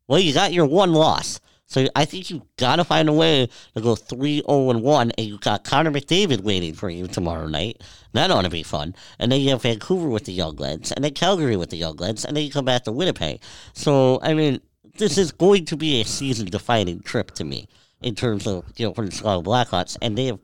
Well, 0.08 0.19
you 0.19 0.34
got 0.34 0.54
your 0.54 0.65
one 0.65 0.93
loss. 0.93 1.39
So 1.72 1.88
I 1.96 2.04
think 2.04 2.30
you 2.30 2.46
got 2.58 2.76
to 2.76 2.84
find 2.84 3.08
a 3.08 3.14
way 3.14 3.48
to 3.76 3.82
go 3.82 3.96
3 3.96 4.42
0 4.46 4.78
1, 4.78 5.12
and 5.12 5.26
you 5.26 5.38
got 5.38 5.64
Connor 5.64 5.90
McDavid 5.90 6.42
waiting 6.42 6.74
for 6.74 6.90
you 6.90 7.08
tomorrow 7.08 7.48
night. 7.48 7.82
That 8.12 8.30
ought 8.30 8.42
to 8.42 8.50
be 8.50 8.62
fun. 8.62 8.94
And 9.20 9.32
then 9.32 9.40
you 9.40 9.52
have 9.52 9.62
Vancouver 9.62 10.10
with 10.10 10.26
the 10.26 10.34
Young 10.34 10.58
Lads, 10.58 10.92
and 10.92 11.02
then 11.02 11.14
Calgary 11.14 11.56
with 11.56 11.70
the 11.70 11.78
Young 11.78 11.96
Lads, 11.96 12.26
and 12.26 12.36
then 12.36 12.44
you 12.44 12.52
come 12.52 12.66
back 12.66 12.84
to 12.84 12.92
Winnipeg. 12.92 13.40
So, 13.72 14.20
I 14.22 14.34
mean, 14.34 14.60
this 14.98 15.18
is 15.18 15.32
going 15.32 15.64
to 15.68 15.78
be 15.78 16.02
a 16.02 16.04
season 16.04 16.48
defining 16.48 17.00
trip 17.04 17.32
to 17.36 17.46
me 17.46 17.70
in 18.02 18.16
terms 18.16 18.48
of, 18.48 18.66
you 18.76 18.88
know, 18.88 18.94
for 18.94 19.06
the 19.06 19.12
Chicago 19.12 19.42
Blackhawks, 19.42 19.98
and 20.02 20.18
they 20.18 20.26
have 20.26 20.40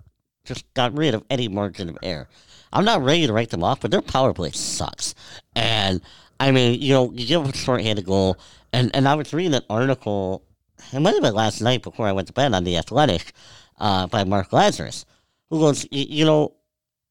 just 0.46 0.64
got 0.76 0.98
rid 0.98 1.14
of 1.14 1.26
any 1.30 1.50
margin 1.50 1.90
of 1.90 1.98
error. 2.04 2.30
I'm 2.72 2.86
not 2.86 3.04
ready 3.04 3.28
to 3.28 3.34
write 3.34 3.50
them 3.50 3.66
off, 3.66 3.82
but 3.82 3.92
their 3.92 4.02
power 4.02 4.34
play 4.34 4.52
sucks. 4.52 5.14
And 5.58 6.00
I 6.40 6.52
mean, 6.52 6.80
you 6.80 6.94
know, 6.94 7.12
you 7.12 7.28
give 7.28 7.42
them 7.42 7.52
a 7.52 7.54
shorthanded 7.54 8.06
goal, 8.06 8.38
and, 8.72 8.96
and 8.96 9.10
I 9.10 9.16
was 9.16 9.34
reading 9.34 9.56
an 9.56 9.64
article, 9.70 10.47
it 10.94 11.00
might 11.00 11.14
have 11.14 11.24
been 11.24 11.34
last 11.34 11.62
night 11.62 11.84
before 11.84 12.08
I 12.08 12.12
went 12.12 12.28
to 12.28 12.34
bed 12.34 12.54
on 12.54 12.64
The 12.64 12.78
Athletic 12.78 13.34
uh, 13.80 14.08
by 14.08 14.24
Mark 14.24 14.52
Lazerus, 14.52 15.06
who 15.50 15.60
goes, 15.60 15.88
you 15.92 16.26
know, 16.26 16.54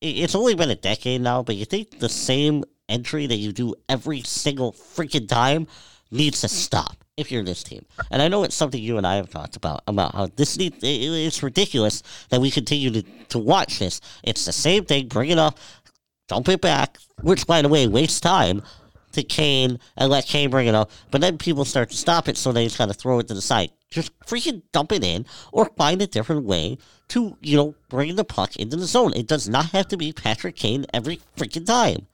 it's 0.00 0.34
only 0.34 0.54
been 0.54 0.70
a 0.70 0.76
decade 0.76 1.20
now, 1.20 1.42
but 1.42 1.56
you 1.56 1.64
think 1.64 1.98
the 1.98 2.08
same 2.08 2.64
entry 2.88 3.26
that 3.26 3.36
you 3.36 3.52
do 3.52 3.74
every 3.88 4.22
single 4.22 4.72
freaking 4.72 5.28
time 5.28 5.66
needs 6.10 6.40
to 6.42 6.48
stop 6.48 6.96
if 7.16 7.32
you're 7.32 7.42
this 7.42 7.62
team. 7.62 7.84
And 8.10 8.20
I 8.20 8.28
know 8.28 8.44
it's 8.44 8.54
something 8.54 8.80
you 8.80 8.98
and 8.98 9.06
I 9.06 9.16
have 9.16 9.30
talked 9.30 9.56
about 9.56 9.82
about 9.86 10.14
how 10.14 10.26
this 10.36 10.58
need, 10.58 10.74
it's 10.82 11.42
ridiculous 11.42 12.02
that 12.28 12.40
we 12.40 12.50
continue 12.50 12.90
to, 12.90 13.02
to 13.30 13.38
watch 13.38 13.78
this. 13.78 14.00
It's 14.22 14.44
the 14.44 14.52
same 14.52 14.84
thing. 14.84 15.08
Bring 15.08 15.30
it 15.30 15.38
up, 15.38 15.58
dump 16.28 16.48
it 16.48 16.60
back, 16.60 16.98
which 17.22 17.46
by 17.46 17.62
the 17.62 17.68
way 17.68 17.86
wastes 17.88 18.20
time 18.20 18.62
to 19.16 19.24
Kane 19.24 19.78
and 19.96 20.10
let 20.10 20.26
Kane 20.26 20.50
bring 20.50 20.66
it 20.66 20.74
up. 20.74 20.90
But 21.10 21.20
then 21.20 21.38
people 21.38 21.64
start 21.64 21.90
to 21.90 21.96
stop 21.96 22.28
it, 22.28 22.36
so 22.36 22.52
they 22.52 22.64
just 22.64 22.78
kind 22.78 22.90
of 22.90 22.96
throw 22.96 23.18
it 23.18 23.28
to 23.28 23.34
the 23.34 23.42
side. 23.42 23.70
Just 23.90 24.18
freaking 24.20 24.62
dump 24.72 24.92
it 24.92 25.04
in, 25.04 25.26
or 25.52 25.70
find 25.76 26.00
a 26.00 26.06
different 26.06 26.44
way 26.44 26.78
to 27.08 27.36
you 27.40 27.56
know 27.56 27.74
bring 27.88 28.14
the 28.16 28.24
puck 28.24 28.56
into 28.56 28.76
the 28.76 28.86
zone. 28.86 29.12
It 29.14 29.26
does 29.26 29.48
not 29.48 29.66
have 29.66 29.88
to 29.88 29.96
be 29.96 30.12
Patrick 30.12 30.56
Kane 30.56 30.86
every 30.94 31.20
freaking 31.36 31.66
time. 31.66 32.06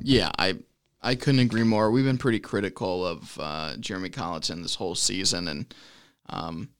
Yeah, 0.00 0.30
I 0.38 0.58
I 1.02 1.14
couldn't 1.14 1.40
agree 1.40 1.64
more. 1.64 1.90
We've 1.90 2.04
been 2.04 2.18
pretty 2.18 2.40
critical 2.40 3.06
of 3.06 3.38
uh, 3.40 3.76
Jeremy 3.78 4.10
Colliton 4.10 4.62
this 4.62 4.74
whole 4.76 4.94
season, 4.94 5.48
and 5.48 5.74
um, 6.28 6.70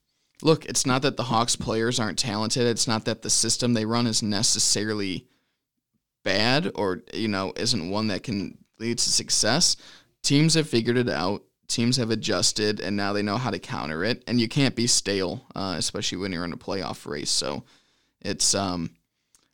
look, 0.42 0.64
it's 0.66 0.86
not 0.86 1.02
that 1.02 1.16
the 1.16 1.24
Hawks 1.24 1.56
players 1.56 2.00
aren't 2.00 2.18
talented. 2.18 2.66
It's 2.66 2.88
not 2.88 3.04
that 3.04 3.22
the 3.22 3.30
system 3.30 3.74
they 3.74 3.84
run 3.84 4.06
is 4.06 4.22
necessarily 4.22 5.26
bad 6.26 6.72
or 6.74 7.04
you 7.14 7.28
know 7.28 7.52
isn't 7.56 7.88
one 7.88 8.08
that 8.08 8.24
can 8.24 8.58
lead 8.78 8.98
to 8.98 9.10
success. 9.10 9.76
Teams 10.22 10.54
have 10.54 10.68
figured 10.68 10.96
it 10.96 11.08
out. 11.08 11.42
Teams 11.68 11.96
have 11.96 12.10
adjusted, 12.10 12.80
and 12.80 12.96
now 12.96 13.12
they 13.12 13.22
know 13.22 13.36
how 13.36 13.50
to 13.50 13.58
counter 13.58 14.04
it. 14.04 14.22
And 14.28 14.40
you 14.40 14.48
can't 14.48 14.76
be 14.76 14.86
stale, 14.86 15.46
uh, 15.54 15.74
especially 15.76 16.18
when 16.18 16.32
you're 16.32 16.44
in 16.44 16.52
a 16.52 16.56
playoff 16.56 17.06
race. 17.06 17.30
So 17.30 17.64
it's 18.20 18.54
um, 18.54 18.90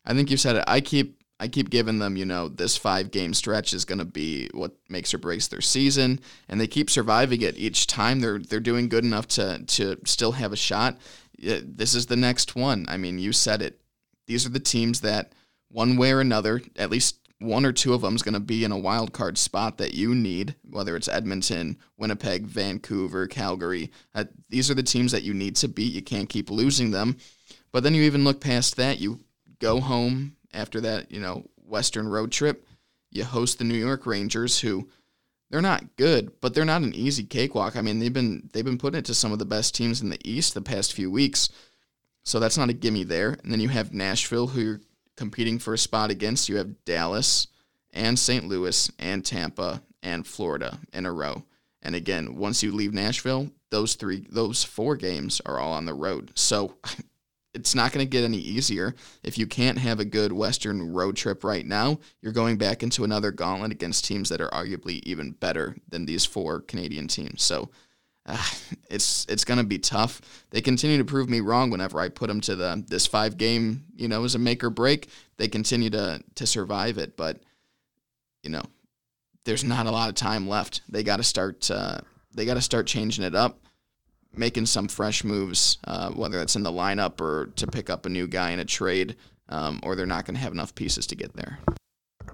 I 0.05 0.13
think 0.13 0.29
you 0.29 0.37
said 0.37 0.57
it. 0.57 0.63
I 0.67 0.79
keep 0.79 1.23
I 1.39 1.47
keep 1.47 1.69
giving 1.69 1.99
them, 1.99 2.15
you 2.15 2.25
know, 2.25 2.47
this 2.47 2.77
five 2.77 3.11
game 3.11 3.33
stretch 3.33 3.73
is 3.73 3.83
going 3.83 3.99
to 3.99 4.05
be 4.05 4.49
what 4.53 4.73
makes 4.89 5.13
or 5.13 5.17
breaks 5.17 5.47
their 5.47 5.61
season, 5.61 6.19
and 6.47 6.61
they 6.61 6.67
keep 6.67 6.89
surviving 6.89 7.41
it 7.41 7.57
each 7.57 7.87
time. 7.87 8.19
They're 8.19 8.39
they're 8.39 8.59
doing 8.59 8.89
good 8.89 9.03
enough 9.03 9.27
to 9.29 9.63
to 9.65 9.97
still 10.05 10.33
have 10.33 10.53
a 10.53 10.57
shot. 10.57 10.99
This 11.37 11.95
is 11.95 12.05
the 12.05 12.15
next 12.15 12.55
one. 12.55 12.85
I 12.87 12.97
mean, 12.97 13.19
you 13.19 13.33
said 13.33 13.61
it. 13.61 13.81
These 14.27 14.45
are 14.45 14.49
the 14.49 14.59
teams 14.59 15.01
that, 15.01 15.33
one 15.67 15.97
way 15.97 16.13
or 16.13 16.21
another, 16.21 16.61
at 16.77 16.91
least 16.91 17.22
one 17.43 17.65
or 17.65 17.71
two 17.71 17.93
of 17.93 18.01
them 18.01 18.15
is 18.15 18.23
going 18.23 18.33
to 18.33 18.39
be 18.39 18.63
in 18.63 18.71
a 18.71 18.77
wild 18.77 19.13
card 19.13 19.37
spot 19.37 19.77
that 19.77 19.93
you 19.93 20.15
need, 20.15 20.55
whether 20.69 20.95
it's 20.95 21.07
Edmonton, 21.07 21.77
Winnipeg, 21.97 22.45
Vancouver, 22.45 23.27
Calgary. 23.27 23.91
Uh, 24.15 24.25
these 24.49 24.71
are 24.71 24.75
the 24.75 24.83
teams 24.83 25.11
that 25.11 25.23
you 25.23 25.33
need 25.33 25.55
to 25.57 25.67
beat. 25.67 25.93
You 25.93 26.01
can't 26.01 26.29
keep 26.29 26.49
losing 26.49 26.91
them. 26.91 27.17
But 27.71 27.83
then 27.83 27.93
you 27.93 28.03
even 28.03 28.23
look 28.23 28.39
past 28.39 28.77
that. 28.77 28.99
You 28.99 29.19
go 29.59 29.79
home 29.79 30.37
after 30.53 30.81
that, 30.81 31.11
you 31.11 31.19
know, 31.19 31.45
Western 31.57 32.07
road 32.07 32.31
trip. 32.31 32.67
You 33.11 33.23
host 33.25 33.57
the 33.57 33.63
New 33.63 33.75
York 33.75 34.05
Rangers, 34.05 34.59
who 34.59 34.89
they're 35.49 35.61
not 35.61 35.97
good, 35.97 36.31
but 36.41 36.53
they're 36.53 36.65
not 36.65 36.81
an 36.81 36.95
easy 36.95 37.23
cakewalk. 37.23 37.75
I 37.75 37.81
mean, 37.81 37.99
they've 37.99 38.13
been 38.13 38.49
they've 38.53 38.65
been 38.65 38.77
putting 38.77 38.99
it 38.99 39.05
to 39.05 39.13
some 39.13 39.31
of 39.31 39.39
the 39.39 39.45
best 39.45 39.75
teams 39.75 40.01
in 40.01 40.09
the 40.09 40.19
East 40.23 40.53
the 40.53 40.61
past 40.61 40.93
few 40.93 41.11
weeks. 41.11 41.49
So 42.23 42.39
that's 42.39 42.57
not 42.57 42.69
a 42.69 42.73
gimme 42.73 43.03
there. 43.03 43.37
And 43.43 43.51
then 43.51 43.59
you 43.59 43.69
have 43.69 43.93
Nashville, 43.93 44.47
who 44.47 44.79
competing 45.15 45.59
for 45.59 45.73
a 45.73 45.77
spot 45.77 46.11
against. 46.11 46.49
You 46.49 46.57
have 46.57 46.85
Dallas 46.85 47.47
and 47.91 48.17
St. 48.17 48.47
Louis 48.47 48.91
and 48.99 49.23
Tampa 49.23 49.81
and 50.01 50.25
Florida 50.25 50.79
in 50.91 51.05
a 51.05 51.13
row. 51.13 51.43
And 51.81 51.95
again, 51.95 52.35
once 52.35 52.63
you 52.63 52.71
leave 52.71 52.93
Nashville, 52.93 53.49
those 53.69 53.95
three, 53.95 54.25
those 54.29 54.63
four 54.63 54.95
games 54.95 55.41
are 55.45 55.59
all 55.59 55.73
on 55.73 55.85
the 55.85 55.93
road. 55.93 56.31
So 56.35 56.75
it's 57.53 57.75
not 57.75 57.91
going 57.91 58.05
to 58.05 58.09
get 58.09 58.23
any 58.23 58.37
easier. 58.37 58.95
If 59.21 59.37
you 59.37 59.45
can't 59.45 59.77
have 59.77 59.99
a 59.99 60.05
good 60.05 60.31
Western 60.31 60.93
road 60.93 61.15
trip 61.15 61.43
right 61.43 61.65
now, 61.65 61.99
you're 62.21 62.31
going 62.31 62.57
back 62.57 62.83
into 62.83 63.03
another 63.03 63.31
gauntlet 63.31 63.71
against 63.71 64.05
teams 64.05 64.29
that 64.29 64.41
are 64.41 64.49
arguably 64.49 65.01
even 65.03 65.31
better 65.31 65.75
than 65.87 66.05
these 66.05 66.25
four 66.25 66.61
Canadian 66.61 67.07
teams. 67.07 67.43
So 67.43 67.69
uh, 68.25 68.43
it's 68.89 69.25
it's 69.29 69.45
going 69.45 69.59
to 69.59 69.63
be 69.63 69.79
tough. 69.79 70.21
They 70.51 70.61
continue 70.61 70.97
to 70.97 71.05
prove 71.05 71.29
me 71.29 71.39
wrong 71.39 71.69
whenever 71.69 71.99
I 71.99 72.09
put 72.09 72.27
them 72.27 72.41
to 72.41 72.55
the 72.55 72.83
this 72.87 73.07
five 73.07 73.37
game, 73.37 73.85
you 73.95 74.07
know, 74.07 74.23
as 74.23 74.35
a 74.35 74.39
make 74.39 74.63
or 74.63 74.69
break. 74.69 75.09
They 75.37 75.47
continue 75.47 75.89
to 75.91 76.23
to 76.35 76.47
survive 76.47 76.97
it, 76.97 77.17
but 77.17 77.41
you 78.41 78.49
know, 78.49 78.63
there's 79.45 79.63
not 79.63 79.85
a 79.85 79.91
lot 79.91 80.09
of 80.09 80.15
time 80.15 80.47
left. 80.47 80.81
They 80.89 81.03
got 81.03 81.17
to 81.17 81.23
start. 81.23 81.69
Uh, 81.69 81.99
they 82.35 82.45
got 82.45 82.55
to 82.55 82.61
start 82.61 82.87
changing 82.87 83.23
it 83.23 83.35
up 83.35 83.59
making 84.35 84.65
some 84.65 84.87
fresh 84.87 85.23
moves, 85.23 85.77
uh, 85.85 86.11
whether 86.11 86.37
that's 86.37 86.55
in 86.55 86.63
the 86.63 86.71
lineup 86.71 87.21
or 87.21 87.47
to 87.55 87.67
pick 87.67 87.89
up 87.89 88.05
a 88.05 88.09
new 88.09 88.27
guy 88.27 88.51
in 88.51 88.59
a 88.59 88.65
trade, 88.65 89.15
um, 89.49 89.79
or 89.83 89.95
they're 89.95 90.05
not 90.05 90.25
going 90.25 90.35
to 90.35 90.41
have 90.41 90.51
enough 90.51 90.73
pieces 90.75 91.07
to 91.07 91.15
get 91.15 91.33
there. 91.35 91.59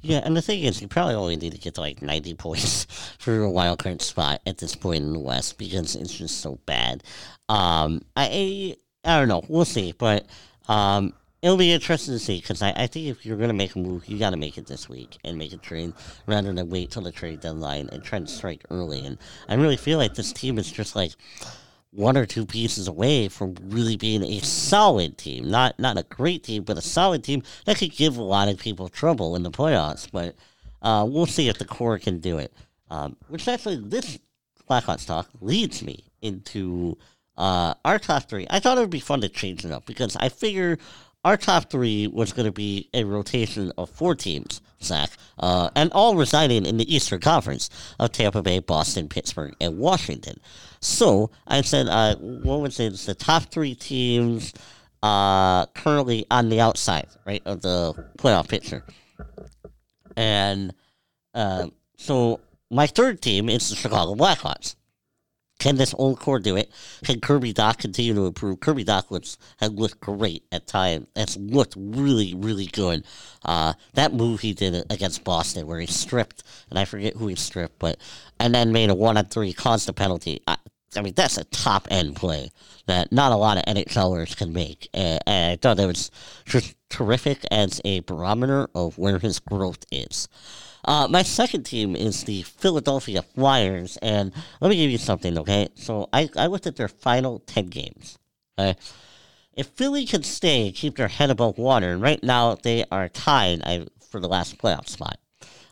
Yeah, 0.01 0.21
and 0.23 0.35
the 0.35 0.41
thing 0.41 0.63
is, 0.63 0.81
you 0.81 0.87
probably 0.87 1.15
only 1.15 1.35
need 1.35 1.51
to 1.51 1.57
get 1.57 1.75
to 1.75 1.81
like 1.81 2.01
90 2.01 2.33
points 2.35 2.85
for 3.19 3.41
a 3.41 3.49
wild 3.49 3.79
card 3.79 4.01
spot 4.01 4.41
at 4.45 4.57
this 4.57 4.75
point 4.75 5.03
in 5.03 5.13
the 5.13 5.19
West 5.19 5.57
because 5.57 5.95
it's 5.95 6.17
just 6.17 6.39
so 6.39 6.59
bad. 6.65 7.03
Um, 7.49 8.01
I 8.15 8.75
I 9.03 9.19
don't 9.19 9.27
know. 9.27 9.43
We'll 9.47 9.65
see, 9.65 9.93
but 9.93 10.25
um, 10.67 11.13
it'll 11.41 11.57
be 11.57 11.71
interesting 11.71 12.13
to 12.13 12.19
see 12.19 12.39
because 12.39 12.61
I, 12.61 12.71
I 12.71 12.87
think 12.87 13.07
if 13.07 13.25
you're 13.25 13.37
to 13.37 13.53
make 13.53 13.75
a 13.75 13.79
move, 13.79 14.07
you 14.07 14.19
got 14.19 14.31
to 14.31 14.37
make 14.37 14.57
it 14.57 14.67
this 14.67 14.89
week 14.89 15.17
and 15.23 15.37
make 15.37 15.53
a 15.53 15.57
trade 15.57 15.93
rather 16.27 16.51
than 16.51 16.69
wait 16.69 16.91
till 16.91 17.01
the 17.01 17.11
trade 17.11 17.39
deadline 17.39 17.89
and 17.91 18.03
try 18.03 18.19
to 18.19 18.27
strike 18.27 18.65
early. 18.69 19.05
And 19.05 19.17
I 19.47 19.55
really 19.55 19.77
feel 19.77 19.97
like 19.97 20.15
this 20.15 20.33
team 20.33 20.57
is 20.57 20.71
just 20.71 20.95
like 20.95 21.13
one 21.91 22.17
or 22.17 22.25
two 22.25 22.45
pieces 22.45 22.87
away 22.87 23.27
from 23.27 23.55
really 23.63 23.97
being 23.97 24.23
a 24.23 24.39
solid 24.39 25.17
team. 25.17 25.49
Not 25.49 25.79
not 25.79 25.97
a 25.97 26.03
great 26.03 26.43
team, 26.43 26.63
but 26.63 26.77
a 26.77 26.81
solid 26.81 27.23
team 27.23 27.43
that 27.65 27.77
could 27.77 27.91
give 27.91 28.17
a 28.17 28.23
lot 28.23 28.47
of 28.47 28.59
people 28.59 28.89
trouble 28.89 29.35
in 29.35 29.43
the 29.43 29.51
playoffs. 29.51 30.07
But 30.11 30.35
uh, 30.81 31.05
we'll 31.09 31.25
see 31.25 31.49
if 31.49 31.57
the 31.57 31.65
core 31.65 31.99
can 31.99 32.19
do 32.19 32.37
it. 32.37 32.53
Um, 32.89 33.15
which 33.27 33.47
actually, 33.47 33.77
this 33.77 34.19
Blackhawks 34.69 35.05
talk 35.05 35.29
leads 35.41 35.83
me 35.83 36.05
into 36.21 36.97
uh, 37.37 37.73
our 37.85 37.97
top 37.99 38.29
three. 38.29 38.45
I 38.49 38.59
thought 38.59 38.77
it 38.77 38.81
would 38.81 38.89
be 38.89 38.99
fun 38.99 39.21
to 39.21 39.29
change 39.29 39.65
it 39.65 39.71
up 39.71 39.85
because 39.85 40.15
I 40.15 40.29
figure 40.29 40.77
our 41.25 41.37
top 41.37 41.69
three 41.69 42.07
was 42.07 42.33
going 42.33 42.45
to 42.45 42.51
be 42.51 42.89
a 42.93 43.03
rotation 43.03 43.71
of 43.77 43.89
four 43.89 44.15
teams, 44.15 44.61
Zach, 44.81 45.11
uh, 45.37 45.69
and 45.75 45.91
all 45.91 46.15
residing 46.15 46.65
in 46.65 46.77
the 46.77 46.93
Eastern 46.93 47.19
Conference 47.19 47.69
of 47.99 48.11
Tampa 48.11 48.41
Bay, 48.41 48.59
Boston, 48.59 49.09
Pittsburgh, 49.09 49.55
and 49.59 49.77
Washington. 49.77 50.39
So 50.81 51.31
I 51.45 51.61
said, 51.61 51.87
uh, 51.87 52.15
what 52.15 52.61
was 52.61 52.79
it? 52.79 52.93
It's 52.93 53.05
the 53.05 53.15
top 53.15 53.43
three 53.51 53.75
teams 53.75 54.53
uh, 55.03 55.65
currently 55.67 56.25
on 56.31 56.49
the 56.49 56.61
outside, 56.61 57.07
right, 57.25 57.41
of 57.45 57.61
the 57.61 57.93
playoff 58.17 58.47
picture. 58.47 58.85
And 60.15 60.73
uh, 61.33 61.67
so 61.97 62.39
my 62.71 62.87
third 62.87 63.21
team 63.21 63.49
is 63.49 63.69
the 63.69 63.75
Chicago 63.75 64.15
Blackhawks. 64.15 64.75
Can 65.59 65.75
this 65.75 65.93
old 65.97 66.19
core 66.19 66.39
do 66.39 66.55
it? 66.55 66.71
Can 67.03 67.19
Kirby 67.19 67.53
Dach 67.53 67.77
continue 67.77 68.13
to 68.15 68.25
improve? 68.25 68.61
Kirby 68.61 68.85
Dach 68.85 69.11
looks, 69.11 69.37
has 69.57 69.71
looked 69.71 69.99
great 69.99 70.43
at 70.51 70.67
times. 70.67 71.07
Has 71.15 71.37
looked 71.37 71.75
really, 71.77 72.33
really 72.33 72.67
good. 72.67 73.05
Uh, 73.43 73.73
that 73.93 74.13
move 74.13 74.39
he 74.39 74.53
did 74.53 74.85
against 74.89 75.23
Boston, 75.23 75.67
where 75.67 75.79
he 75.79 75.85
stripped, 75.85 76.43
and 76.69 76.79
I 76.79 76.85
forget 76.85 77.15
who 77.15 77.27
he 77.27 77.35
stripped, 77.35 77.77
but 77.77 77.97
and 78.39 78.55
then 78.55 78.71
made 78.71 78.89
a 78.89 78.95
one 78.95 79.17
on 79.17 79.25
three, 79.25 79.51
caused 79.51 79.87
the 79.87 79.93
penalty. 79.93 80.41
I, 80.47 80.57
I 80.95 81.01
mean, 81.01 81.13
that's 81.13 81.37
a 81.37 81.43
top 81.45 81.87
end 81.91 82.15
play 82.15 82.51
that 82.87 83.11
not 83.11 83.31
a 83.31 83.35
lot 83.35 83.57
of 83.57 83.63
NHLers 83.65 84.35
can 84.35 84.53
make. 84.53 84.89
And, 84.93 85.19
and 85.27 85.51
I 85.51 85.55
thought 85.55 85.77
that 85.77 85.85
was 85.85 86.09
just 86.45 86.75
terrific 86.89 87.45
as 87.51 87.79
a 87.85 87.99
barometer 88.01 88.69
of 88.73 88.97
where 88.97 89.19
his 89.19 89.39
growth 89.39 89.85
is. 89.91 90.27
Uh, 90.85 91.07
my 91.09 91.23
second 91.23 91.63
team 91.63 91.95
is 91.95 92.23
the 92.23 92.41
Philadelphia 92.43 93.21
Flyers, 93.21 93.97
and 93.97 94.33
let 94.61 94.69
me 94.69 94.77
give 94.77 94.91
you 94.91 94.97
something, 94.97 95.37
okay? 95.37 95.67
So 95.75 96.07
I, 96.13 96.29
I 96.35 96.47
looked 96.47 96.67
at 96.67 96.75
their 96.75 96.87
final 96.87 97.39
10 97.39 97.67
games, 97.67 98.17
okay? 98.57 98.79
If 99.53 99.67
Philly 99.67 100.05
can 100.05 100.23
stay 100.23 100.67
and 100.67 100.75
keep 100.75 100.95
their 100.95 101.09
head 101.09 101.29
above 101.29 101.57
water, 101.57 101.91
and 101.91 102.01
right 102.01 102.23
now 102.23 102.55
they 102.55 102.85
are 102.91 103.09
tied 103.09 103.61
I, 103.63 103.87
for 104.09 104.21
the 104.21 104.29
last 104.29 104.57
playoff 104.57 104.87
spot. 104.87 105.19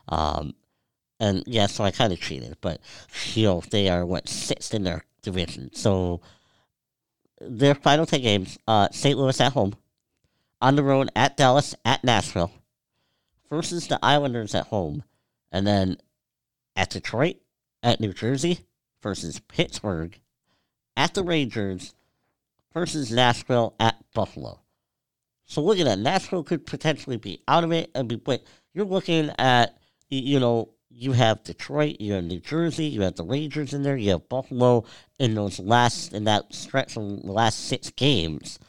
Um, 0.10 0.56
and 1.20 1.44
yeah, 1.48 1.68
so 1.68 1.84
I 1.84 1.92
kind 1.92 2.12
of 2.12 2.20
cheated, 2.20 2.58
but, 2.62 2.82
you 3.34 3.46
know, 3.46 3.64
they 3.72 3.90
are, 3.90 4.06
what, 4.06 4.28
sixth 4.28 4.74
in 4.74 4.84
their 4.84 5.06
division. 5.22 5.74
So 5.74 6.22
their 7.40 7.76
final 7.76 8.06
10 8.06 8.22
games, 8.22 8.58
uh, 8.68 8.90
St. 8.92 9.18
Louis 9.18 9.40
at 9.40 9.54
home, 9.54 9.76
on 10.62 10.76
the 10.76 10.84
road 10.84 11.10
at 11.16 11.38
Dallas, 11.38 11.76
at 11.86 12.04
Nashville, 12.04 12.52
versus 13.50 13.88
the 13.88 14.00
Islanders 14.04 14.56
at 14.56 14.68
home, 14.68 15.04
and 15.52 15.66
then 15.66 15.98
at 16.76 16.90
Detroit, 16.90 17.38
at 17.84 18.00
New 18.00 18.14
Jersey 18.14 18.60
versus 19.02 19.40
Pittsburgh, 19.40 20.20
at 20.96 21.14
the 21.14 21.24
Rangers 21.24 21.94
versus 22.74 23.12
Nashville 23.12 23.76
at 23.80 23.96
Buffalo. 24.14 24.60
So 25.46 25.62
look 25.62 25.80
at 25.80 25.86
that. 25.86 26.00
Nashville 26.00 26.44
could 26.44 26.66
potentially 26.66 27.18
be 27.18 27.42
out 27.48 27.64
of 27.64 27.72
it. 27.72 27.90
I 27.96 28.04
mean, 28.04 28.22
but 28.24 28.44
you're 28.74 28.86
looking 28.86 29.32
at, 29.40 29.78
you 30.10 30.40
know, 30.40 30.70
you 30.90 31.14
have 31.14 31.44
Detroit, 31.44 31.98
you 32.00 32.14
have 32.14 32.24
New 32.24 32.40
Jersey, 32.40 32.86
you 32.86 33.02
have 33.02 33.16
the 33.16 33.24
Rangers 33.24 33.74
in 33.74 33.84
there, 33.84 33.96
you 33.96 34.12
have 34.12 34.28
Buffalo 34.30 34.84
in 35.20 35.36
those 35.36 35.60
last 35.60 36.14
in 36.14 36.24
that 36.26 36.54
stretch 36.54 36.98
of 36.98 37.22
the 37.22 37.32
last 37.32 37.68
six 37.68 37.92
games 37.92 38.60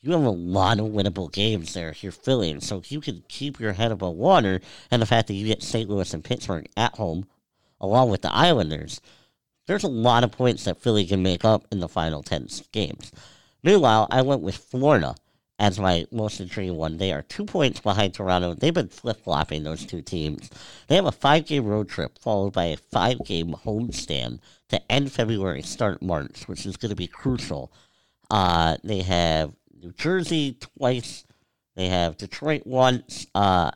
you 0.00 0.12
have 0.12 0.22
a 0.22 0.30
lot 0.30 0.78
of 0.78 0.86
winnable 0.86 1.32
games 1.32 1.74
there 1.74 1.94
you're 2.00 2.12
Philly. 2.12 2.58
So 2.60 2.82
you 2.86 3.00
can 3.00 3.24
keep 3.28 3.58
your 3.58 3.72
head 3.72 3.92
above 3.92 4.14
water, 4.14 4.60
and 4.90 5.02
the 5.02 5.06
fact 5.06 5.28
that 5.28 5.34
you 5.34 5.46
get 5.46 5.62
St. 5.62 5.88
Louis 5.88 6.14
and 6.14 6.24
Pittsburgh 6.24 6.68
at 6.76 6.94
home, 6.96 7.26
along 7.80 8.10
with 8.10 8.22
the 8.22 8.32
Islanders, 8.32 9.00
there's 9.66 9.84
a 9.84 9.88
lot 9.88 10.24
of 10.24 10.32
points 10.32 10.64
that 10.64 10.80
Philly 10.80 11.04
can 11.06 11.22
make 11.22 11.44
up 11.44 11.66
in 11.70 11.80
the 11.80 11.88
final 11.88 12.22
10 12.22 12.48
games. 12.72 13.12
Meanwhile, 13.62 14.06
I 14.10 14.22
went 14.22 14.40
with 14.40 14.56
Florida 14.56 15.14
as 15.58 15.78
my 15.78 16.06
most 16.12 16.40
intriguing 16.40 16.76
one. 16.76 16.98
They 16.98 17.12
are 17.12 17.22
two 17.22 17.44
points 17.44 17.80
behind 17.80 18.14
Toronto. 18.14 18.54
They've 18.54 18.72
been 18.72 18.88
flip 18.88 19.22
flopping 19.22 19.64
those 19.64 19.84
two 19.84 20.00
teams. 20.00 20.48
They 20.86 20.94
have 20.94 21.06
a 21.06 21.12
five 21.12 21.46
game 21.46 21.66
road 21.66 21.88
trip 21.88 22.18
followed 22.18 22.52
by 22.52 22.66
a 22.66 22.76
five 22.76 23.24
game 23.24 23.54
homestand 23.64 24.38
to 24.68 24.92
end 24.92 25.10
February, 25.10 25.62
start 25.62 26.00
March, 26.00 26.46
which 26.46 26.64
is 26.64 26.76
going 26.76 26.90
to 26.90 26.96
be 26.96 27.08
crucial. 27.08 27.72
Uh, 28.30 28.76
they 28.84 29.02
have 29.02 29.52
New 29.82 29.92
Jersey 29.92 30.56
twice. 30.58 31.24
They 31.76 31.88
have 31.88 32.16
Detroit 32.16 32.66
once. 32.66 33.26
Uh, 33.34 33.70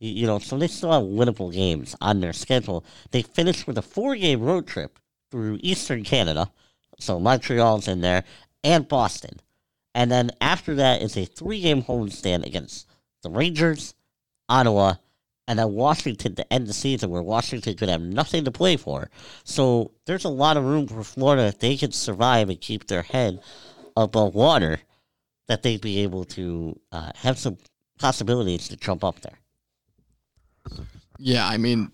you 0.00 0.26
know, 0.26 0.38
so 0.38 0.56
they 0.56 0.68
still 0.68 0.92
have 0.92 1.02
winnable 1.02 1.52
games 1.52 1.96
on 2.00 2.20
their 2.20 2.32
schedule. 2.32 2.84
They 3.10 3.22
finished 3.22 3.66
with 3.66 3.78
a 3.78 3.82
four-game 3.82 4.40
road 4.40 4.66
trip 4.66 4.98
through 5.30 5.58
Eastern 5.60 6.04
Canada, 6.04 6.50
so 7.00 7.18
Montreal's 7.18 7.88
in 7.88 8.00
there, 8.00 8.24
and 8.62 8.86
Boston. 8.86 9.40
And 9.94 10.10
then 10.10 10.30
after 10.40 10.76
that 10.76 11.02
is 11.02 11.16
a 11.16 11.24
three-game 11.24 11.82
homestand 11.82 12.46
against 12.46 12.86
the 13.22 13.30
Rangers, 13.30 13.94
Ottawa, 14.48 14.94
and 15.48 15.58
then 15.58 15.72
Washington 15.72 16.34
to 16.36 16.52
end 16.52 16.68
the 16.68 16.74
season, 16.74 17.10
where 17.10 17.22
Washington 17.22 17.74
could 17.74 17.88
have 17.88 18.02
nothing 18.02 18.44
to 18.44 18.52
play 18.52 18.76
for. 18.76 19.10
So 19.44 19.92
there's 20.04 20.24
a 20.24 20.28
lot 20.28 20.56
of 20.56 20.64
room 20.64 20.86
for 20.86 21.02
Florida 21.02 21.46
if 21.46 21.58
they 21.58 21.76
can 21.76 21.90
survive 21.90 22.48
and 22.48 22.60
keep 22.60 22.86
their 22.86 23.02
head 23.02 23.40
above 23.96 24.34
water 24.34 24.80
that 25.48 25.62
they'd 25.62 25.80
be 25.80 26.00
able 26.00 26.24
to 26.24 26.78
uh, 26.92 27.10
have 27.16 27.38
some 27.38 27.58
possibilities 27.98 28.68
to 28.68 28.76
jump 28.76 29.02
up 29.02 29.20
there. 29.20 29.38
Yeah, 31.18 31.46
I 31.46 31.56
mean, 31.56 31.90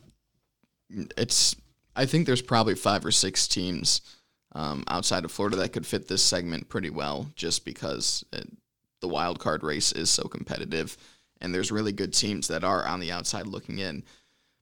it's. 1.17 1.57
I 1.97 2.07
think 2.07 2.27
there's 2.27 2.43
probably 2.43 2.75
five 2.75 3.05
or 3.07 3.13
six 3.13 3.47
teams 3.47 4.01
um, 4.53 4.85
outside 4.89 5.25
of 5.25 5.31
Florida 5.31 5.57
that 5.57 5.73
could 5.73 5.87
fit 5.87 6.09
this 6.09 6.25
segment 6.25 6.69
pretty 6.69 6.91
well, 6.91 7.31
just 7.37 7.65
because 7.65 8.25
it, 8.33 8.49
the 9.01 9.09
wild 9.09 9.39
card 9.39 9.63
race 9.63 9.93
is 9.93 10.11
so 10.11 10.25
competitive, 10.25 10.97
and 11.41 11.55
there's 11.55 11.71
really 11.71 11.93
good 11.93 12.13
teams 12.13 12.49
that 12.49 12.65
are 12.65 12.85
on 12.85 13.01
the 13.01 13.13
outside 13.13 13.47
looking 13.47 13.79
in. 13.79 14.03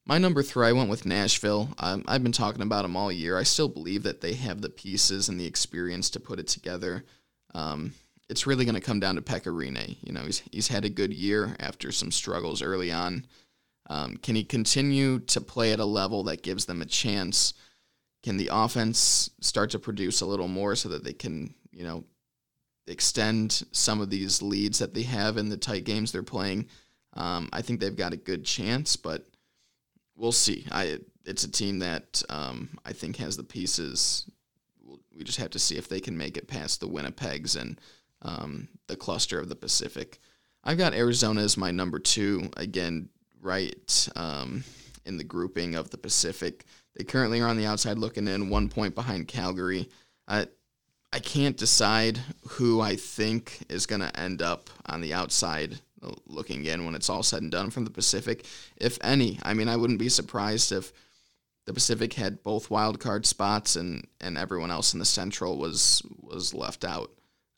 My 0.05 0.18
number 0.18 0.43
three, 0.43 0.66
I 0.66 0.72
went 0.72 0.90
with 0.90 1.07
Nashville. 1.07 1.70
Um, 1.78 2.05
I've 2.09 2.24
been 2.24 2.32
talking 2.32 2.62
about 2.62 2.82
them 2.82 2.97
all 2.97 3.12
year. 3.12 3.38
I 3.38 3.45
still 3.45 3.68
believe 3.68 4.03
that 4.03 4.20
they 4.20 4.34
have 4.34 4.61
the 4.61 4.68
pieces 4.68 5.28
and 5.28 5.38
the 5.38 5.47
experience 5.47 6.11
to 6.11 6.20
put 6.20 6.40
it 6.40 6.49
together. 6.49 7.05
Um, 7.55 7.95
it's 8.33 8.47
really 8.47 8.64
going 8.64 8.74
to 8.74 8.80
come 8.80 8.99
down 8.99 9.16
to 9.16 9.20
Pekka 9.20 9.53
Rinne. 9.53 9.99
You 10.03 10.12
know, 10.14 10.22
he's 10.22 10.43
he's 10.51 10.68
had 10.68 10.87
a 10.87 10.89
good 10.89 11.12
year 11.12 11.55
after 11.61 11.93
some 11.93 12.11
struggles 12.11 12.62
early 12.62 12.91
on. 12.91 13.26
Um, 13.91 14.16
can 14.16 14.35
he 14.35 14.43
continue 14.43 15.18
to 15.18 15.41
play 15.43 15.74
at 15.74 15.80
a 15.80 15.85
level 15.85 16.22
that 16.24 16.43
gives 16.43 16.64
them 16.64 16.80
a 16.80 16.87
chance? 16.87 17.53
Can 18.22 18.39
the 18.39 18.49
offense 18.51 19.28
start 19.43 19.68
to 19.70 19.78
produce 19.78 20.22
a 20.22 20.26
little 20.26 20.49
more 20.49 20.74
so 20.76 20.89
that 20.89 21.05
they 21.05 21.12
can, 21.12 21.53
you 21.72 21.85
know, 21.85 22.05
extend 22.87 23.64
some 23.70 24.01
of 24.01 24.09
these 24.09 24.41
leads 24.41 24.78
that 24.78 24.95
they 24.95 25.03
have 25.03 25.37
in 25.37 25.51
the 25.51 25.59
tight 25.59 25.85
games 25.85 26.11
they're 26.11 26.22
playing? 26.22 26.68
Um, 27.12 27.51
I 27.53 27.61
think 27.61 27.80
they've 27.80 27.95
got 27.95 28.14
a 28.14 28.16
good 28.16 28.47
chance, 28.47 28.97
but 28.97 29.28
we'll 30.16 30.33
see. 30.33 30.66
I 30.72 31.01
it's 31.26 31.45
a 31.45 31.51
team 31.51 31.80
that 31.80 32.22
um, 32.30 32.78
I 32.87 32.95
think 32.95 33.18
has 33.18 33.37
the 33.37 33.45
pieces. 33.45 34.24
We 35.14 35.22
just 35.22 35.39
have 35.39 35.51
to 35.51 35.59
see 35.59 35.76
if 35.76 35.87
they 35.87 36.01
can 36.01 36.16
make 36.16 36.39
it 36.39 36.49
past 36.49 36.80
the 36.80 36.89
Winnipegs 36.89 37.61
and 37.61 37.78
um, 38.23 38.68
the 38.87 38.97
cluster 38.97 39.39
of 39.39 39.49
the 39.49 39.57
Pacific. 39.57 40.18
I've 40.64 40.79
got 40.79 40.95
Arizona 40.95 41.43
as 41.43 41.57
my 41.57 41.70
number 41.70 41.99
two. 41.99 42.51
Again, 42.57 43.09
right 43.41 44.09
um, 44.16 44.64
in 45.05 45.18
the 45.18 45.25
grouping 45.25 45.75
of 45.75 45.91
the 45.91 45.99
Pacific. 45.99 46.64
They 46.97 47.05
currently 47.05 47.41
are 47.41 47.49
on 47.49 47.57
the 47.57 47.66
outside 47.66 47.99
looking 47.99 48.29
in, 48.29 48.51
one 48.51 48.68
point 48.68 48.95
behind 48.95 49.29
Calgary. 49.29 49.89
I 50.29 50.47
I 51.12 51.18
can't 51.18 51.57
decide 51.59 52.18
who 52.49 52.81
I 52.81 52.97
think 52.97 53.66
is 53.68 53.85
going 53.85 54.01
to 54.01 54.18
end 54.18 54.41
up 54.41 54.70
on 54.87 55.03
the 55.03 55.12
outside 55.12 55.79
looking 56.27 56.64
in 56.64 56.85
when 56.85 56.95
it's 56.95 57.11
all 57.11 57.23
said 57.23 57.43
and 57.43 57.51
done 57.51 57.70
from 57.70 57.85
the 57.85 57.91
Pacific, 57.91 58.47
if 58.77 58.99
any. 59.03 59.39
I 59.43 59.55
mean, 59.55 59.68
I 59.68 59.77
wouldn't 59.77 59.99
be 59.99 60.09
surprised 60.09 60.73
if 60.73 60.93
the 61.66 61.75
Pacific 61.75 62.14
had 62.14 62.43
both 62.43 62.70
wild 62.70 62.99
card 62.99 63.27
spots 63.27 63.77
and, 63.77 64.07
and 64.20 64.37
everyone 64.37 64.70
else 64.70 64.95
in 64.95 64.99
the 64.99 65.05
Central 65.05 65.59
was 65.59 66.03
was 66.18 66.55
left 66.55 66.85
out. 66.85 67.12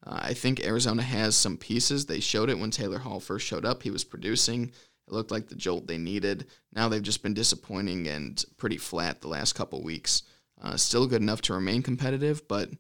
Uh, 0.07 0.21
I 0.23 0.35
think 0.35 0.65
Arizona 0.65 1.03
has 1.03 1.37
some 1.37 1.57
pieces. 1.57 2.07
They 2.07 2.21
showed 2.21 2.51
it 2.51 2.59
when 2.59 2.71
Taylor 2.71 2.99
Hall 2.99 3.21
first 3.21 3.47
showed 3.47 3.65
up. 3.65 3.83
He 3.83 3.91
was 3.91 4.05
producing. 4.05 4.65
It 5.07 5.13
looked 5.13 5.31
like 5.31 5.49
the 5.49 5.55
jolt 5.55 5.87
they 5.87 5.99
needed. 5.99 6.47
Now 6.73 6.89
they've 6.89 7.03
just 7.03 7.23
been 7.23 7.35
disappointing 7.35 8.07
and 8.09 8.43
pretty 8.57 8.79
flat 8.79 9.21
the 9.21 9.29
last 9.29 9.55
couple 9.55 9.83
weeks. 9.83 10.23
Uh, 10.63 10.77
still 10.77 11.07
good 11.07 11.23
enough 11.23 11.43
to 11.43 11.55
remain 11.55 11.83
competitive, 11.83 12.47
but 12.49 12.71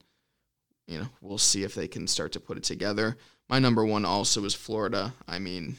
you 0.86 0.98
know 0.98 1.08
we'll 1.20 1.38
see 1.38 1.64
if 1.64 1.74
they 1.74 1.88
can 1.88 2.06
start 2.06 2.32
to 2.32 2.40
put 2.40 2.56
it 2.56 2.64
together. 2.64 3.16
My 3.48 3.58
number 3.58 3.84
one 3.84 4.04
also 4.04 4.44
is 4.44 4.54
Florida. 4.54 5.12
I 5.28 5.38
mean, 5.38 5.76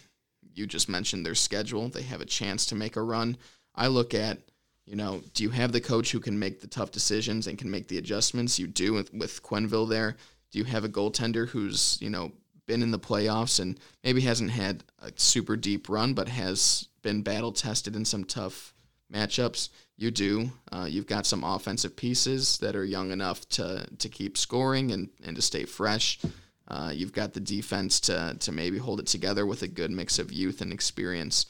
you 0.54 0.68
just 0.68 0.90
mentioned 0.90 1.26
their 1.26 1.36
schedule. 1.36 1.90
They 1.90 2.04
have 2.04 2.22
a 2.22 2.26
chance 2.26 2.66
to 2.68 2.76
make 2.76 2.96
a 2.96 3.02
run. 3.02 3.38
I 3.74 3.88
look 3.88 4.14
at, 4.14 4.40
you 4.86 4.96
know, 4.96 5.22
do 5.34 5.44
you 5.44 5.50
have 5.50 5.72
the 5.72 5.82
coach 5.82 6.12
who 6.12 6.20
can 6.20 6.38
make 6.38 6.62
the 6.62 6.68
tough 6.68 6.92
decisions 6.92 7.48
and 7.48 7.58
can 7.58 7.72
make 7.72 7.88
the 7.88 7.98
adjustments? 7.98 8.60
You 8.60 8.68
do 8.68 8.94
with, 8.94 9.14
with 9.14 9.42
Quenneville 9.42 9.90
there. 9.90 10.16
Do 10.52 10.60
you 10.60 10.66
have 10.66 10.84
a 10.84 10.90
goaltender 10.90 11.50
who's, 11.50 11.98
you 12.02 12.10
know, 12.10 12.32
been 12.66 12.82
in 12.82 12.92
the 12.92 13.00
playoffs 13.00 13.60
and 13.60 13.80
maybe 14.04 14.22
hasn't 14.22 14.52
had 14.52 14.84
a 15.00 15.12
super 15.16 15.56
deep 15.56 15.90
run, 15.90 16.14
but 16.14 16.30
has 16.30 16.88
been 17.02 17.22
battle 17.22 17.52
tested 17.52 17.96
in 17.96 18.06
some 18.06 18.24
tough 18.24 18.74
matchups? 19.14 19.70
You 19.98 20.12
do. 20.12 20.52
Uh, 20.72 20.88
you've 20.90 21.08
got 21.08 21.26
some 21.26 21.44
offensive 21.44 21.96
pieces 21.96 22.58
that 22.58 22.76
are 22.76 22.86
young 22.86 23.12
enough 23.12 23.48
to, 23.50 23.86
to 24.00 24.10
keep 24.10 24.38
scoring 24.38 24.92
and, 24.92 25.10
and 25.24 25.36
to 25.36 25.42
stay 25.42 25.66
fresh. 25.66 26.20
Uh, 26.68 26.92
you've 26.94 27.14
got 27.14 27.34
the 27.34 27.40
defense 27.40 28.00
to 28.00 28.36
to 28.40 28.52
maybe 28.52 28.78
hold 28.78 29.00
it 29.00 29.06
together 29.06 29.46
with 29.46 29.62
a 29.62 29.68
good 29.68 29.92
mix 29.92 30.18
of 30.18 30.32
youth 30.32 30.62
and 30.62 30.74
experience. 30.74 31.46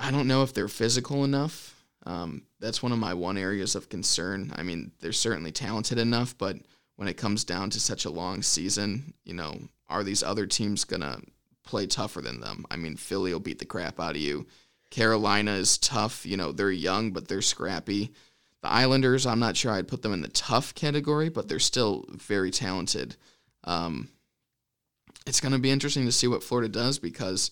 I 0.00 0.10
don't 0.10 0.26
know 0.26 0.42
if 0.42 0.52
they're 0.52 0.68
physical 0.68 1.24
enough. 1.24 1.74
Um, 2.04 2.42
that's 2.60 2.82
one 2.82 2.92
of 2.92 2.98
my 2.98 3.14
one 3.14 3.38
areas 3.38 3.74
of 3.74 3.88
concern. 3.88 4.52
I 4.56 4.62
mean, 4.62 4.92
they're 5.00 5.12
certainly 5.12 5.52
talented 5.52 5.98
enough, 5.98 6.36
but 6.36 6.56
when 6.96 7.08
it 7.08 7.16
comes 7.16 7.44
down 7.44 7.70
to 7.70 7.80
such 7.80 8.04
a 8.04 8.10
long 8.10 8.42
season, 8.42 9.14
you 9.24 9.34
know, 9.34 9.58
are 9.88 10.02
these 10.02 10.22
other 10.22 10.46
teams 10.46 10.84
gonna 10.84 11.20
play 11.64 11.86
tougher 11.86 12.20
than 12.20 12.40
them? 12.40 12.64
I 12.70 12.76
mean, 12.76 12.96
Philly 12.96 13.32
will 13.32 13.40
beat 13.40 13.58
the 13.58 13.64
crap 13.64 14.00
out 14.00 14.16
of 14.16 14.22
you. 14.22 14.46
Carolina 14.90 15.52
is 15.52 15.78
tough. 15.78 16.24
You 16.24 16.36
know, 16.36 16.52
they're 16.52 16.70
young, 16.70 17.12
but 17.12 17.28
they're 17.28 17.42
scrappy. 17.42 18.12
The 18.62 18.70
Islanders, 18.70 19.26
I'm 19.26 19.38
not 19.38 19.56
sure 19.56 19.72
I'd 19.72 19.88
put 19.88 20.02
them 20.02 20.12
in 20.12 20.22
the 20.22 20.28
tough 20.28 20.74
category, 20.74 21.28
but 21.28 21.48
they're 21.48 21.58
still 21.58 22.04
very 22.08 22.50
talented. 22.50 23.16
Um, 23.64 24.08
it's 25.26 25.40
going 25.40 25.52
to 25.52 25.58
be 25.58 25.70
interesting 25.70 26.06
to 26.06 26.12
see 26.12 26.28
what 26.28 26.42
Florida 26.42 26.68
does 26.68 26.98
because 26.98 27.50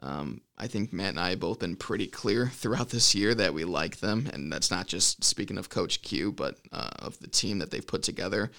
um, 0.00 0.42
I 0.58 0.66
think 0.66 0.92
Matt 0.92 1.10
and 1.10 1.20
I 1.20 1.30
have 1.30 1.40
both 1.40 1.58
been 1.58 1.76
pretty 1.76 2.06
clear 2.06 2.46
throughout 2.52 2.90
this 2.90 3.14
year 3.14 3.34
that 3.34 3.54
we 3.54 3.64
like 3.64 3.98
them, 3.98 4.28
and 4.32 4.52
that's 4.52 4.70
not 4.70 4.86
just 4.86 5.24
speaking 5.24 5.58
of 5.58 5.70
Coach 5.70 6.02
Q, 6.02 6.32
but 6.32 6.58
uh, 6.72 6.90
of 6.98 7.18
the 7.20 7.28
team 7.28 7.58
that 7.58 7.70
they've 7.70 7.86
put 7.86 8.02
together. 8.02 8.50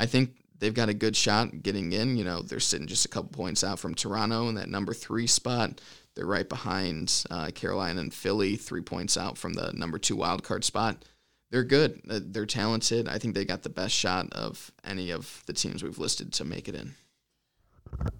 I 0.00 0.06
think 0.06 0.34
they've 0.58 0.74
got 0.74 0.88
a 0.88 0.94
good 0.94 1.14
shot 1.14 1.62
getting 1.62 1.92
in. 1.92 2.16
You 2.16 2.24
know, 2.24 2.42
they're 2.42 2.58
sitting 2.58 2.88
just 2.88 3.04
a 3.04 3.08
couple 3.08 3.30
points 3.30 3.62
out 3.62 3.78
from 3.78 3.94
Toronto 3.94 4.48
in 4.48 4.56
that 4.56 4.68
number 4.68 4.92
three 4.92 5.28
spot. 5.28 5.80
They're 6.16 6.26
right 6.26 6.48
behind 6.48 7.24
uh, 7.30 7.50
Carolina 7.54 8.00
and 8.00 8.12
Philly, 8.12 8.56
three 8.56 8.82
points 8.82 9.16
out 9.16 9.38
from 9.38 9.52
the 9.52 9.72
number 9.74 9.98
two 9.98 10.16
wild 10.16 10.42
card 10.42 10.64
spot 10.64 11.04
they're 11.50 11.64
good. 11.64 12.00
Uh, 12.08 12.20
they're 12.22 12.46
talented. 12.46 13.08
I 13.08 13.18
think 13.18 13.34
they 13.34 13.44
got 13.44 13.62
the 13.62 13.68
best 13.68 13.94
shot 13.94 14.32
of 14.32 14.70
any 14.84 15.10
of 15.10 15.42
the 15.46 15.52
teams 15.52 15.82
we've 15.82 15.98
listed 15.98 16.32
to 16.34 16.44
make 16.44 16.68
it 16.68 16.74
in. 16.74 16.94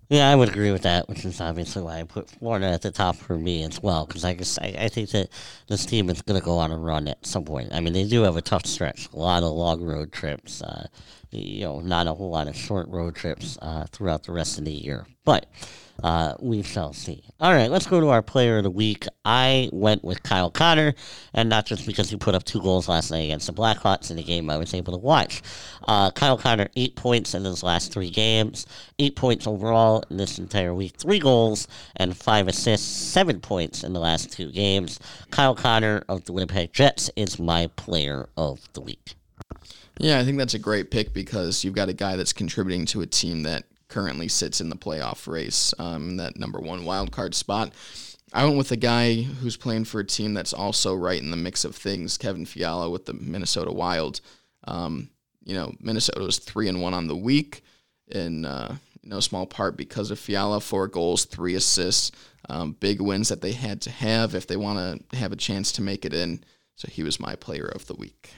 Yeah, 0.08 0.28
I 0.28 0.34
would 0.34 0.48
agree 0.48 0.72
with 0.72 0.82
that, 0.82 1.08
which 1.08 1.24
is 1.24 1.40
obviously 1.40 1.82
why 1.82 2.00
I 2.00 2.02
put 2.02 2.28
Florida 2.28 2.66
at 2.66 2.82
the 2.82 2.90
top 2.90 3.14
for 3.14 3.38
me 3.38 3.62
as 3.62 3.80
well. 3.80 4.04
Because 4.04 4.24
I 4.24 4.34
guess 4.34 4.58
I, 4.58 4.74
I 4.76 4.88
think 4.88 5.10
that 5.10 5.28
this 5.68 5.86
team 5.86 6.10
is 6.10 6.22
going 6.22 6.40
to 6.40 6.44
go 6.44 6.58
on 6.58 6.72
a 6.72 6.76
run 6.76 7.06
at 7.06 7.24
some 7.24 7.44
point. 7.44 7.68
I 7.72 7.78
mean, 7.78 7.92
they 7.92 8.04
do 8.04 8.22
have 8.22 8.36
a 8.36 8.42
tough 8.42 8.66
stretch, 8.66 9.08
a 9.12 9.16
lot 9.16 9.44
of 9.44 9.52
long 9.52 9.80
road 9.80 10.10
trips. 10.10 10.60
Uh, 10.60 10.88
you 11.30 11.64
know, 11.64 11.80
not 11.80 12.06
a 12.06 12.14
whole 12.14 12.30
lot 12.30 12.48
of 12.48 12.56
short 12.56 12.88
road 12.88 13.14
trips 13.14 13.58
uh, 13.62 13.84
throughout 13.92 14.24
the 14.24 14.32
rest 14.32 14.58
of 14.58 14.64
the 14.64 14.72
year, 14.72 15.06
but 15.24 15.46
uh, 16.02 16.34
we 16.40 16.62
shall 16.62 16.92
see. 16.92 17.22
All 17.40 17.52
right, 17.52 17.70
let's 17.70 17.86
go 17.86 18.00
to 18.00 18.08
our 18.08 18.22
player 18.22 18.58
of 18.58 18.64
the 18.64 18.70
week. 18.70 19.06
I 19.24 19.68
went 19.72 20.02
with 20.02 20.22
Kyle 20.22 20.50
Connor, 20.50 20.94
and 21.34 21.48
not 21.48 21.66
just 21.66 21.86
because 21.86 22.10
he 22.10 22.16
put 22.16 22.34
up 22.34 22.44
two 22.44 22.60
goals 22.60 22.88
last 22.88 23.10
night 23.10 23.24
against 23.24 23.46
the 23.46 23.52
Blackhawks 23.52 24.10
in 24.10 24.18
a 24.18 24.22
game 24.22 24.48
I 24.50 24.56
was 24.56 24.74
able 24.74 24.92
to 24.94 24.98
watch. 24.98 25.42
Uh, 25.86 26.10
Kyle 26.10 26.38
Connor, 26.38 26.68
eight 26.74 26.96
points 26.96 27.34
in 27.34 27.44
his 27.44 27.62
last 27.62 27.92
three 27.92 28.10
games, 28.10 28.66
eight 28.98 29.14
points 29.14 29.46
overall 29.46 30.02
in 30.10 30.16
this 30.16 30.38
entire 30.38 30.74
week, 30.74 30.96
three 30.96 31.18
goals 31.18 31.68
and 31.96 32.16
five 32.16 32.48
assists, 32.48 32.88
seven 32.88 33.40
points 33.40 33.84
in 33.84 33.92
the 33.92 34.00
last 34.00 34.32
two 34.32 34.50
games. 34.50 34.98
Kyle 35.30 35.54
Connor 35.54 36.02
of 36.08 36.24
the 36.24 36.32
Winnipeg 36.32 36.72
Jets 36.72 37.10
is 37.14 37.38
my 37.38 37.68
player 37.76 38.28
of 38.36 38.60
the 38.72 38.80
week. 38.80 39.14
Yeah, 40.02 40.18
I 40.18 40.24
think 40.24 40.38
that's 40.38 40.54
a 40.54 40.58
great 40.58 40.90
pick 40.90 41.12
because 41.12 41.62
you've 41.62 41.74
got 41.74 41.90
a 41.90 41.92
guy 41.92 42.16
that's 42.16 42.32
contributing 42.32 42.86
to 42.86 43.02
a 43.02 43.06
team 43.06 43.42
that 43.42 43.64
currently 43.88 44.28
sits 44.28 44.62
in 44.62 44.70
the 44.70 44.76
playoff 44.76 45.30
race, 45.30 45.74
um, 45.78 46.16
that 46.16 46.38
number 46.38 46.58
one 46.58 46.86
wild 46.86 47.12
card 47.12 47.34
spot. 47.34 47.72
I 48.32 48.44
went 48.44 48.56
with 48.56 48.72
a 48.72 48.76
guy 48.76 49.20
who's 49.20 49.58
playing 49.58 49.84
for 49.84 50.00
a 50.00 50.06
team 50.06 50.32
that's 50.32 50.54
also 50.54 50.94
right 50.94 51.20
in 51.20 51.30
the 51.30 51.36
mix 51.36 51.66
of 51.66 51.76
things, 51.76 52.16
Kevin 52.16 52.46
Fiala 52.46 52.88
with 52.88 53.04
the 53.04 53.12
Minnesota 53.12 53.72
Wild. 53.72 54.22
Um, 54.66 55.10
you 55.44 55.54
know, 55.54 55.74
Minnesota 55.80 56.20
was 56.20 56.38
three 56.38 56.68
and 56.68 56.80
one 56.80 56.94
on 56.94 57.06
the 57.06 57.16
week, 57.16 57.62
in 58.08 58.46
uh, 58.46 58.76
no 59.02 59.20
small 59.20 59.44
part 59.44 59.76
because 59.76 60.10
of 60.10 60.18
Fiala, 60.18 60.62
four 60.62 60.88
goals, 60.88 61.26
three 61.26 61.56
assists, 61.56 62.10
um, 62.48 62.72
big 62.80 63.02
wins 63.02 63.28
that 63.28 63.42
they 63.42 63.52
had 63.52 63.82
to 63.82 63.90
have 63.90 64.34
if 64.34 64.46
they 64.46 64.56
want 64.56 65.10
to 65.10 65.16
have 65.18 65.32
a 65.32 65.36
chance 65.36 65.72
to 65.72 65.82
make 65.82 66.06
it 66.06 66.14
in. 66.14 66.42
So 66.76 66.88
he 66.90 67.02
was 67.02 67.20
my 67.20 67.34
player 67.34 67.66
of 67.66 67.86
the 67.86 67.94
week. 67.94 68.30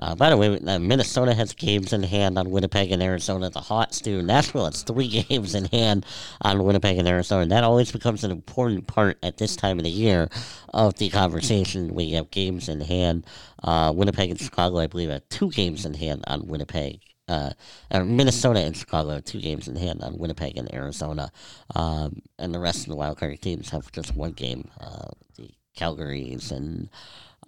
Uh, 0.00 0.14
by 0.14 0.30
the 0.30 0.36
way, 0.36 0.58
uh, 0.58 0.78
Minnesota 0.78 1.34
has 1.34 1.52
games 1.52 1.92
in 1.92 2.02
hand 2.02 2.38
on 2.38 2.50
Winnipeg 2.50 2.92
and 2.92 3.02
Arizona. 3.02 3.50
The 3.50 3.60
Hawks 3.60 4.00
do. 4.00 4.22
Nashville 4.22 4.66
has 4.66 4.82
three 4.82 5.08
games 5.28 5.54
in 5.54 5.64
hand 5.66 6.06
on 6.40 6.62
Winnipeg 6.62 6.98
and 6.98 7.08
Arizona. 7.08 7.46
That 7.46 7.64
always 7.64 7.90
becomes 7.90 8.24
an 8.24 8.30
important 8.30 8.86
part 8.86 9.18
at 9.22 9.38
this 9.38 9.56
time 9.56 9.78
of 9.78 9.84
the 9.84 9.90
year 9.90 10.28
of 10.72 10.94
the 10.94 11.08
conversation. 11.10 11.94
We 11.94 12.12
have 12.12 12.30
games 12.30 12.68
in 12.68 12.80
hand. 12.80 13.26
Uh, 13.62 13.92
Winnipeg 13.94 14.30
and 14.30 14.40
Chicago, 14.40 14.78
I 14.78 14.86
believe, 14.86 15.10
have 15.10 15.28
two 15.28 15.50
games 15.50 15.84
in 15.84 15.94
hand 15.94 16.24
on 16.26 16.46
Winnipeg. 16.46 17.00
Uh, 17.28 17.50
Minnesota 17.92 18.60
and 18.60 18.76
Chicago 18.76 19.10
have 19.10 19.24
two 19.24 19.40
games 19.40 19.68
in 19.68 19.76
hand 19.76 20.02
on 20.02 20.16
Winnipeg 20.16 20.56
and 20.56 20.72
Arizona. 20.72 21.30
Um, 21.74 22.22
and 22.38 22.54
the 22.54 22.58
rest 22.58 22.86
of 22.86 22.88
the 22.88 22.96
wildcard 22.96 23.40
teams 23.40 23.68
have 23.70 23.92
just 23.92 24.16
one 24.16 24.32
game. 24.32 24.70
Uh, 24.80 25.10
the 25.36 25.50
Calgarys 25.76 26.50
and 26.50 26.88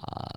uh, 0.06 0.32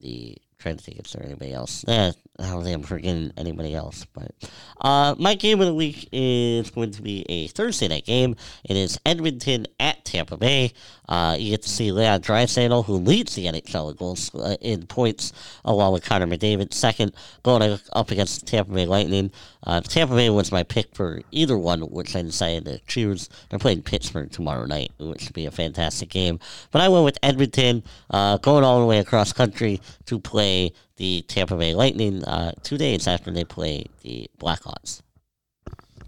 the 0.00 0.38
trying 0.58 0.76
to 0.76 0.82
think 0.82 0.98
if 0.98 1.10
there's 1.10 1.24
anybody 1.24 1.52
else. 1.52 1.84
Eh, 1.86 2.10
I 2.40 2.50
don't 2.50 2.64
think 2.64 2.74
I'm 2.74 2.82
forgetting 2.82 3.32
anybody 3.36 3.74
else. 3.74 4.04
But 4.12 4.32
uh, 4.80 5.14
my 5.18 5.34
game 5.34 5.60
of 5.60 5.66
the 5.66 5.74
week 5.74 6.08
is 6.10 6.70
going 6.70 6.90
to 6.92 7.02
be 7.02 7.24
a 7.28 7.46
Thursday 7.48 7.86
night 7.86 8.04
game. 8.04 8.34
It 8.64 8.76
is 8.76 8.98
Edmonton 9.06 9.66
at 9.78 10.04
Tampa 10.04 10.36
Bay. 10.36 10.72
Uh, 11.08 11.36
you 11.38 11.50
get 11.50 11.62
to 11.62 11.68
see 11.68 11.92
Leon 11.92 12.22
Draisaitl, 12.22 12.84
who 12.84 12.94
leads 12.94 13.34
the 13.34 13.46
NHL 13.46 13.90
in 13.90 13.96
goals 13.96 14.34
uh, 14.34 14.56
in 14.60 14.86
points, 14.86 15.32
along 15.64 15.92
with 15.92 16.04
Connor 16.04 16.26
McDavid, 16.26 16.74
second, 16.74 17.12
going 17.44 17.78
up 17.92 18.10
against 18.10 18.46
Tampa 18.46 18.72
Bay 18.72 18.86
Lightning. 18.86 19.30
Uh, 19.64 19.80
Tampa 19.80 20.14
Bay 20.14 20.30
was 20.30 20.52
my 20.52 20.64
pick 20.64 20.94
for 20.94 21.22
either 21.30 21.56
one, 21.56 21.82
which 21.82 22.14
I 22.16 22.22
decided 22.22 22.64
to 22.66 22.78
choose. 22.86 23.28
They're 23.48 23.58
playing 23.58 23.82
Pittsburgh 23.82 24.30
tomorrow 24.30 24.66
night, 24.66 24.92
which 24.98 25.22
should 25.22 25.34
be 25.34 25.46
a 25.46 25.50
fantastic 25.50 26.08
game. 26.08 26.40
But 26.72 26.82
I 26.82 26.88
went 26.88 27.04
with 27.04 27.18
Edmonton, 27.22 27.84
uh, 28.10 28.38
going 28.38 28.64
all 28.64 28.80
the 28.80 28.86
way 28.86 28.98
across 28.98 29.32
country 29.32 29.80
to 30.06 30.18
play 30.18 30.47
the 30.96 31.22
Tampa 31.22 31.56
Bay 31.56 31.74
Lightning 31.74 32.24
uh, 32.24 32.52
two 32.62 32.78
days 32.78 33.06
after 33.06 33.30
they 33.30 33.44
play 33.44 33.86
the 34.02 34.28
Blackhawks. 34.38 35.02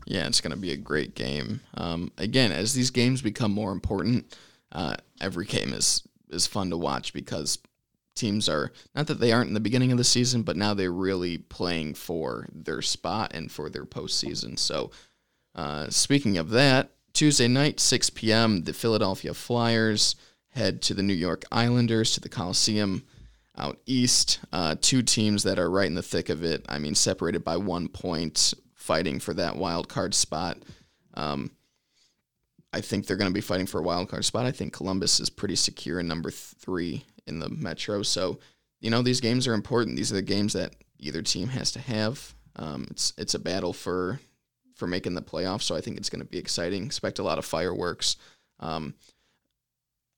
Yeah, 0.07 0.27
it's 0.27 0.41
going 0.41 0.51
to 0.51 0.57
be 0.57 0.73
a 0.73 0.77
great 0.77 1.15
game. 1.15 1.61
Um, 1.75 2.11
again, 2.19 2.51
as 2.51 2.75
these 2.75 2.91
games 2.91 3.23
become 3.23 3.53
more 3.53 3.71
important, 3.73 4.37
uh, 4.73 4.97
every 5.21 5.47
game 5.47 5.73
is 5.73 6.03
is 6.31 6.47
fun 6.47 6.71
to 6.71 6.77
watch 6.77 7.13
because 7.13 7.59
teams 8.15 8.49
are 8.49 8.73
not 8.95 9.07
that 9.07 9.21
they 9.21 9.33
aren't 9.33 9.49
in 9.49 9.55
the 9.55 9.61
beginning 9.61 9.93
of 9.93 9.99
the 9.99 10.05
season, 10.05 10.43
but 10.43 10.57
now 10.57 10.75
they're 10.75 10.93
really 10.93 11.39
playing 11.39 11.95
for 11.95 12.47
their 12.53 12.83
spot 12.83 13.33
and 13.35 13.51
for 13.51 13.71
their 13.71 13.85
postseason. 13.85 14.59
So, 14.59 14.91
uh, 15.55 15.91
speaking 15.91 16.39
of 16.39 16.51
that, 16.51 16.91
Tuesday 17.13 17.49
night, 17.49 17.81
6 17.81 18.11
p.m., 18.11 18.65
the 18.65 18.73
Philadelphia 18.73 19.35
Flyers 19.35 20.17
head 20.51 20.83
to 20.83 20.95
the 20.95 21.03
New 21.03 21.15
York 21.15 21.45
Islanders 21.51 22.13
to 22.15 22.21
the 22.21 22.29
Coliseum 22.29 23.05
out 23.61 23.79
east. 23.87 24.41
Uh, 24.53 24.75
two 24.81 25.03
teams 25.03 25.43
that 25.45 25.59
are 25.59 25.71
right 25.71 25.87
in 25.87 25.95
the 25.95 26.03
thick 26.03 26.29
of 26.29 26.43
it. 26.43 26.65
I 26.69 26.79
mean, 26.79 26.95
separated 26.95 27.45
by 27.45 27.57
one 27.57 27.89
point 27.89 28.55
fighting 28.75 29.21
for 29.21 29.35
that 29.35 29.57
wild 29.57 29.89
card 29.89 30.15
spot. 30.15 30.59
Um, 31.15 31.53
I 32.73 32.81
think 32.81 33.07
they're 33.07 33.17
going 33.17 33.31
to 33.31 33.35
be 33.35 33.41
fighting 33.41 33.67
for 33.67 33.81
a 33.81 33.85
wild 33.85 34.09
card 34.09 34.25
spot. 34.25 34.47
I 34.47 34.53
think 34.53 34.73
Columbus 34.73 35.21
is 35.21 35.29
pretty 35.29 35.57
secure 35.57 36.01
in 36.01 36.09
number 36.09 36.31
three 36.31 37.05
in 37.27 37.39
the 37.39 37.49
Metro. 37.49 38.03
So, 38.03 38.39
you 38.81 38.91
know, 38.91 39.03
these 39.03 39.21
games 39.21 39.47
are 39.47 39.55
important. 39.55 39.97
These 39.97 40.13
are 40.13 40.17
the 40.17 40.23
games 40.23 40.53
that 40.55 40.75
either 40.99 41.23
team 41.23 41.49
has 41.49 41.73
to 41.73 41.81
have. 41.81 42.35
Um, 42.57 42.87
it's 42.91 43.13
it's 43.19 43.35
a 43.35 43.39
battle 43.39 43.73
for 43.73 44.21
for 44.75 44.87
making 44.87 45.15
the 45.15 45.23
playoffs. 45.23 45.63
So 45.63 45.77
I 45.77 45.81
think 45.81 45.97
it's 45.97 46.11
going 46.11 46.23
to 46.23 46.27
be 46.27 46.39
exciting. 46.39 46.85
Expect 46.85 47.19
a 47.19 47.23
lot 47.23 47.39
of 47.39 47.45
fireworks. 47.45 48.17
Um, 48.61 48.95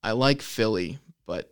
I 0.03 0.13
like 0.13 0.43
Philly, 0.43 0.99
but 1.27 1.52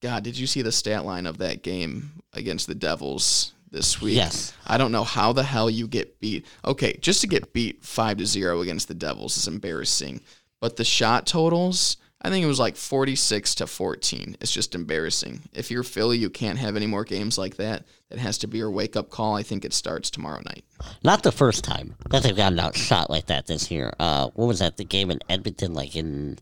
God, 0.00 0.22
did 0.22 0.38
you 0.38 0.46
see 0.46 0.62
the 0.62 0.72
stat 0.72 1.04
line 1.04 1.26
of 1.26 1.38
that 1.38 1.62
game 1.62 2.12
against 2.32 2.66
the 2.66 2.74
Devils? 2.74 3.52
this 3.70 4.00
week. 4.00 4.16
Yes. 4.16 4.52
I 4.66 4.78
don't 4.78 4.92
know 4.92 5.04
how 5.04 5.32
the 5.32 5.42
hell 5.42 5.70
you 5.70 5.86
get 5.86 6.20
beat. 6.20 6.46
Okay, 6.64 6.98
just 7.00 7.20
to 7.20 7.26
get 7.26 7.52
beat 7.52 7.84
5 7.84 8.18
to 8.18 8.26
0 8.26 8.60
against 8.60 8.88
the 8.88 8.94
Devils 8.94 9.36
is 9.36 9.48
embarrassing. 9.48 10.20
But 10.60 10.76
the 10.76 10.84
shot 10.84 11.26
totals, 11.26 11.96
I 12.20 12.28
think 12.28 12.44
it 12.44 12.48
was 12.48 12.60
like 12.60 12.76
46 12.76 13.54
to 13.56 13.66
14. 13.66 14.36
It's 14.40 14.52
just 14.52 14.74
embarrassing. 14.74 15.42
If 15.52 15.70
you're 15.70 15.82
Philly, 15.82 16.18
you 16.18 16.28
can't 16.28 16.58
have 16.58 16.76
any 16.76 16.86
more 16.86 17.04
games 17.04 17.38
like 17.38 17.56
that. 17.56 17.84
That 18.10 18.18
has 18.18 18.38
to 18.38 18.46
be 18.46 18.58
your 18.58 18.70
wake 18.70 18.96
up 18.96 19.08
call. 19.08 19.36
I 19.36 19.42
think 19.42 19.64
it 19.64 19.72
starts 19.72 20.10
tomorrow 20.10 20.42
night. 20.44 20.64
Not 21.02 21.22
the 21.22 21.32
first 21.32 21.64
time 21.64 21.94
that 22.10 22.22
they've 22.22 22.36
gotten 22.36 22.58
outshot 22.58 23.08
like 23.08 23.26
that 23.26 23.46
this 23.46 23.70
year. 23.70 23.92
Uh, 23.98 24.28
what 24.34 24.46
was 24.46 24.58
that? 24.58 24.76
The 24.76 24.84
game 24.84 25.10
in 25.10 25.20
Edmonton, 25.28 25.72
like 25.72 25.96
in 25.96 26.38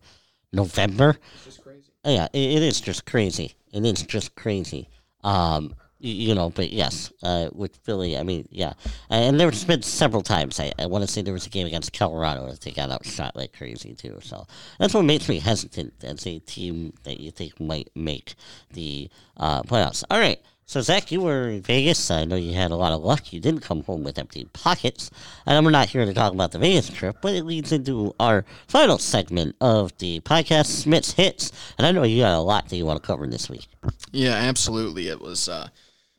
November? 0.52 1.16
It's 1.34 1.44
just 1.44 1.62
crazy. 1.62 1.87
Yeah, 2.04 2.28
it, 2.32 2.38
it 2.38 2.62
is 2.62 2.80
just 2.80 3.06
crazy. 3.06 3.54
It 3.72 3.84
is 3.84 4.02
just 4.02 4.34
crazy. 4.34 4.88
Um, 5.24 5.74
you 6.00 6.32
know, 6.34 6.50
but 6.50 6.70
yes, 6.72 7.12
uh, 7.24 7.48
with 7.52 7.76
Philly, 7.78 8.16
I 8.16 8.22
mean, 8.22 8.46
yeah, 8.52 8.74
and 9.10 9.38
there's 9.38 9.64
been 9.64 9.82
several 9.82 10.22
times. 10.22 10.60
I, 10.60 10.72
I 10.78 10.86
want 10.86 11.04
to 11.04 11.10
say 11.12 11.22
there 11.22 11.32
was 11.34 11.46
a 11.46 11.50
game 11.50 11.66
against 11.66 11.92
Colorado 11.92 12.48
that 12.48 12.60
they 12.60 12.70
got 12.70 12.92
outshot 12.92 13.34
like 13.34 13.52
crazy 13.52 13.94
too. 13.94 14.18
So 14.22 14.46
that's 14.78 14.94
what 14.94 15.02
makes 15.04 15.28
me 15.28 15.40
hesitant 15.40 15.94
as 16.04 16.24
a 16.26 16.38
team 16.38 16.92
that 17.02 17.18
you 17.18 17.32
think 17.32 17.58
might 17.60 17.90
make 17.96 18.36
the 18.72 19.10
uh, 19.36 19.62
playoffs. 19.64 20.04
All 20.08 20.20
right. 20.20 20.40
So 20.68 20.82
Zach, 20.82 21.10
you 21.10 21.22
were 21.22 21.48
in 21.48 21.62
Vegas. 21.62 22.10
I 22.10 22.26
know 22.26 22.36
you 22.36 22.52
had 22.52 22.72
a 22.72 22.76
lot 22.76 22.92
of 22.92 23.00
luck. 23.00 23.32
You 23.32 23.40
didn't 23.40 23.62
come 23.62 23.82
home 23.84 24.04
with 24.04 24.18
empty 24.18 24.46
pockets. 24.52 25.10
And 25.46 25.64
we're 25.64 25.70
not 25.70 25.88
here 25.88 26.04
to 26.04 26.12
talk 26.12 26.34
about 26.34 26.52
the 26.52 26.58
Vegas 26.58 26.90
trip, 26.90 27.16
but 27.22 27.34
it 27.34 27.46
leads 27.46 27.72
into 27.72 28.14
our 28.20 28.44
final 28.66 28.98
segment 28.98 29.56
of 29.62 29.96
the 29.96 30.20
podcast, 30.20 30.66
Smith's 30.66 31.12
Hits. 31.12 31.52
And 31.78 31.86
I 31.86 31.92
know 31.92 32.02
you 32.02 32.20
got 32.20 32.36
a 32.36 32.40
lot 32.40 32.68
that 32.68 32.76
you 32.76 32.84
want 32.84 33.02
to 33.02 33.06
cover 33.06 33.26
this 33.26 33.48
week. 33.48 33.66
Yeah, 34.12 34.34
absolutely. 34.34 35.08
It 35.08 35.22
was. 35.22 35.48
Uh, 35.48 35.68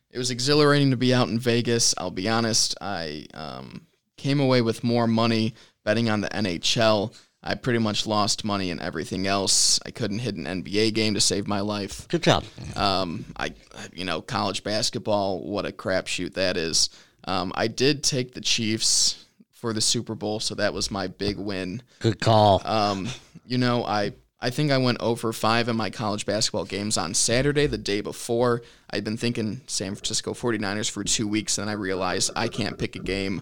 it 0.09 0.17
was 0.17 0.31
exhilarating 0.31 0.89
to 0.89 0.97
be 0.97 1.13
out 1.13 1.29
in 1.29 1.37
Vegas. 1.37 1.93
I'll 1.99 2.09
be 2.09 2.27
honest, 2.27 2.75
I 2.81 3.27
um, 3.35 3.85
came 4.17 4.39
away 4.39 4.63
with 4.63 4.83
more 4.83 5.05
money 5.05 5.53
betting 5.83 6.09
on 6.09 6.21
the 6.21 6.29
NHL. 6.29 7.13
I 7.41 7.55
pretty 7.55 7.79
much 7.79 8.05
lost 8.05 8.43
money 8.43 8.69
and 8.69 8.81
everything 8.81 9.25
else. 9.25 9.79
I 9.85 9.91
couldn't 9.91 10.19
hit 10.19 10.35
an 10.35 10.45
NBA 10.45 10.93
game 10.93 11.13
to 11.13 11.21
save 11.21 11.47
my 11.47 11.61
life. 11.61 12.07
Good 12.09 12.23
job. 12.23 12.43
Um, 12.75 13.25
I, 13.37 13.53
you 13.93 14.03
know, 14.03 14.21
college 14.21 14.63
basketball, 14.63 15.39
what 15.39 15.65
a 15.65 15.71
crapshoot 15.71 16.33
that 16.33 16.57
is. 16.57 16.89
Um, 17.23 17.51
I 17.55 17.67
did 17.67 18.03
take 18.03 18.33
the 18.33 18.41
Chiefs 18.41 19.25
for 19.51 19.73
the 19.73 19.81
Super 19.81 20.15
Bowl, 20.15 20.39
so 20.39 20.55
that 20.55 20.73
was 20.73 20.91
my 20.91 21.07
big 21.07 21.37
win. 21.37 21.81
Good 21.99 22.19
call. 22.19 22.61
Um, 22.65 23.07
you 23.45 23.57
know, 23.57 23.85
I 23.85 24.13
I 24.41 24.49
think 24.51 24.71
I 24.71 24.77
went 24.77 25.01
over 25.01 25.33
five 25.33 25.67
in 25.67 25.75
my 25.75 25.89
college 25.89 26.25
basketball 26.25 26.63
games 26.63 26.97
on 26.97 27.13
Saturday, 27.13 27.67
the 27.67 27.77
day 27.77 27.99
before. 27.99 28.61
I'd 28.89 29.03
been 29.03 29.17
thinking 29.17 29.61
San 29.67 29.95
Francisco 29.95 30.33
49ers 30.33 30.89
for 30.89 31.03
two 31.03 31.27
weeks, 31.27 31.57
and 31.57 31.69
I 31.69 31.73
realized 31.73 32.31
I 32.35 32.47
can't 32.47 32.77
pick 32.77 32.95
a 32.95 32.99
game 32.99 33.41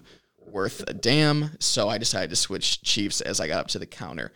worth 0.52 0.84
a 0.88 0.94
damn, 0.94 1.50
so 1.58 1.88
I 1.88 1.98
decided 1.98 2.30
to 2.30 2.36
switch 2.36 2.82
Chiefs 2.82 3.20
as 3.20 3.40
I 3.40 3.46
got 3.46 3.60
up 3.60 3.68
to 3.68 3.78
the 3.78 3.86
counter. 3.86 4.32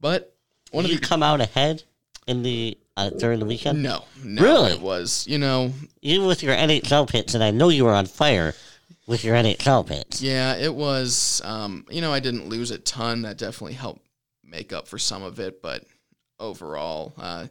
But 0.00 0.34
one 0.70 0.84
Did 0.84 0.92
of 0.92 1.00
you 1.00 1.06
come 1.06 1.22
out 1.22 1.40
ahead 1.40 1.82
in 2.26 2.42
the 2.42 2.78
uh, 2.96 3.10
during 3.10 3.40
the 3.40 3.46
weekend? 3.46 3.82
No, 3.82 4.04
no, 4.22 4.42
really, 4.42 4.72
it 4.72 4.80
was 4.80 5.26
you 5.28 5.38
know 5.38 5.72
even 6.02 6.26
with 6.26 6.42
your 6.42 6.54
NHL 6.54 7.08
pits, 7.08 7.34
and 7.34 7.42
I 7.42 7.50
know 7.50 7.68
you 7.68 7.84
were 7.84 7.94
on 7.94 8.06
fire 8.06 8.54
with 9.06 9.24
your 9.24 9.34
NHL 9.36 9.86
pits. 9.86 10.20
Yeah, 10.20 10.56
it 10.56 10.74
was. 10.74 11.42
Um, 11.44 11.86
you 11.90 12.00
know, 12.00 12.12
I 12.12 12.20
didn't 12.20 12.48
lose 12.48 12.70
a 12.70 12.78
ton. 12.78 13.22
That 13.22 13.38
definitely 13.38 13.74
helped 13.74 14.06
make 14.44 14.72
up 14.72 14.88
for 14.88 14.98
some 14.98 15.22
of 15.22 15.40
it, 15.40 15.62
but 15.62 15.84
overall. 16.38 17.14
Uh, 17.18 17.46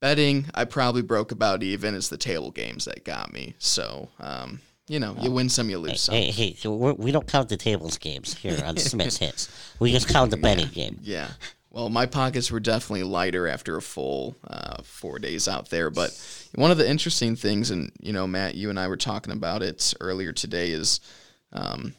betting, 0.00 0.44
I 0.54 0.66
probably 0.66 1.00
broke 1.00 1.32
about 1.32 1.62
even. 1.62 1.94
It's 1.94 2.10
the 2.10 2.18
table 2.18 2.50
games 2.50 2.84
that 2.84 3.06
got 3.06 3.32
me. 3.32 3.54
So, 3.58 4.10
um, 4.20 4.60
you 4.88 5.00
know, 5.00 5.16
you 5.20 5.30
win 5.30 5.48
some, 5.48 5.70
you 5.70 5.78
lose 5.78 5.92
hey, 5.92 5.96
some. 5.96 6.14
Hey, 6.14 6.30
hey, 6.30 6.54
so 6.54 6.74
we 6.94 7.10
don't 7.10 7.26
count 7.26 7.48
the 7.48 7.56
tables 7.56 7.98
games 7.98 8.36
here 8.36 8.62
on 8.64 8.76
Smith's 8.78 9.16
Hits. 9.16 9.48
We 9.78 9.90
just 9.92 10.08
count 10.08 10.30
the 10.30 10.36
betting 10.36 10.68
yeah, 10.72 10.84
game. 10.84 10.98
Yeah. 11.02 11.28
Well, 11.70 11.88
my 11.88 12.06
pockets 12.06 12.52
were 12.52 12.60
definitely 12.60 13.02
lighter 13.02 13.48
after 13.48 13.76
a 13.76 13.82
full 13.82 14.36
uh, 14.46 14.82
four 14.84 15.18
days 15.18 15.48
out 15.48 15.70
there. 15.70 15.90
But 15.90 16.10
one 16.54 16.70
of 16.70 16.78
the 16.78 16.88
interesting 16.88 17.34
things, 17.34 17.70
and 17.70 17.90
you 18.00 18.12
know, 18.12 18.26
Matt, 18.26 18.54
you 18.54 18.70
and 18.70 18.78
I 18.78 18.86
were 18.86 18.96
talking 18.96 19.32
about 19.32 19.62
it 19.62 19.92
earlier 20.00 20.32
today, 20.32 20.70
is 20.70 21.00
um, 21.52 21.94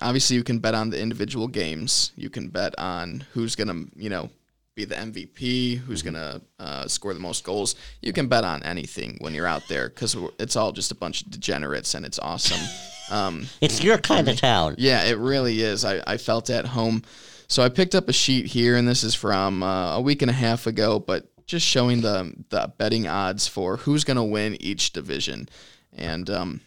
obviously 0.00 0.36
you 0.36 0.44
can 0.44 0.60
bet 0.60 0.74
on 0.74 0.90
the 0.90 1.00
individual 1.00 1.48
games. 1.48 2.12
You 2.14 2.30
can 2.30 2.48
bet 2.48 2.78
on 2.78 3.24
who's 3.32 3.56
going 3.56 3.68
to, 3.68 3.90
you 4.00 4.10
know, 4.10 4.30
be 4.74 4.84
the 4.84 4.94
MVP, 4.94 5.78
who's 5.78 6.02
mm-hmm. 6.02 6.14
going 6.14 6.40
to 6.40 6.42
uh, 6.58 6.88
score 6.88 7.14
the 7.14 7.20
most 7.20 7.44
goals. 7.44 7.74
You 8.00 8.12
can 8.12 8.28
bet 8.28 8.44
on 8.44 8.62
anything 8.62 9.18
when 9.20 9.34
you're 9.34 9.46
out 9.46 9.62
there 9.68 9.88
because 9.88 10.16
it's 10.38 10.56
all 10.56 10.72
just 10.72 10.90
a 10.90 10.94
bunch 10.94 11.22
of 11.22 11.30
degenerates 11.30 11.94
and 11.94 12.04
it's 12.06 12.18
awesome. 12.18 12.60
Um, 13.10 13.46
it's 13.60 13.82
your 13.82 13.98
kind 13.98 14.26
of 14.28 14.38
town. 14.38 14.76
Yeah, 14.78 15.04
it 15.04 15.18
really 15.18 15.60
is. 15.60 15.84
I, 15.84 16.02
I 16.06 16.16
felt 16.16 16.48
at 16.48 16.64
home. 16.64 17.02
So 17.46 17.62
I 17.62 17.68
picked 17.68 17.94
up 17.94 18.08
a 18.08 18.12
sheet 18.12 18.46
here, 18.46 18.76
and 18.76 18.88
this 18.88 19.04
is 19.04 19.14
from 19.14 19.62
uh, 19.62 19.96
a 19.96 20.00
week 20.00 20.22
and 20.22 20.30
a 20.30 20.34
half 20.34 20.66
ago, 20.66 20.98
but 20.98 21.26
just 21.46 21.66
showing 21.66 22.00
the, 22.00 22.32
the 22.48 22.72
betting 22.78 23.06
odds 23.06 23.46
for 23.46 23.76
who's 23.76 24.04
going 24.04 24.16
to 24.16 24.22
win 24.22 24.56
each 24.62 24.94
division. 24.94 25.48
And 25.92 26.30
um, 26.30 26.60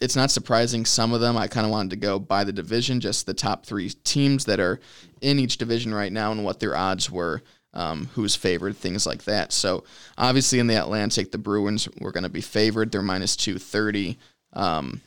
it's 0.00 0.16
not 0.16 0.30
surprising. 0.30 0.84
Some 0.84 1.12
of 1.12 1.20
them 1.20 1.36
I 1.36 1.48
kind 1.48 1.66
of 1.66 1.70
wanted 1.72 1.90
to 1.90 1.96
go 1.96 2.18
by 2.18 2.44
the 2.44 2.52
division, 2.52 3.00
just 3.00 3.26
the 3.26 3.34
top 3.34 3.66
three 3.66 3.90
teams 3.90 4.44
that 4.44 4.60
are 4.60 4.80
in 5.20 5.38
each 5.38 5.58
division 5.58 5.94
right 5.94 6.12
now 6.12 6.32
and 6.32 6.44
what 6.44 6.60
their 6.60 6.76
odds 6.76 7.10
were, 7.10 7.42
um, 7.74 8.08
who's 8.14 8.36
favored, 8.36 8.76
things 8.76 9.06
like 9.06 9.24
that. 9.24 9.52
So 9.52 9.84
obviously 10.16 10.58
in 10.58 10.66
the 10.66 10.80
Atlantic, 10.80 11.32
the 11.32 11.38
Bruins 11.38 11.88
were 12.00 12.12
going 12.12 12.24
to 12.24 12.30
be 12.30 12.40
favored. 12.40 12.92
They're 12.92 13.02
minus 13.02 13.36
230. 13.36 14.18
Um, 14.52 15.00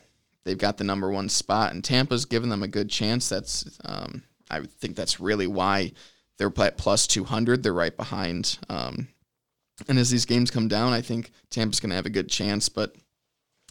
they've 0.44 0.58
got 0.58 0.76
the 0.76 0.84
number 0.84 1.10
one 1.10 1.28
spot, 1.28 1.72
and 1.72 1.82
Tampa's 1.82 2.24
given 2.24 2.48
them 2.48 2.62
a 2.62 2.68
good 2.68 2.90
chance. 2.90 3.28
That's 3.28 3.78
um, 3.84 4.22
I 4.50 4.60
think 4.60 4.96
that's 4.96 5.20
really 5.20 5.46
why 5.46 5.92
they're 6.38 6.52
at 6.58 6.76
plus 6.76 7.06
200. 7.06 7.62
They're 7.62 7.72
right 7.72 7.96
behind. 7.96 8.58
Um, 8.68 9.08
and 9.88 9.98
as 9.98 10.10
these 10.10 10.26
games 10.26 10.50
come 10.50 10.68
down, 10.68 10.92
I 10.92 11.00
think 11.00 11.30
Tampa's 11.50 11.80
going 11.80 11.90
to 11.90 11.96
have 11.96 12.06
a 12.06 12.10
good 12.10 12.28
chance, 12.28 12.68
but 12.68 12.94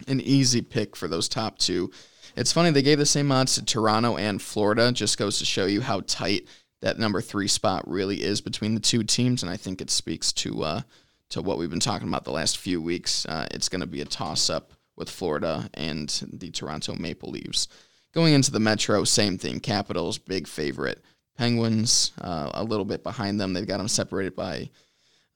an 0.08 0.22
easy 0.22 0.62
pick 0.62 0.96
for 0.96 1.08
those 1.08 1.30
top 1.30 1.58
two. 1.58 1.92
It's 2.36 2.52
funny 2.52 2.72
they 2.72 2.82
gave 2.82 2.98
the 2.98 3.06
same 3.06 3.32
odds 3.32 3.56
to 3.56 3.66
Toronto 3.66 4.18
and 4.18 4.42
Florida. 4.42 4.92
Just 4.92 5.18
goes 5.18 5.40
to 5.40 5.46
show 5.46 5.66
you 5.66 5.82
how 5.82 6.02
tight 6.02 6.48
that 6.82 6.98
number 6.98 7.22
three 7.22 7.48
spot 7.48 7.88
really 7.88 8.24
is 8.24 8.42
between 8.42 8.74
the 8.74 8.80
two 8.80 9.04
teams, 9.04 9.44
and 9.44 9.52
I 9.52 9.58
think 9.58 9.82
it 9.82 9.90
speaks 9.90 10.32
to 10.34 10.64
uh, 10.64 10.82
to 11.30 11.42
what 11.42 11.58
we've 11.58 11.70
been 11.70 11.80
talking 11.80 12.08
about 12.08 12.24
the 12.24 12.32
last 12.32 12.58
few 12.58 12.82
weeks. 12.82 13.26
Uh, 13.26 13.48
it's 13.52 13.70
going 13.70 13.82
to 13.82 13.88
be 13.88 14.02
a 14.02 14.06
toss 14.06 14.50
up 14.50 14.74
with 14.96 15.10
Florida 15.10 15.70
and 15.74 16.10
the 16.34 16.52
Toronto 16.52 16.96
Maple 16.96 17.32
Leafs. 17.32 17.68
Going 18.14 18.34
into 18.34 18.52
the 18.52 18.60
Metro, 18.60 19.04
same 19.04 19.38
thing. 19.38 19.60
Capitals 19.60 20.18
big 20.18 20.48
favorite. 20.48 21.02
Penguins 21.38 22.12
uh, 22.20 22.52
a 22.54 22.64
little 22.64 22.86
bit 22.86 23.04
behind 23.04 23.40
them. 23.40 23.54
They've 23.54 23.66
got 23.66 23.78
them 23.78 23.88
separated 23.88 24.36
by 24.36 24.70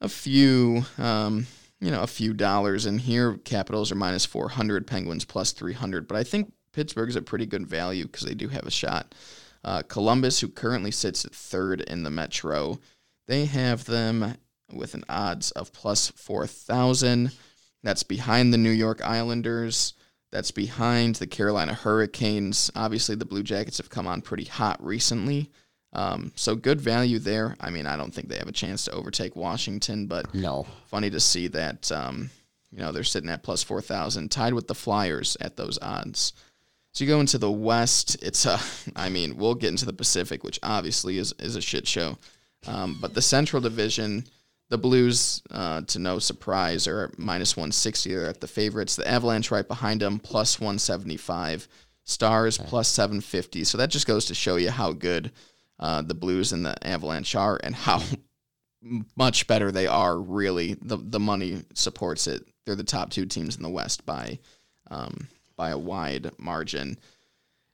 a 0.00 0.08
few, 0.08 0.84
um, 0.98 1.46
you 1.80 1.90
know, 1.90 2.02
a 2.02 2.06
few 2.06 2.32
dollars. 2.32 2.86
And 2.86 3.00
here, 3.00 3.38
Capitals 3.44 3.92
are 3.92 3.96
minus 3.96 4.24
400, 4.24 4.86
Penguins 4.86 5.24
plus 5.24 5.52
300. 5.52 6.08
But 6.08 6.16
I 6.16 6.24
think 6.24 6.52
Pittsburgh's 6.72 7.16
a 7.16 7.22
pretty 7.22 7.46
good 7.46 7.66
value 7.66 8.06
because 8.06 8.26
they 8.26 8.34
do 8.34 8.48
have 8.48 8.66
a 8.66 8.70
shot. 8.70 9.14
Uh, 9.64 9.82
Columbus, 9.82 10.40
who 10.40 10.48
currently 10.48 10.90
sits 10.90 11.24
at 11.24 11.34
third 11.34 11.80
in 11.80 12.02
the 12.02 12.10
Metro, 12.10 12.78
they 13.26 13.46
have 13.46 13.84
them 13.84 14.36
with 14.72 14.94
an 14.94 15.04
odds 15.08 15.50
of 15.52 15.72
plus 15.72 16.10
4,000. 16.10 17.32
That's 17.82 18.02
behind 18.02 18.52
the 18.52 18.58
New 18.58 18.70
York 18.70 19.00
Islanders. 19.04 19.94
That's 20.32 20.50
behind 20.50 21.16
the 21.16 21.26
Carolina 21.26 21.74
Hurricanes. 21.74 22.70
Obviously, 22.74 23.14
the 23.14 23.24
Blue 23.24 23.42
Jackets 23.42 23.78
have 23.78 23.90
come 23.90 24.06
on 24.06 24.22
pretty 24.22 24.44
hot 24.44 24.82
recently. 24.84 25.50
Um, 25.96 26.30
so 26.36 26.54
good 26.54 26.80
value 26.80 27.18
there. 27.18 27.56
I 27.60 27.70
mean, 27.70 27.86
I 27.86 27.96
don't 27.96 28.12
think 28.14 28.28
they 28.28 28.36
have 28.36 28.48
a 28.48 28.52
chance 28.52 28.84
to 28.84 28.92
overtake 28.92 29.34
Washington, 29.34 30.06
but 30.06 30.32
No. 30.34 30.66
funny 30.88 31.08
to 31.10 31.18
see 31.20 31.48
that 31.48 31.90
um, 31.90 32.30
you 32.70 32.78
know 32.80 32.92
they're 32.92 33.02
sitting 33.04 33.30
at 33.30 33.42
plus 33.42 33.62
four 33.62 33.80
thousand, 33.80 34.30
tied 34.30 34.52
with 34.54 34.68
the 34.68 34.74
Flyers 34.74 35.36
at 35.40 35.56
those 35.56 35.78
odds. 35.80 36.34
So 36.92 37.04
you 37.04 37.10
go 37.10 37.20
into 37.20 37.38
the 37.38 37.50
West. 37.50 38.16
It's 38.22 38.44
a, 38.46 38.58
I 38.96 39.08
mean, 39.08 39.36
we'll 39.36 39.54
get 39.54 39.70
into 39.70 39.86
the 39.86 39.92
Pacific, 39.92 40.44
which 40.44 40.58
obviously 40.62 41.18
is 41.18 41.32
is 41.38 41.56
a 41.56 41.60
shit 41.62 41.86
show. 41.88 42.18
Um, 42.66 42.98
but 43.00 43.14
the 43.14 43.22
Central 43.22 43.62
Division, 43.62 44.24
the 44.70 44.78
Blues, 44.78 45.40
uh, 45.50 45.80
to 45.82 45.98
no 45.98 46.18
surprise, 46.18 46.86
are 46.86 47.10
minus 47.16 47.56
one 47.56 47.72
sixty. 47.72 48.10
They're 48.14 48.26
at 48.28 48.40
the 48.42 48.48
favorites. 48.48 48.96
The 48.96 49.08
Avalanche 49.08 49.50
right 49.50 49.66
behind 49.66 50.02
them, 50.02 50.18
plus 50.18 50.60
one 50.60 50.78
seventy 50.78 51.16
five. 51.16 51.68
Stars 52.04 52.58
plus 52.58 52.88
seven 52.88 53.20
fifty. 53.22 53.64
So 53.64 53.78
that 53.78 53.90
just 53.90 54.06
goes 54.06 54.26
to 54.26 54.34
show 54.34 54.56
you 54.56 54.70
how 54.70 54.92
good 54.92 55.32
uh, 55.78 56.02
the 56.02 56.14
Blues 56.14 56.52
and 56.52 56.64
the 56.64 56.76
Avalanche 56.86 57.34
are, 57.34 57.60
and 57.62 57.74
how 57.74 58.02
much 59.16 59.46
better 59.46 59.70
they 59.70 59.86
are. 59.86 60.18
Really, 60.18 60.74
the 60.74 60.96
the 60.96 61.20
money 61.20 61.64
supports 61.74 62.26
it. 62.26 62.46
They're 62.64 62.74
the 62.74 62.84
top 62.84 63.10
two 63.10 63.26
teams 63.26 63.56
in 63.56 63.62
the 63.62 63.70
West 63.70 64.06
by 64.06 64.38
um, 64.90 65.28
by 65.56 65.70
a 65.70 65.78
wide 65.78 66.30
margin. 66.38 66.98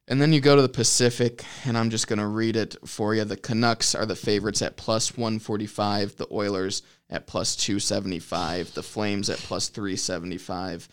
And 0.09 0.21
then 0.21 0.33
you 0.33 0.41
go 0.41 0.57
to 0.57 0.63
the 0.63 0.69
Pacific, 0.69 1.45
and 1.65 1.79
I'm 1.79 1.91
just 1.91 2.09
going 2.09 2.19
to 2.19 2.27
read 2.27 2.57
it 2.57 2.77
for 2.85 3.15
you. 3.15 3.25
The 3.25 3.37
Canucks 3.37 3.95
are 3.95 4.05
the 4.05 4.17
favorites 4.17 4.61
at 4.61 4.77
plus 4.77 5.17
145, 5.17 6.17
the 6.17 6.27
Oilers 6.33 6.83
at 7.09 7.27
plus 7.27 7.55
275, 7.55 8.75
the 8.75 8.83
Flames 8.83 9.31
at 9.31 9.39
plus 9.39 9.69
375, 9.69 10.89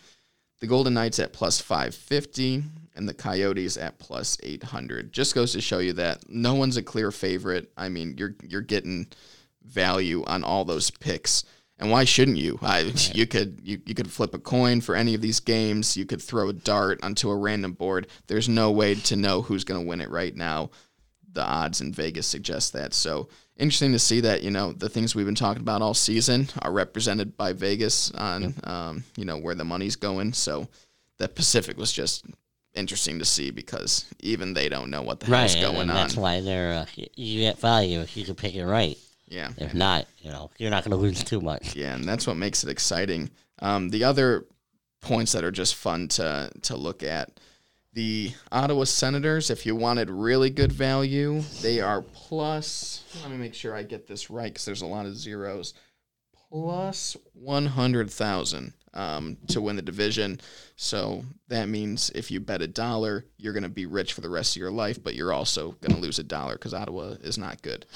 the 0.60 0.66
Golden 0.66 0.94
Knights 0.94 1.18
at 1.18 1.32
plus 1.32 1.60
550, 1.60 2.62
and 3.00 3.08
the 3.08 3.14
Coyotes 3.14 3.76
at 3.76 3.98
plus 3.98 4.38
800. 4.42 5.12
Just 5.12 5.34
goes 5.34 5.52
to 5.52 5.60
show 5.60 5.78
you 5.78 5.94
that 5.94 6.28
no 6.28 6.54
one's 6.54 6.76
a 6.76 6.82
clear 6.82 7.10
favorite. 7.10 7.72
I 7.76 7.88
mean, 7.88 8.14
you're 8.16 8.36
you're 8.46 8.60
getting 8.60 9.08
value 9.64 10.22
on 10.26 10.44
all 10.44 10.64
those 10.64 10.90
picks. 10.90 11.44
And 11.78 11.90
why 11.90 12.04
shouldn't 12.04 12.36
you? 12.36 12.58
I, 12.62 12.92
you 13.14 13.26
could 13.26 13.60
you, 13.64 13.80
you 13.86 13.94
could 13.94 14.12
flip 14.12 14.34
a 14.34 14.38
coin 14.38 14.82
for 14.82 14.94
any 14.94 15.14
of 15.14 15.22
these 15.22 15.40
games. 15.40 15.96
You 15.96 16.04
could 16.04 16.22
throw 16.22 16.50
a 16.50 16.52
dart 16.52 17.02
onto 17.02 17.30
a 17.30 17.36
random 17.36 17.72
board. 17.72 18.06
There's 18.28 18.48
no 18.48 18.70
way 18.70 18.94
to 18.94 19.16
know 19.16 19.42
who's 19.42 19.64
going 19.64 19.80
to 19.80 19.88
win 19.88 20.00
it 20.00 20.10
right 20.10 20.36
now. 20.36 20.70
The 21.32 21.42
odds 21.42 21.80
in 21.80 21.92
Vegas 21.92 22.26
suggest 22.26 22.74
that. 22.74 22.92
So 22.92 23.28
interesting 23.56 23.92
to 23.92 23.98
see 23.98 24.20
that 24.20 24.42
you 24.42 24.50
know 24.50 24.72
the 24.72 24.88
things 24.88 25.14
we've 25.14 25.26
been 25.26 25.34
talking 25.34 25.62
about 25.62 25.80
all 25.80 25.94
season 25.94 26.48
are 26.60 26.72
represented 26.72 27.36
by 27.36 27.54
Vegas 27.54 28.10
on 28.12 28.54
um, 28.64 29.04
you 29.16 29.24
know 29.24 29.38
where 29.38 29.54
the 29.54 29.64
money's 29.64 29.96
going. 29.96 30.34
So 30.34 30.68
that 31.16 31.34
Pacific 31.34 31.78
was 31.78 31.92
just 31.92 32.26
interesting 32.74 33.18
to 33.18 33.24
see 33.24 33.50
because 33.50 34.04
even 34.20 34.54
they 34.54 34.68
don't 34.68 34.90
know 34.90 35.02
what 35.02 35.20
the 35.20 35.30
Right. 35.30 35.40
hell's 35.40 35.54
and- 35.54 35.62
going 35.62 35.76
and 35.82 35.90
on. 35.90 35.96
that's 35.96 36.16
why 36.16 36.40
they're, 36.40 36.72
uh, 36.72 36.86
you 37.16 37.40
get 37.40 37.58
value 37.58 38.00
if 38.00 38.16
you 38.16 38.24
can 38.24 38.34
pick 38.34 38.54
it 38.54 38.64
right. 38.64 38.96
yeah. 39.26 39.52
If 39.56 39.74
not, 39.74 40.06
you 40.20 40.30
know, 40.30 40.50
you're 40.58 40.70
not 40.70 40.84
going 40.84 40.90
to 40.92 40.96
lose 40.96 41.22
too 41.24 41.40
much. 41.40 41.74
Yeah, 41.76 41.94
and 41.94 42.04
that's 42.04 42.26
what 42.26 42.36
makes 42.36 42.62
it 42.64 42.70
exciting. 42.70 43.30
Um, 43.60 43.90
the 43.90 44.04
other 44.04 44.46
points 45.00 45.32
that 45.32 45.44
are 45.44 45.50
just 45.50 45.74
fun 45.76 46.08
to 46.08 46.50
to 46.62 46.76
look 46.76 47.02
at. 47.02 47.38
The 47.92 48.32
Ottawa 48.52 48.84
Senators, 48.84 49.50
if 49.50 49.66
you 49.66 49.74
wanted 49.74 50.10
really 50.10 50.48
good 50.48 50.70
value, 50.70 51.40
they 51.60 51.80
are 51.80 52.02
plus. 52.02 53.02
Let 53.22 53.32
me 53.32 53.36
make 53.36 53.52
sure 53.54 53.74
I 53.74 53.82
get 53.82 54.06
this 54.06 54.30
right 54.30 54.52
because 54.52 54.64
there's 54.64 54.82
a 54.82 54.86
lot 54.86 55.06
of 55.06 55.16
zeros. 55.16 55.74
Plus 56.50 57.16
one 57.34 57.66
hundred 57.66 58.10
thousand 58.10 58.72
um, 58.94 59.36
to 59.48 59.60
win 59.60 59.76
the 59.76 59.82
division. 59.82 60.40
So 60.76 61.24
that 61.48 61.68
means 61.68 62.10
if 62.14 62.30
you 62.30 62.40
bet 62.40 62.62
a 62.62 62.66
dollar, 62.66 63.24
you're 63.36 63.52
going 63.52 63.62
to 63.64 63.68
be 63.68 63.86
rich 63.86 64.12
for 64.14 64.20
the 64.20 64.28
rest 64.30 64.56
of 64.56 64.60
your 64.60 64.70
life, 64.70 65.02
but 65.02 65.14
you're 65.14 65.32
also 65.32 65.72
going 65.80 65.94
to 65.94 66.00
lose 66.00 66.18
a 66.18 66.24
dollar 66.24 66.54
because 66.54 66.74
Ottawa 66.74 67.14
is 67.22 67.38
not 67.38 67.62
good. 67.62 67.86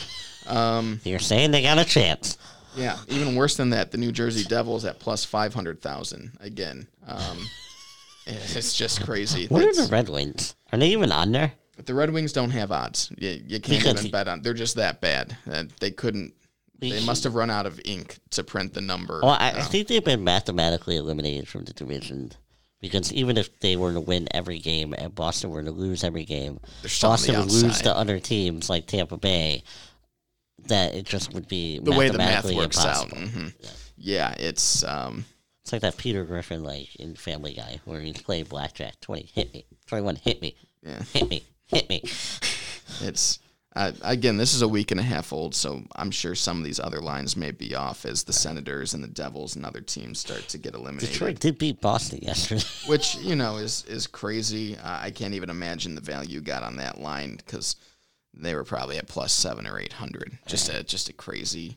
Um, 0.46 1.00
You're 1.04 1.18
saying 1.18 1.50
they 1.50 1.62
got 1.62 1.78
a 1.78 1.84
chance. 1.84 2.36
yeah, 2.76 2.98
even 3.08 3.34
worse 3.34 3.56
than 3.56 3.70
that, 3.70 3.90
the 3.90 3.98
New 3.98 4.12
Jersey 4.12 4.44
Devils 4.44 4.84
at 4.84 4.98
plus 4.98 5.24
five 5.24 5.54
hundred 5.54 5.80
thousand 5.80 6.32
again. 6.40 6.86
Um, 7.06 7.38
it's 8.26 8.74
just 8.74 9.04
crazy. 9.04 9.46
What 9.46 9.62
are 9.62 9.74
the 9.74 9.88
Red 9.90 10.08
Wings? 10.08 10.54
Are 10.72 10.78
they 10.78 10.88
even 10.88 11.10
on 11.12 11.32
there? 11.32 11.52
But 11.76 11.86
the 11.86 11.94
Red 11.94 12.10
Wings 12.10 12.32
don't 12.32 12.50
have 12.50 12.70
odds. 12.70 13.10
You, 13.18 13.30
you 13.30 13.60
can't 13.60 13.82
Because 13.82 14.00
even 14.00 14.10
bet 14.10 14.28
on. 14.28 14.42
They're 14.42 14.54
just 14.54 14.76
that 14.76 15.00
bad. 15.00 15.36
Uh, 15.50 15.64
they 15.80 15.90
couldn't. 15.90 16.34
They 16.92 17.04
must 17.04 17.24
have 17.24 17.34
run 17.34 17.50
out 17.50 17.66
of 17.66 17.80
ink 17.84 18.18
to 18.30 18.44
print 18.44 18.74
the 18.74 18.80
number. 18.80 19.20
Well, 19.22 19.36
I, 19.38 19.52
I 19.56 19.62
think 19.62 19.88
they've 19.88 20.04
been 20.04 20.24
mathematically 20.24 20.96
eliminated 20.96 21.48
from 21.48 21.64
the 21.64 21.72
division 21.72 22.32
because 22.80 23.12
even 23.12 23.36
if 23.38 23.58
they 23.60 23.76
were 23.76 23.92
to 23.92 24.00
win 24.00 24.28
every 24.32 24.58
game 24.58 24.94
and 24.96 25.14
Boston 25.14 25.50
were 25.50 25.62
to 25.62 25.70
lose 25.70 26.04
every 26.04 26.24
game, 26.24 26.60
They're 26.82 26.90
still 26.90 27.10
on 27.10 27.16
the 27.20 27.32
Boston 27.32 27.40
would 27.40 27.52
lose 27.52 27.80
to 27.82 27.96
other 27.96 28.20
teams 28.20 28.68
like 28.68 28.86
Tampa 28.86 29.16
Bay. 29.16 29.62
That 30.66 30.94
it 30.94 31.04
just 31.04 31.34
would 31.34 31.46
be 31.48 31.78
the 31.78 31.92
way 31.92 32.08
the 32.08 32.16
math 32.18 32.44
mathematically 32.44 32.56
works 32.56 32.78
out. 32.84 33.04
impossible. 33.12 33.28
hmm 33.40 33.48
Yeah, 33.98 34.34
it's. 34.38 34.82
Um, 34.84 35.26
It's 35.62 35.72
like 35.72 35.82
that 35.82 35.96
Peter 35.98 36.24
Griffin, 36.24 36.62
like 36.62 36.94
in 36.96 37.16
Family 37.16 37.52
Guy, 37.54 37.80
where 37.84 38.00
he's 38.00 38.22
playing 38.22 38.44
blackjack. 38.44 38.98
Twenty 39.00 39.28
hit 39.34 39.52
me, 39.52 39.66
twenty-one 39.86 40.16
hit 40.16 40.40
me, 40.40 40.56
yeah, 40.82 41.02
hit 41.12 41.28
me, 41.28 41.44
hit 41.66 41.88
me. 41.90 42.00
it's. 43.02 43.38
Uh, 43.76 43.90
again, 44.02 44.36
this 44.36 44.54
is 44.54 44.62
a 44.62 44.68
week 44.68 44.92
and 44.92 45.00
a 45.00 45.04
half 45.04 45.32
old, 45.32 45.52
so 45.52 45.82
I'm 45.96 46.12
sure 46.12 46.36
some 46.36 46.58
of 46.58 46.64
these 46.64 46.78
other 46.78 47.00
lines 47.00 47.36
may 47.36 47.50
be 47.50 47.74
off 47.74 48.04
as 48.04 48.22
the 48.22 48.32
Senators 48.32 48.94
and 48.94 49.02
the 49.02 49.08
Devils 49.08 49.56
and 49.56 49.66
other 49.66 49.80
teams 49.80 50.20
start 50.20 50.46
to 50.48 50.58
get 50.58 50.74
eliminated. 50.74 51.10
Detroit 51.10 51.40
did 51.40 51.58
beat 51.58 51.80
Boston 51.80 52.20
yesterday. 52.22 52.62
which 52.86 53.16
you 53.16 53.34
know 53.34 53.56
is 53.56 53.84
is 53.88 54.06
crazy. 54.06 54.76
Uh, 54.76 55.00
I 55.02 55.10
can't 55.10 55.34
even 55.34 55.50
imagine 55.50 55.96
the 55.96 56.00
value 56.00 56.34
you 56.34 56.40
got 56.40 56.62
on 56.62 56.76
that 56.76 57.00
line 57.00 57.34
because 57.36 57.74
they 58.32 58.54
were 58.54 58.64
probably 58.64 58.96
at 58.96 59.08
plus 59.08 59.32
seven 59.32 59.66
or 59.66 59.78
eight 59.78 59.92
hundred. 59.92 60.38
Just 60.46 60.68
a 60.68 60.84
just 60.84 61.08
a 61.08 61.12
crazy, 61.12 61.76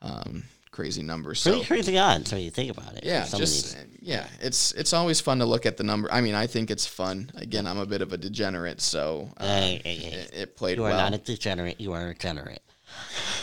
um, 0.00 0.44
crazy 0.74 1.02
number. 1.02 1.34
So 1.34 1.50
Pretty 1.52 1.66
crazy 1.66 1.98
odds 1.98 2.32
when 2.32 2.42
you 2.42 2.50
think 2.50 2.70
about 2.76 2.94
it. 2.96 3.04
yeah, 3.04 3.24
just 3.26 3.76
yeah, 4.02 4.26
it's 4.40 4.72
it's 4.72 4.92
always 4.92 5.20
fun 5.20 5.38
to 5.38 5.44
look 5.46 5.64
at 5.66 5.76
the 5.76 5.84
number. 5.84 6.12
I 6.12 6.20
mean, 6.20 6.34
I 6.34 6.46
think 6.46 6.70
it's 6.70 6.84
fun. 6.86 7.30
Again, 7.36 7.66
I'm 7.66 7.78
a 7.78 7.86
bit 7.86 8.02
of 8.02 8.12
a 8.12 8.18
degenerate, 8.18 8.80
so 8.80 9.30
uh, 9.38 9.46
Hey, 9.46 9.80
hey, 9.84 9.94
hey. 9.94 10.16
it, 10.16 10.30
it 10.34 10.56
played 10.56 10.76
You 10.78 10.84
are 10.84 10.90
well. 10.90 10.98
not 11.10 11.14
a 11.14 11.18
degenerate. 11.18 11.80
You 11.80 11.92
are 11.92 12.08
a 12.08 12.14
generate. 12.14 12.58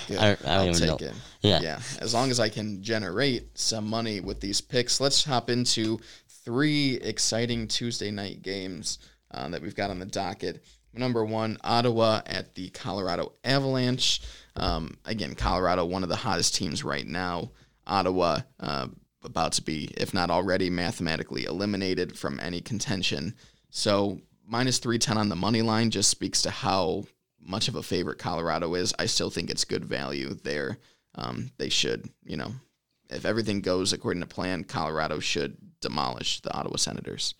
Good. 0.07 0.17
I 0.17 0.25
don't- 0.27 0.41
I 0.45 0.45
don't 0.45 0.57
I'll 0.59 0.67
even 0.75 0.79
take 0.89 1.01
know. 1.01 1.07
it. 1.07 1.13
Yeah. 1.41 1.61
Yeah. 1.61 1.79
As 1.99 2.13
long 2.13 2.29
as 2.31 2.39
I 2.39 2.49
can 2.49 2.83
generate 2.83 3.57
some 3.57 3.87
money 3.87 4.19
with 4.19 4.39
these 4.39 4.61
picks, 4.61 4.99
let's 5.01 5.23
hop 5.23 5.49
into 5.49 5.99
three 6.45 6.95
exciting 6.95 7.67
Tuesday 7.67 8.11
night 8.11 8.41
games 8.43 8.99
uh, 9.31 9.47
that 9.49 9.61
we've 9.61 9.75
got 9.75 9.89
on 9.89 9.99
the 9.99 10.05
docket. 10.05 10.63
Number 10.93 11.23
one, 11.23 11.57
Ottawa 11.63 12.21
at 12.25 12.55
the 12.55 12.69
Colorado 12.69 13.33
Avalanche. 13.43 14.21
Um, 14.55 14.97
again, 15.05 15.35
Colorado, 15.35 15.85
one 15.85 16.03
of 16.03 16.09
the 16.09 16.15
hottest 16.15 16.55
teams 16.55 16.83
right 16.83 17.07
now. 17.07 17.51
Ottawa, 17.87 18.41
uh, 18.59 18.87
about 19.23 19.53
to 19.53 19.61
be, 19.61 19.89
if 19.97 20.13
not 20.13 20.29
already, 20.29 20.69
mathematically 20.69 21.45
eliminated 21.45 22.17
from 22.17 22.39
any 22.39 22.59
contention. 22.59 23.35
So 23.69 24.19
minus 24.45 24.79
310 24.79 25.17
on 25.17 25.29
the 25.29 25.35
money 25.35 25.61
line 25.61 25.91
just 25.91 26.09
speaks 26.09 26.41
to 26.41 26.49
how 26.49 27.05
much 27.39 27.67
of 27.67 27.75
a 27.75 27.83
favorite 27.83 28.19
Colorado 28.19 28.73
is. 28.75 28.93
I 28.99 29.05
still 29.05 29.29
think 29.29 29.49
it's 29.49 29.63
good 29.63 29.85
value 29.85 30.33
there. 30.43 30.77
Um, 31.15 31.51
they 31.57 31.69
should, 31.69 32.09
you 32.25 32.37
know, 32.37 32.51
if 33.09 33.25
everything 33.25 33.61
goes 33.61 33.93
according 33.93 34.21
to 34.21 34.27
plan, 34.27 34.63
Colorado 34.63 35.19
should 35.19 35.57
demolish 35.81 36.41
the 36.41 36.53
Ottawa 36.53 36.77
Senators. 36.77 37.33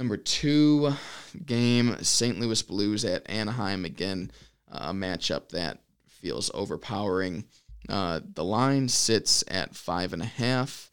Number 0.00 0.16
two 0.16 0.94
game, 1.44 1.94
St. 2.00 2.40
Louis 2.40 2.62
Blues 2.62 3.04
at 3.04 3.28
Anaheim. 3.28 3.84
Again, 3.84 4.30
a 4.66 4.94
matchup 4.94 5.50
that 5.50 5.80
feels 6.08 6.50
overpowering. 6.54 7.44
Uh, 7.86 8.20
the 8.32 8.42
line 8.42 8.88
sits 8.88 9.44
at 9.48 9.76
five 9.76 10.14
and 10.14 10.22
a 10.22 10.24
half. 10.24 10.90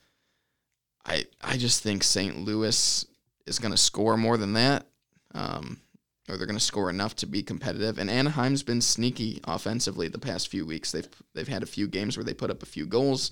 I 1.05 1.25
I 1.41 1.55
just 1.55 1.81
think 1.81 2.03
St. 2.03 2.37
Louis 2.39 3.05
is 3.45 3.59
going 3.59 3.71
to 3.71 3.77
score 3.77 4.17
more 4.17 4.35
than 4.35 4.51
that, 4.53 4.87
um, 5.33 5.79
or 6.27 6.35
they're 6.35 6.45
going 6.45 6.59
to 6.59 6.63
score 6.63 6.89
enough 6.89 7.15
to 7.15 7.27
be 7.27 7.41
competitive. 7.41 7.99
And 7.99 8.09
Anaheim's 8.09 8.61
been 8.61 8.81
sneaky 8.81 9.39
offensively 9.45 10.09
the 10.09 10.19
past 10.19 10.49
few 10.49 10.65
weeks. 10.65 10.91
They've 10.91 11.07
they've 11.33 11.47
had 11.47 11.63
a 11.63 11.67
few 11.67 11.87
games 11.87 12.17
where 12.17 12.25
they 12.25 12.33
put 12.33 12.51
up 12.51 12.61
a 12.61 12.65
few 12.65 12.85
goals. 12.85 13.31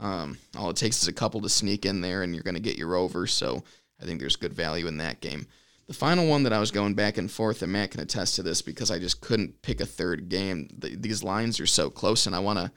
Um, 0.00 0.38
all 0.56 0.70
it 0.70 0.76
takes 0.76 1.00
is 1.00 1.06
a 1.06 1.12
couple 1.12 1.40
to 1.42 1.48
sneak 1.48 1.86
in 1.86 2.00
there, 2.00 2.24
and 2.24 2.34
you're 2.34 2.42
going 2.42 2.56
to 2.56 2.60
get 2.60 2.76
your 2.76 2.96
over. 2.96 3.28
So 3.28 3.62
I 4.02 4.06
think 4.06 4.20
there's 4.20 4.36
good 4.36 4.52
value 4.52 4.86
in 4.86 4.98
that 4.98 5.20
game. 5.20 5.46
The 5.86 5.94
final 5.94 6.26
one 6.26 6.44
that 6.44 6.52
I 6.52 6.60
was 6.60 6.70
going 6.70 6.94
back 6.94 7.18
and 7.18 7.30
forth, 7.30 7.62
and 7.62 7.72
Matt 7.72 7.90
can 7.90 8.00
attest 8.00 8.36
to 8.36 8.42
this 8.42 8.62
because 8.62 8.90
I 8.90 8.98
just 8.98 9.20
couldn't 9.20 9.62
pick 9.62 9.80
a 9.80 9.86
third 9.86 10.28
game. 10.28 10.68
The, 10.78 10.96
these 10.96 11.22
lines 11.22 11.60
are 11.60 11.66
so 11.66 11.90
close, 11.90 12.26
and 12.26 12.34
I 12.36 12.38
want 12.38 12.58
to, 12.58 12.70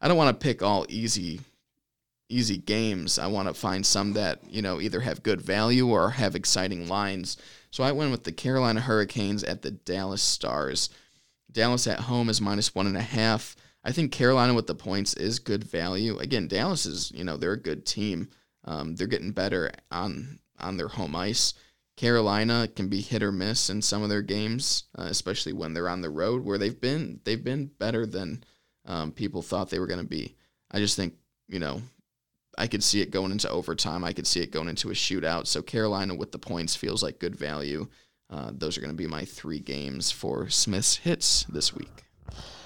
I 0.00 0.08
don't 0.08 0.16
want 0.16 0.38
to 0.38 0.44
pick 0.44 0.62
all 0.62 0.86
easy, 0.88 1.40
easy 2.28 2.56
games. 2.56 3.18
I 3.18 3.26
want 3.26 3.48
to 3.48 3.54
find 3.54 3.84
some 3.84 4.12
that 4.14 4.40
you 4.48 4.62
know 4.62 4.80
either 4.80 5.00
have 5.00 5.22
good 5.22 5.40
value 5.40 5.88
or 5.88 6.10
have 6.10 6.34
exciting 6.34 6.88
lines. 6.88 7.36
So 7.70 7.84
I 7.84 7.92
went 7.92 8.10
with 8.10 8.24
the 8.24 8.32
Carolina 8.32 8.80
Hurricanes 8.80 9.44
at 9.44 9.62
the 9.62 9.70
Dallas 9.70 10.22
Stars. 10.22 10.88
Dallas 11.50 11.86
at 11.86 12.00
home 12.00 12.28
is 12.28 12.40
minus 12.40 12.74
one 12.74 12.86
and 12.86 12.96
a 12.96 13.02
half. 13.02 13.56
I 13.84 13.92
think 13.92 14.12
Carolina 14.12 14.54
with 14.54 14.68
the 14.68 14.74
points 14.74 15.14
is 15.14 15.38
good 15.40 15.64
value. 15.64 16.18
Again, 16.18 16.48
Dallas 16.48 16.86
is 16.86 17.10
you 17.12 17.24
know 17.24 17.36
they're 17.36 17.52
a 17.52 17.60
good 17.60 17.84
team. 17.84 18.28
Um, 18.64 18.94
they're 18.94 19.08
getting 19.08 19.32
better 19.32 19.72
on 19.90 20.38
on 20.58 20.76
their 20.76 20.88
home 20.88 21.16
ice. 21.16 21.54
Carolina 21.96 22.68
can 22.74 22.88
be 22.88 23.00
hit 23.00 23.22
or 23.22 23.32
miss 23.32 23.68
in 23.68 23.82
some 23.82 24.02
of 24.02 24.08
their 24.08 24.22
games, 24.22 24.84
uh, 24.98 25.02
especially 25.02 25.52
when 25.52 25.74
they're 25.74 25.88
on 25.88 26.00
the 26.00 26.10
road, 26.10 26.44
where 26.44 26.58
they've 26.58 26.80
been 26.80 27.20
they've 27.24 27.44
been 27.44 27.66
better 27.66 28.06
than 28.06 28.42
um, 28.86 29.12
people 29.12 29.42
thought 29.42 29.70
they 29.70 29.78
were 29.78 29.86
going 29.86 30.00
to 30.00 30.06
be. 30.06 30.34
I 30.70 30.78
just 30.78 30.96
think 30.96 31.14
you 31.48 31.58
know 31.58 31.82
I 32.56 32.66
could 32.66 32.82
see 32.82 33.00
it 33.00 33.10
going 33.10 33.32
into 33.32 33.48
overtime. 33.50 34.04
I 34.04 34.12
could 34.12 34.26
see 34.26 34.40
it 34.40 34.52
going 34.52 34.68
into 34.68 34.90
a 34.90 34.94
shootout. 34.94 35.46
So 35.46 35.62
Carolina 35.62 36.14
with 36.14 36.32
the 36.32 36.38
points 36.38 36.76
feels 36.76 37.02
like 37.02 37.18
good 37.18 37.36
value. 37.36 37.88
Uh, 38.30 38.50
those 38.54 38.78
are 38.78 38.80
going 38.80 38.92
to 38.92 38.96
be 38.96 39.06
my 39.06 39.24
three 39.24 39.60
games 39.60 40.10
for 40.10 40.48
Smith's 40.48 40.96
hits 40.96 41.44
this 41.44 41.74
week. 41.74 42.04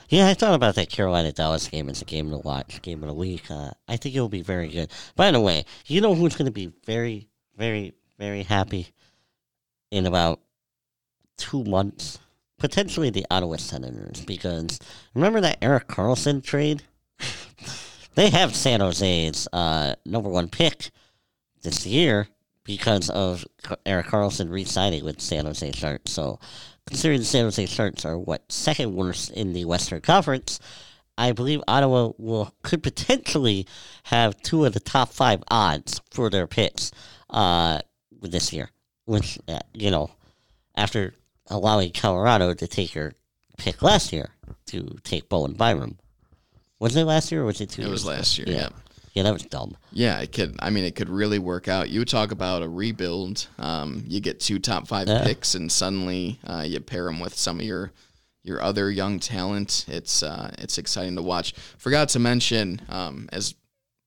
Yeah, 0.09 0.29
I 0.29 0.35
thought 0.35 0.55
about 0.55 0.77
that 0.77 0.89
Carolina 0.89 1.33
Dallas 1.33 1.67
game 1.67 1.89
as 1.89 2.01
a 2.01 2.05
game 2.05 2.31
to 2.31 2.39
watch, 2.39 2.81
game 2.83 3.03
of 3.03 3.09
the 3.09 3.15
week. 3.15 3.51
Uh, 3.51 3.71
I 3.89 3.97
think 3.97 4.15
it 4.15 4.21
will 4.21 4.29
be 4.29 4.43
very 4.43 4.69
good. 4.69 4.91
By 5.17 5.33
the 5.33 5.41
way, 5.41 5.65
you 5.87 6.01
know 6.01 6.15
who's 6.15 6.37
going 6.37 6.47
to 6.47 6.53
be 6.53 6.73
very, 6.85 7.29
very, 7.57 7.95
very 8.19 8.43
happy 8.43 8.89
in 9.91 10.07
about 10.07 10.41
two 11.37 11.65
months? 11.65 12.19
Potentially 12.59 13.11
the 13.11 13.27
Ottawa 13.31 13.57
Senators, 13.57 14.25
because 14.25 14.79
remember 15.15 15.41
that 15.43 15.59
Erik 15.63 15.89
Karlsson 15.89 16.43
trade? 16.43 16.83
they 18.15 18.31
have 18.31 18.57
San 18.57 18.81
Jose's 18.81 19.47
uh, 19.53 19.95
number 20.07 20.31
one 20.31 20.49
pick 20.49 20.91
this 21.63 21.87
year 21.87 22.29
because 22.65 23.11
of 23.11 23.45
Erik 23.85 24.07
Karlsson 24.07 24.51
re-signing 24.51 25.05
with 25.05 25.21
San 25.21 25.45
Jose 25.45 25.73
Sharks. 25.73 26.11
So 26.13 26.39
considering 26.87 27.21
the 27.21 27.27
San 27.27 27.45
Jose 27.45 27.67
Sharks 27.67 28.05
are 28.05 28.19
what 28.19 28.51
second 28.51 28.95
worst 28.95 29.31
in 29.33 29.53
the 29.53 29.65
Western 29.65 30.01
Conference, 30.01 30.59
I 31.19 31.33
believe 31.33 31.63
Ottawa 31.67 32.13
will 32.19 32.55
could 32.63 32.83
potentially 32.83 33.67
have 34.05 34.41
two 34.43 34.65
of 34.65 34.75
the 34.75 34.81
top 34.81 35.13
five 35.13 35.43
odds 35.49 36.01
for 36.11 36.29
their 36.29 36.47
picks 36.47 36.91
uh, 37.31 37.81
this 38.23 38.53
year. 38.53 38.71
Which 39.05 39.39
uh, 39.47 39.61
you 39.73 39.91
know, 39.91 40.11
after 40.77 41.15
allowing 41.49 41.93
Colorado 41.93 42.55
to 42.55 42.67
take 42.67 42.95
your 42.95 43.13
pick 43.57 43.83
last 43.83 44.13
year 44.13 44.31
to 44.67 44.97
take 45.05 45.29
Bowen 45.29 45.53
Byram, 45.53 45.99
was 46.81 46.97
it 46.97 47.05
last 47.05 47.31
year 47.31 47.43
or 47.43 47.47
was 47.47 47.61
it 47.61 47.71
two? 47.71 47.83
It 47.83 47.89
was 47.89 48.05
last 48.05 48.37
year. 48.39 48.47
Yeah. 48.49 48.55
yeah. 48.57 48.69
Yeah, 49.15 49.23
that 49.23 49.33
was 49.33 49.45
dumb. 49.45 49.79
Yeah, 49.93 50.19
it 50.21 50.31
could. 50.33 50.57
I 50.59 50.69
mean, 50.69 50.85
it 50.85 50.95
could 50.95 51.09
really 51.09 51.39
work 51.39 51.69
out. 51.69 51.89
You 51.89 52.05
talk 52.05 52.33
about 52.33 52.63
a 52.63 52.69
rebuild. 52.69 53.47
Um, 53.59 54.05
you 54.07 54.21
get 54.21 54.41
two 54.41 54.59
top 54.59 54.87
five 54.87 55.09
Yeah. 55.09 55.25
picks, 55.25 55.55
and 55.55 55.73
suddenly 55.73 56.39
uh, 56.47 56.65
you 56.69 56.81
pair 56.81 57.05
them 57.05 57.19
with 57.21 57.35
some 57.35 57.59
of 57.61 57.65
your 57.65 57.93
your 58.43 58.61
other 58.61 58.91
young 58.91 59.19
talent. 59.19 59.87
It's 59.89 60.23
uh, 60.23 60.53
it's 60.59 60.77
exciting 60.77 61.17
to 61.17 61.23
watch. 61.23 61.55
Forgot 61.79 62.11
to 62.11 62.19
mention, 62.19 62.83
um, 62.91 63.31
as 63.33 63.55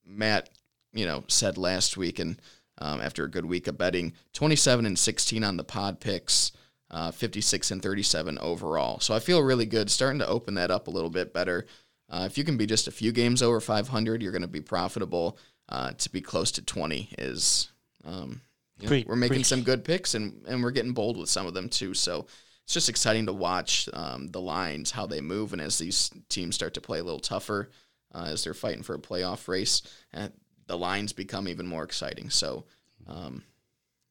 Matt, 0.06 0.52
you 0.94 1.08
know, 1.08 1.24
said 1.28 1.58
last 1.58 1.98
week, 1.98 2.20
and 2.20 2.40
um, 2.80 3.02
after 3.02 3.24
a 3.24 3.30
good 3.30 3.46
week 3.46 3.68
of 3.68 3.78
betting, 3.78 4.14
twenty 4.34 4.56
seven 4.56 4.86
and 4.86 4.98
sixteen 4.98 5.44
on 5.44 5.58
the 5.58 5.64
pod 5.64 6.00
picks. 6.00 6.52
Uh, 6.92 7.12
56 7.12 7.70
and 7.70 7.84
37 7.84 8.40
overall. 8.40 9.00
So 9.00 9.14
I 9.14 9.20
feel 9.20 9.44
really 9.44 9.68
good. 9.68 9.92
Starting 9.92 10.18
to 10.18 10.28
open 10.28 10.56
that 10.56 10.72
up 10.72 10.88
a 10.88 10.90
little 10.90 11.12
bit 11.12 11.36
better. 11.36 11.68
Uh, 12.10 12.24
if 12.26 12.36
you 12.36 12.44
can 12.44 12.58
be 12.58 12.66
just 12.66 12.88
a 12.88 12.92
few 12.92 13.12
games 13.12 13.44
over 13.44 13.60
500, 13.62 14.24
you're 14.24 14.32
going 14.32 14.42
to 14.42 14.48
be 14.48 14.60
profitable. 14.60 15.38
Uh, 15.72 15.92
to 16.00 16.10
be 16.10 16.20
close 16.20 16.50
to 16.54 16.64
20 16.64 17.10
is, 17.20 17.72
um, 18.06 18.42
you 18.80 18.86
know, 18.86 18.88
Pretty- 18.88 19.06
we're 19.08 19.16
making 19.16 19.30
pretty- 19.34 19.44
some 19.44 19.62
good 19.62 19.84
picks 19.84 20.16
and, 20.16 20.44
and 20.48 20.64
we're 20.64 20.72
getting 20.72 20.94
bold 20.94 21.16
with 21.16 21.30
some 21.30 21.46
of 21.46 21.54
them 21.54 21.70
too. 21.70 21.94
So 21.94 22.26
it's 22.64 22.74
just 22.74 22.90
exciting 22.90 23.28
to 23.28 23.34
watch 23.34 23.88
um, 23.94 24.30
the 24.30 24.42
lines, 24.42 24.90
how 24.90 25.06
they 25.06 25.22
move, 25.22 25.54
and 25.54 25.62
as 25.62 25.78
these 25.78 26.10
teams 26.28 26.56
start 26.56 26.74
to 26.74 26.82
play 26.82 26.98
a 26.98 27.04
little 27.04 27.20
tougher, 27.20 27.70
uh, 28.16 28.24
as 28.30 28.44
they're 28.44 28.56
fighting 28.56 28.82
for 28.82 28.96
a 28.96 29.00
playoff 29.00 29.48
race, 29.48 29.84
uh, 30.16 30.30
the 30.70 30.78
lines 30.78 31.12
become 31.12 31.48
even 31.50 31.68
more 31.68 31.84
exciting. 31.84 32.30
So, 32.30 32.64
um, 33.08 33.44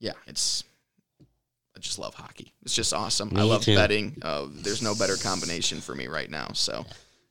yeah, 0.00 0.12
it's. 0.26 0.64
I 1.20 1.80
just 1.80 2.00
love 2.00 2.14
hockey. 2.14 2.52
It's 2.62 2.74
just 2.74 2.92
awesome. 2.92 3.32
I 3.36 3.42
love 3.44 3.62
too. 3.62 3.76
betting. 3.76 4.18
Uh, 4.20 4.48
there's 4.50 4.82
no 4.82 4.96
better 4.96 5.16
combination 5.16 5.80
for 5.80 5.94
me 5.94 6.08
right 6.08 6.28
now. 6.28 6.48
So, 6.52 6.84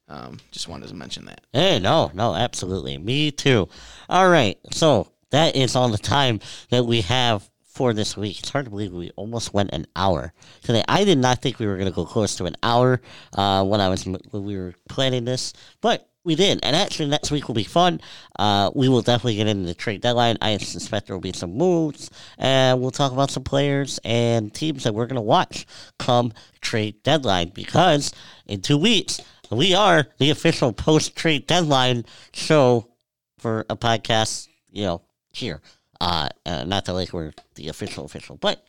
um, 0.07 0.39
just 0.51 0.69
wanted 0.69 0.88
to 0.88 0.95
mention 0.95 1.25
that. 1.25 1.41
Hey, 1.51 1.80
no, 1.80 2.09
no, 2.13 2.34
absolutely. 2.34 2.97
Me 2.97 3.30
too. 3.30 3.67
All 4.09 4.30
right. 4.30 4.57
So 4.71 5.11
that 5.32 5.57
is 5.57 5.75
all 5.75 5.89
the 5.89 5.97
time 5.97 6.39
that 6.69 6.86
we 6.86 7.01
have 7.01 7.49
for 7.65 7.93
this 7.93 8.15
week. 8.15 8.39
It's 8.39 8.49
hard 8.49 8.65
to 8.65 8.71
believe 8.71 8.93
we 8.93 9.11
almost 9.17 9.53
went 9.53 9.71
an 9.73 9.86
hour 9.97 10.34
today. 10.63 10.84
I 10.88 11.03
did 11.03 11.17
not 11.17 11.41
think 11.41 11.59
we 11.59 11.67
were 11.67 11.75
going 11.75 11.89
to 11.89 11.95
go 11.95 12.05
close 12.05 12.38
to 12.38 12.45
an 12.45 12.55
hour 12.63 13.01
uh, 13.34 13.65
when 13.65 13.82
I 13.82 13.89
was 13.89 14.05
when 14.05 14.21
we 14.32 14.57
were 14.57 14.73
planning 14.88 15.25
this, 15.25 15.51
but 15.82 16.09
we 16.28 16.36
did. 16.36 16.59
And 16.61 16.75
actually, 16.75 17.07
next 17.07 17.32
week 17.32 17.47
will 17.47 17.55
be 17.55 17.63
fun. 17.63 18.01
Uh, 18.38 18.69
we 18.75 18.89
will 18.89 19.01
definitely 19.01 19.38
get 19.38 19.47
into 19.47 19.65
the 19.65 19.73
trade 19.73 20.01
deadline. 20.01 20.38
I 20.41 20.57
suspect 20.57 21.07
there 21.07 21.15
will 21.15 21.21
be 21.21 21.32
some 21.32 21.57
moves, 21.57 22.11
and 22.38 22.82
we'll 22.82 22.91
talk 22.91 23.13
about 23.13 23.32
some 23.32 23.43
players 23.43 23.97
and 24.03 24.53
teams 24.53 24.84
that 24.84 24.93
we're 24.93 25.07
going 25.07 25.15
to 25.15 25.21
watch 25.21 25.65
come 25.97 26.34
trade 26.59 27.01
deadline 27.01 27.49
because 27.55 28.11
in 28.45 28.61
two 28.61 28.78
weeks 28.78 29.21
we 29.49 29.73
are 29.73 30.07
the 30.17 30.30
official 30.30 30.73
post 30.73 31.15
trade 31.15 31.47
deadline 31.47 32.03
show 32.34 32.89
for 33.39 33.65
a 33.69 33.78
podcast, 33.78 34.49
you 34.69 34.84
know, 34.84 35.01
here. 35.32 35.61
Uh, 36.01 36.28
uh, 36.45 36.65
not 36.65 36.84
that 36.86 36.93
like 36.93 37.13
we're 37.13 37.32
the 37.55 37.69
official 37.69 38.03
official, 38.03 38.36
but 38.36 38.67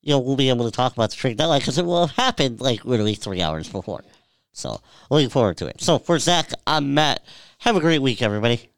you 0.00 0.12
know 0.12 0.20
we'll 0.20 0.36
be 0.36 0.48
able 0.48 0.64
to 0.64 0.70
talk 0.70 0.92
about 0.92 1.10
the 1.10 1.16
trade 1.16 1.36
deadline 1.36 1.58
because 1.58 1.76
it 1.76 1.84
will 1.84 2.06
have 2.06 2.16
happened 2.16 2.60
like 2.60 2.84
literally 2.84 3.16
three 3.16 3.42
hours 3.42 3.68
before. 3.68 4.04
So 4.52 4.80
looking 5.10 5.30
forward 5.30 5.56
to 5.58 5.66
it. 5.66 5.80
So 5.80 5.98
for 5.98 6.18
Zach, 6.18 6.50
I'm 6.66 6.94
Matt. 6.94 7.24
Have 7.58 7.76
a 7.76 7.80
great 7.80 8.02
week, 8.02 8.22
everybody. 8.22 8.70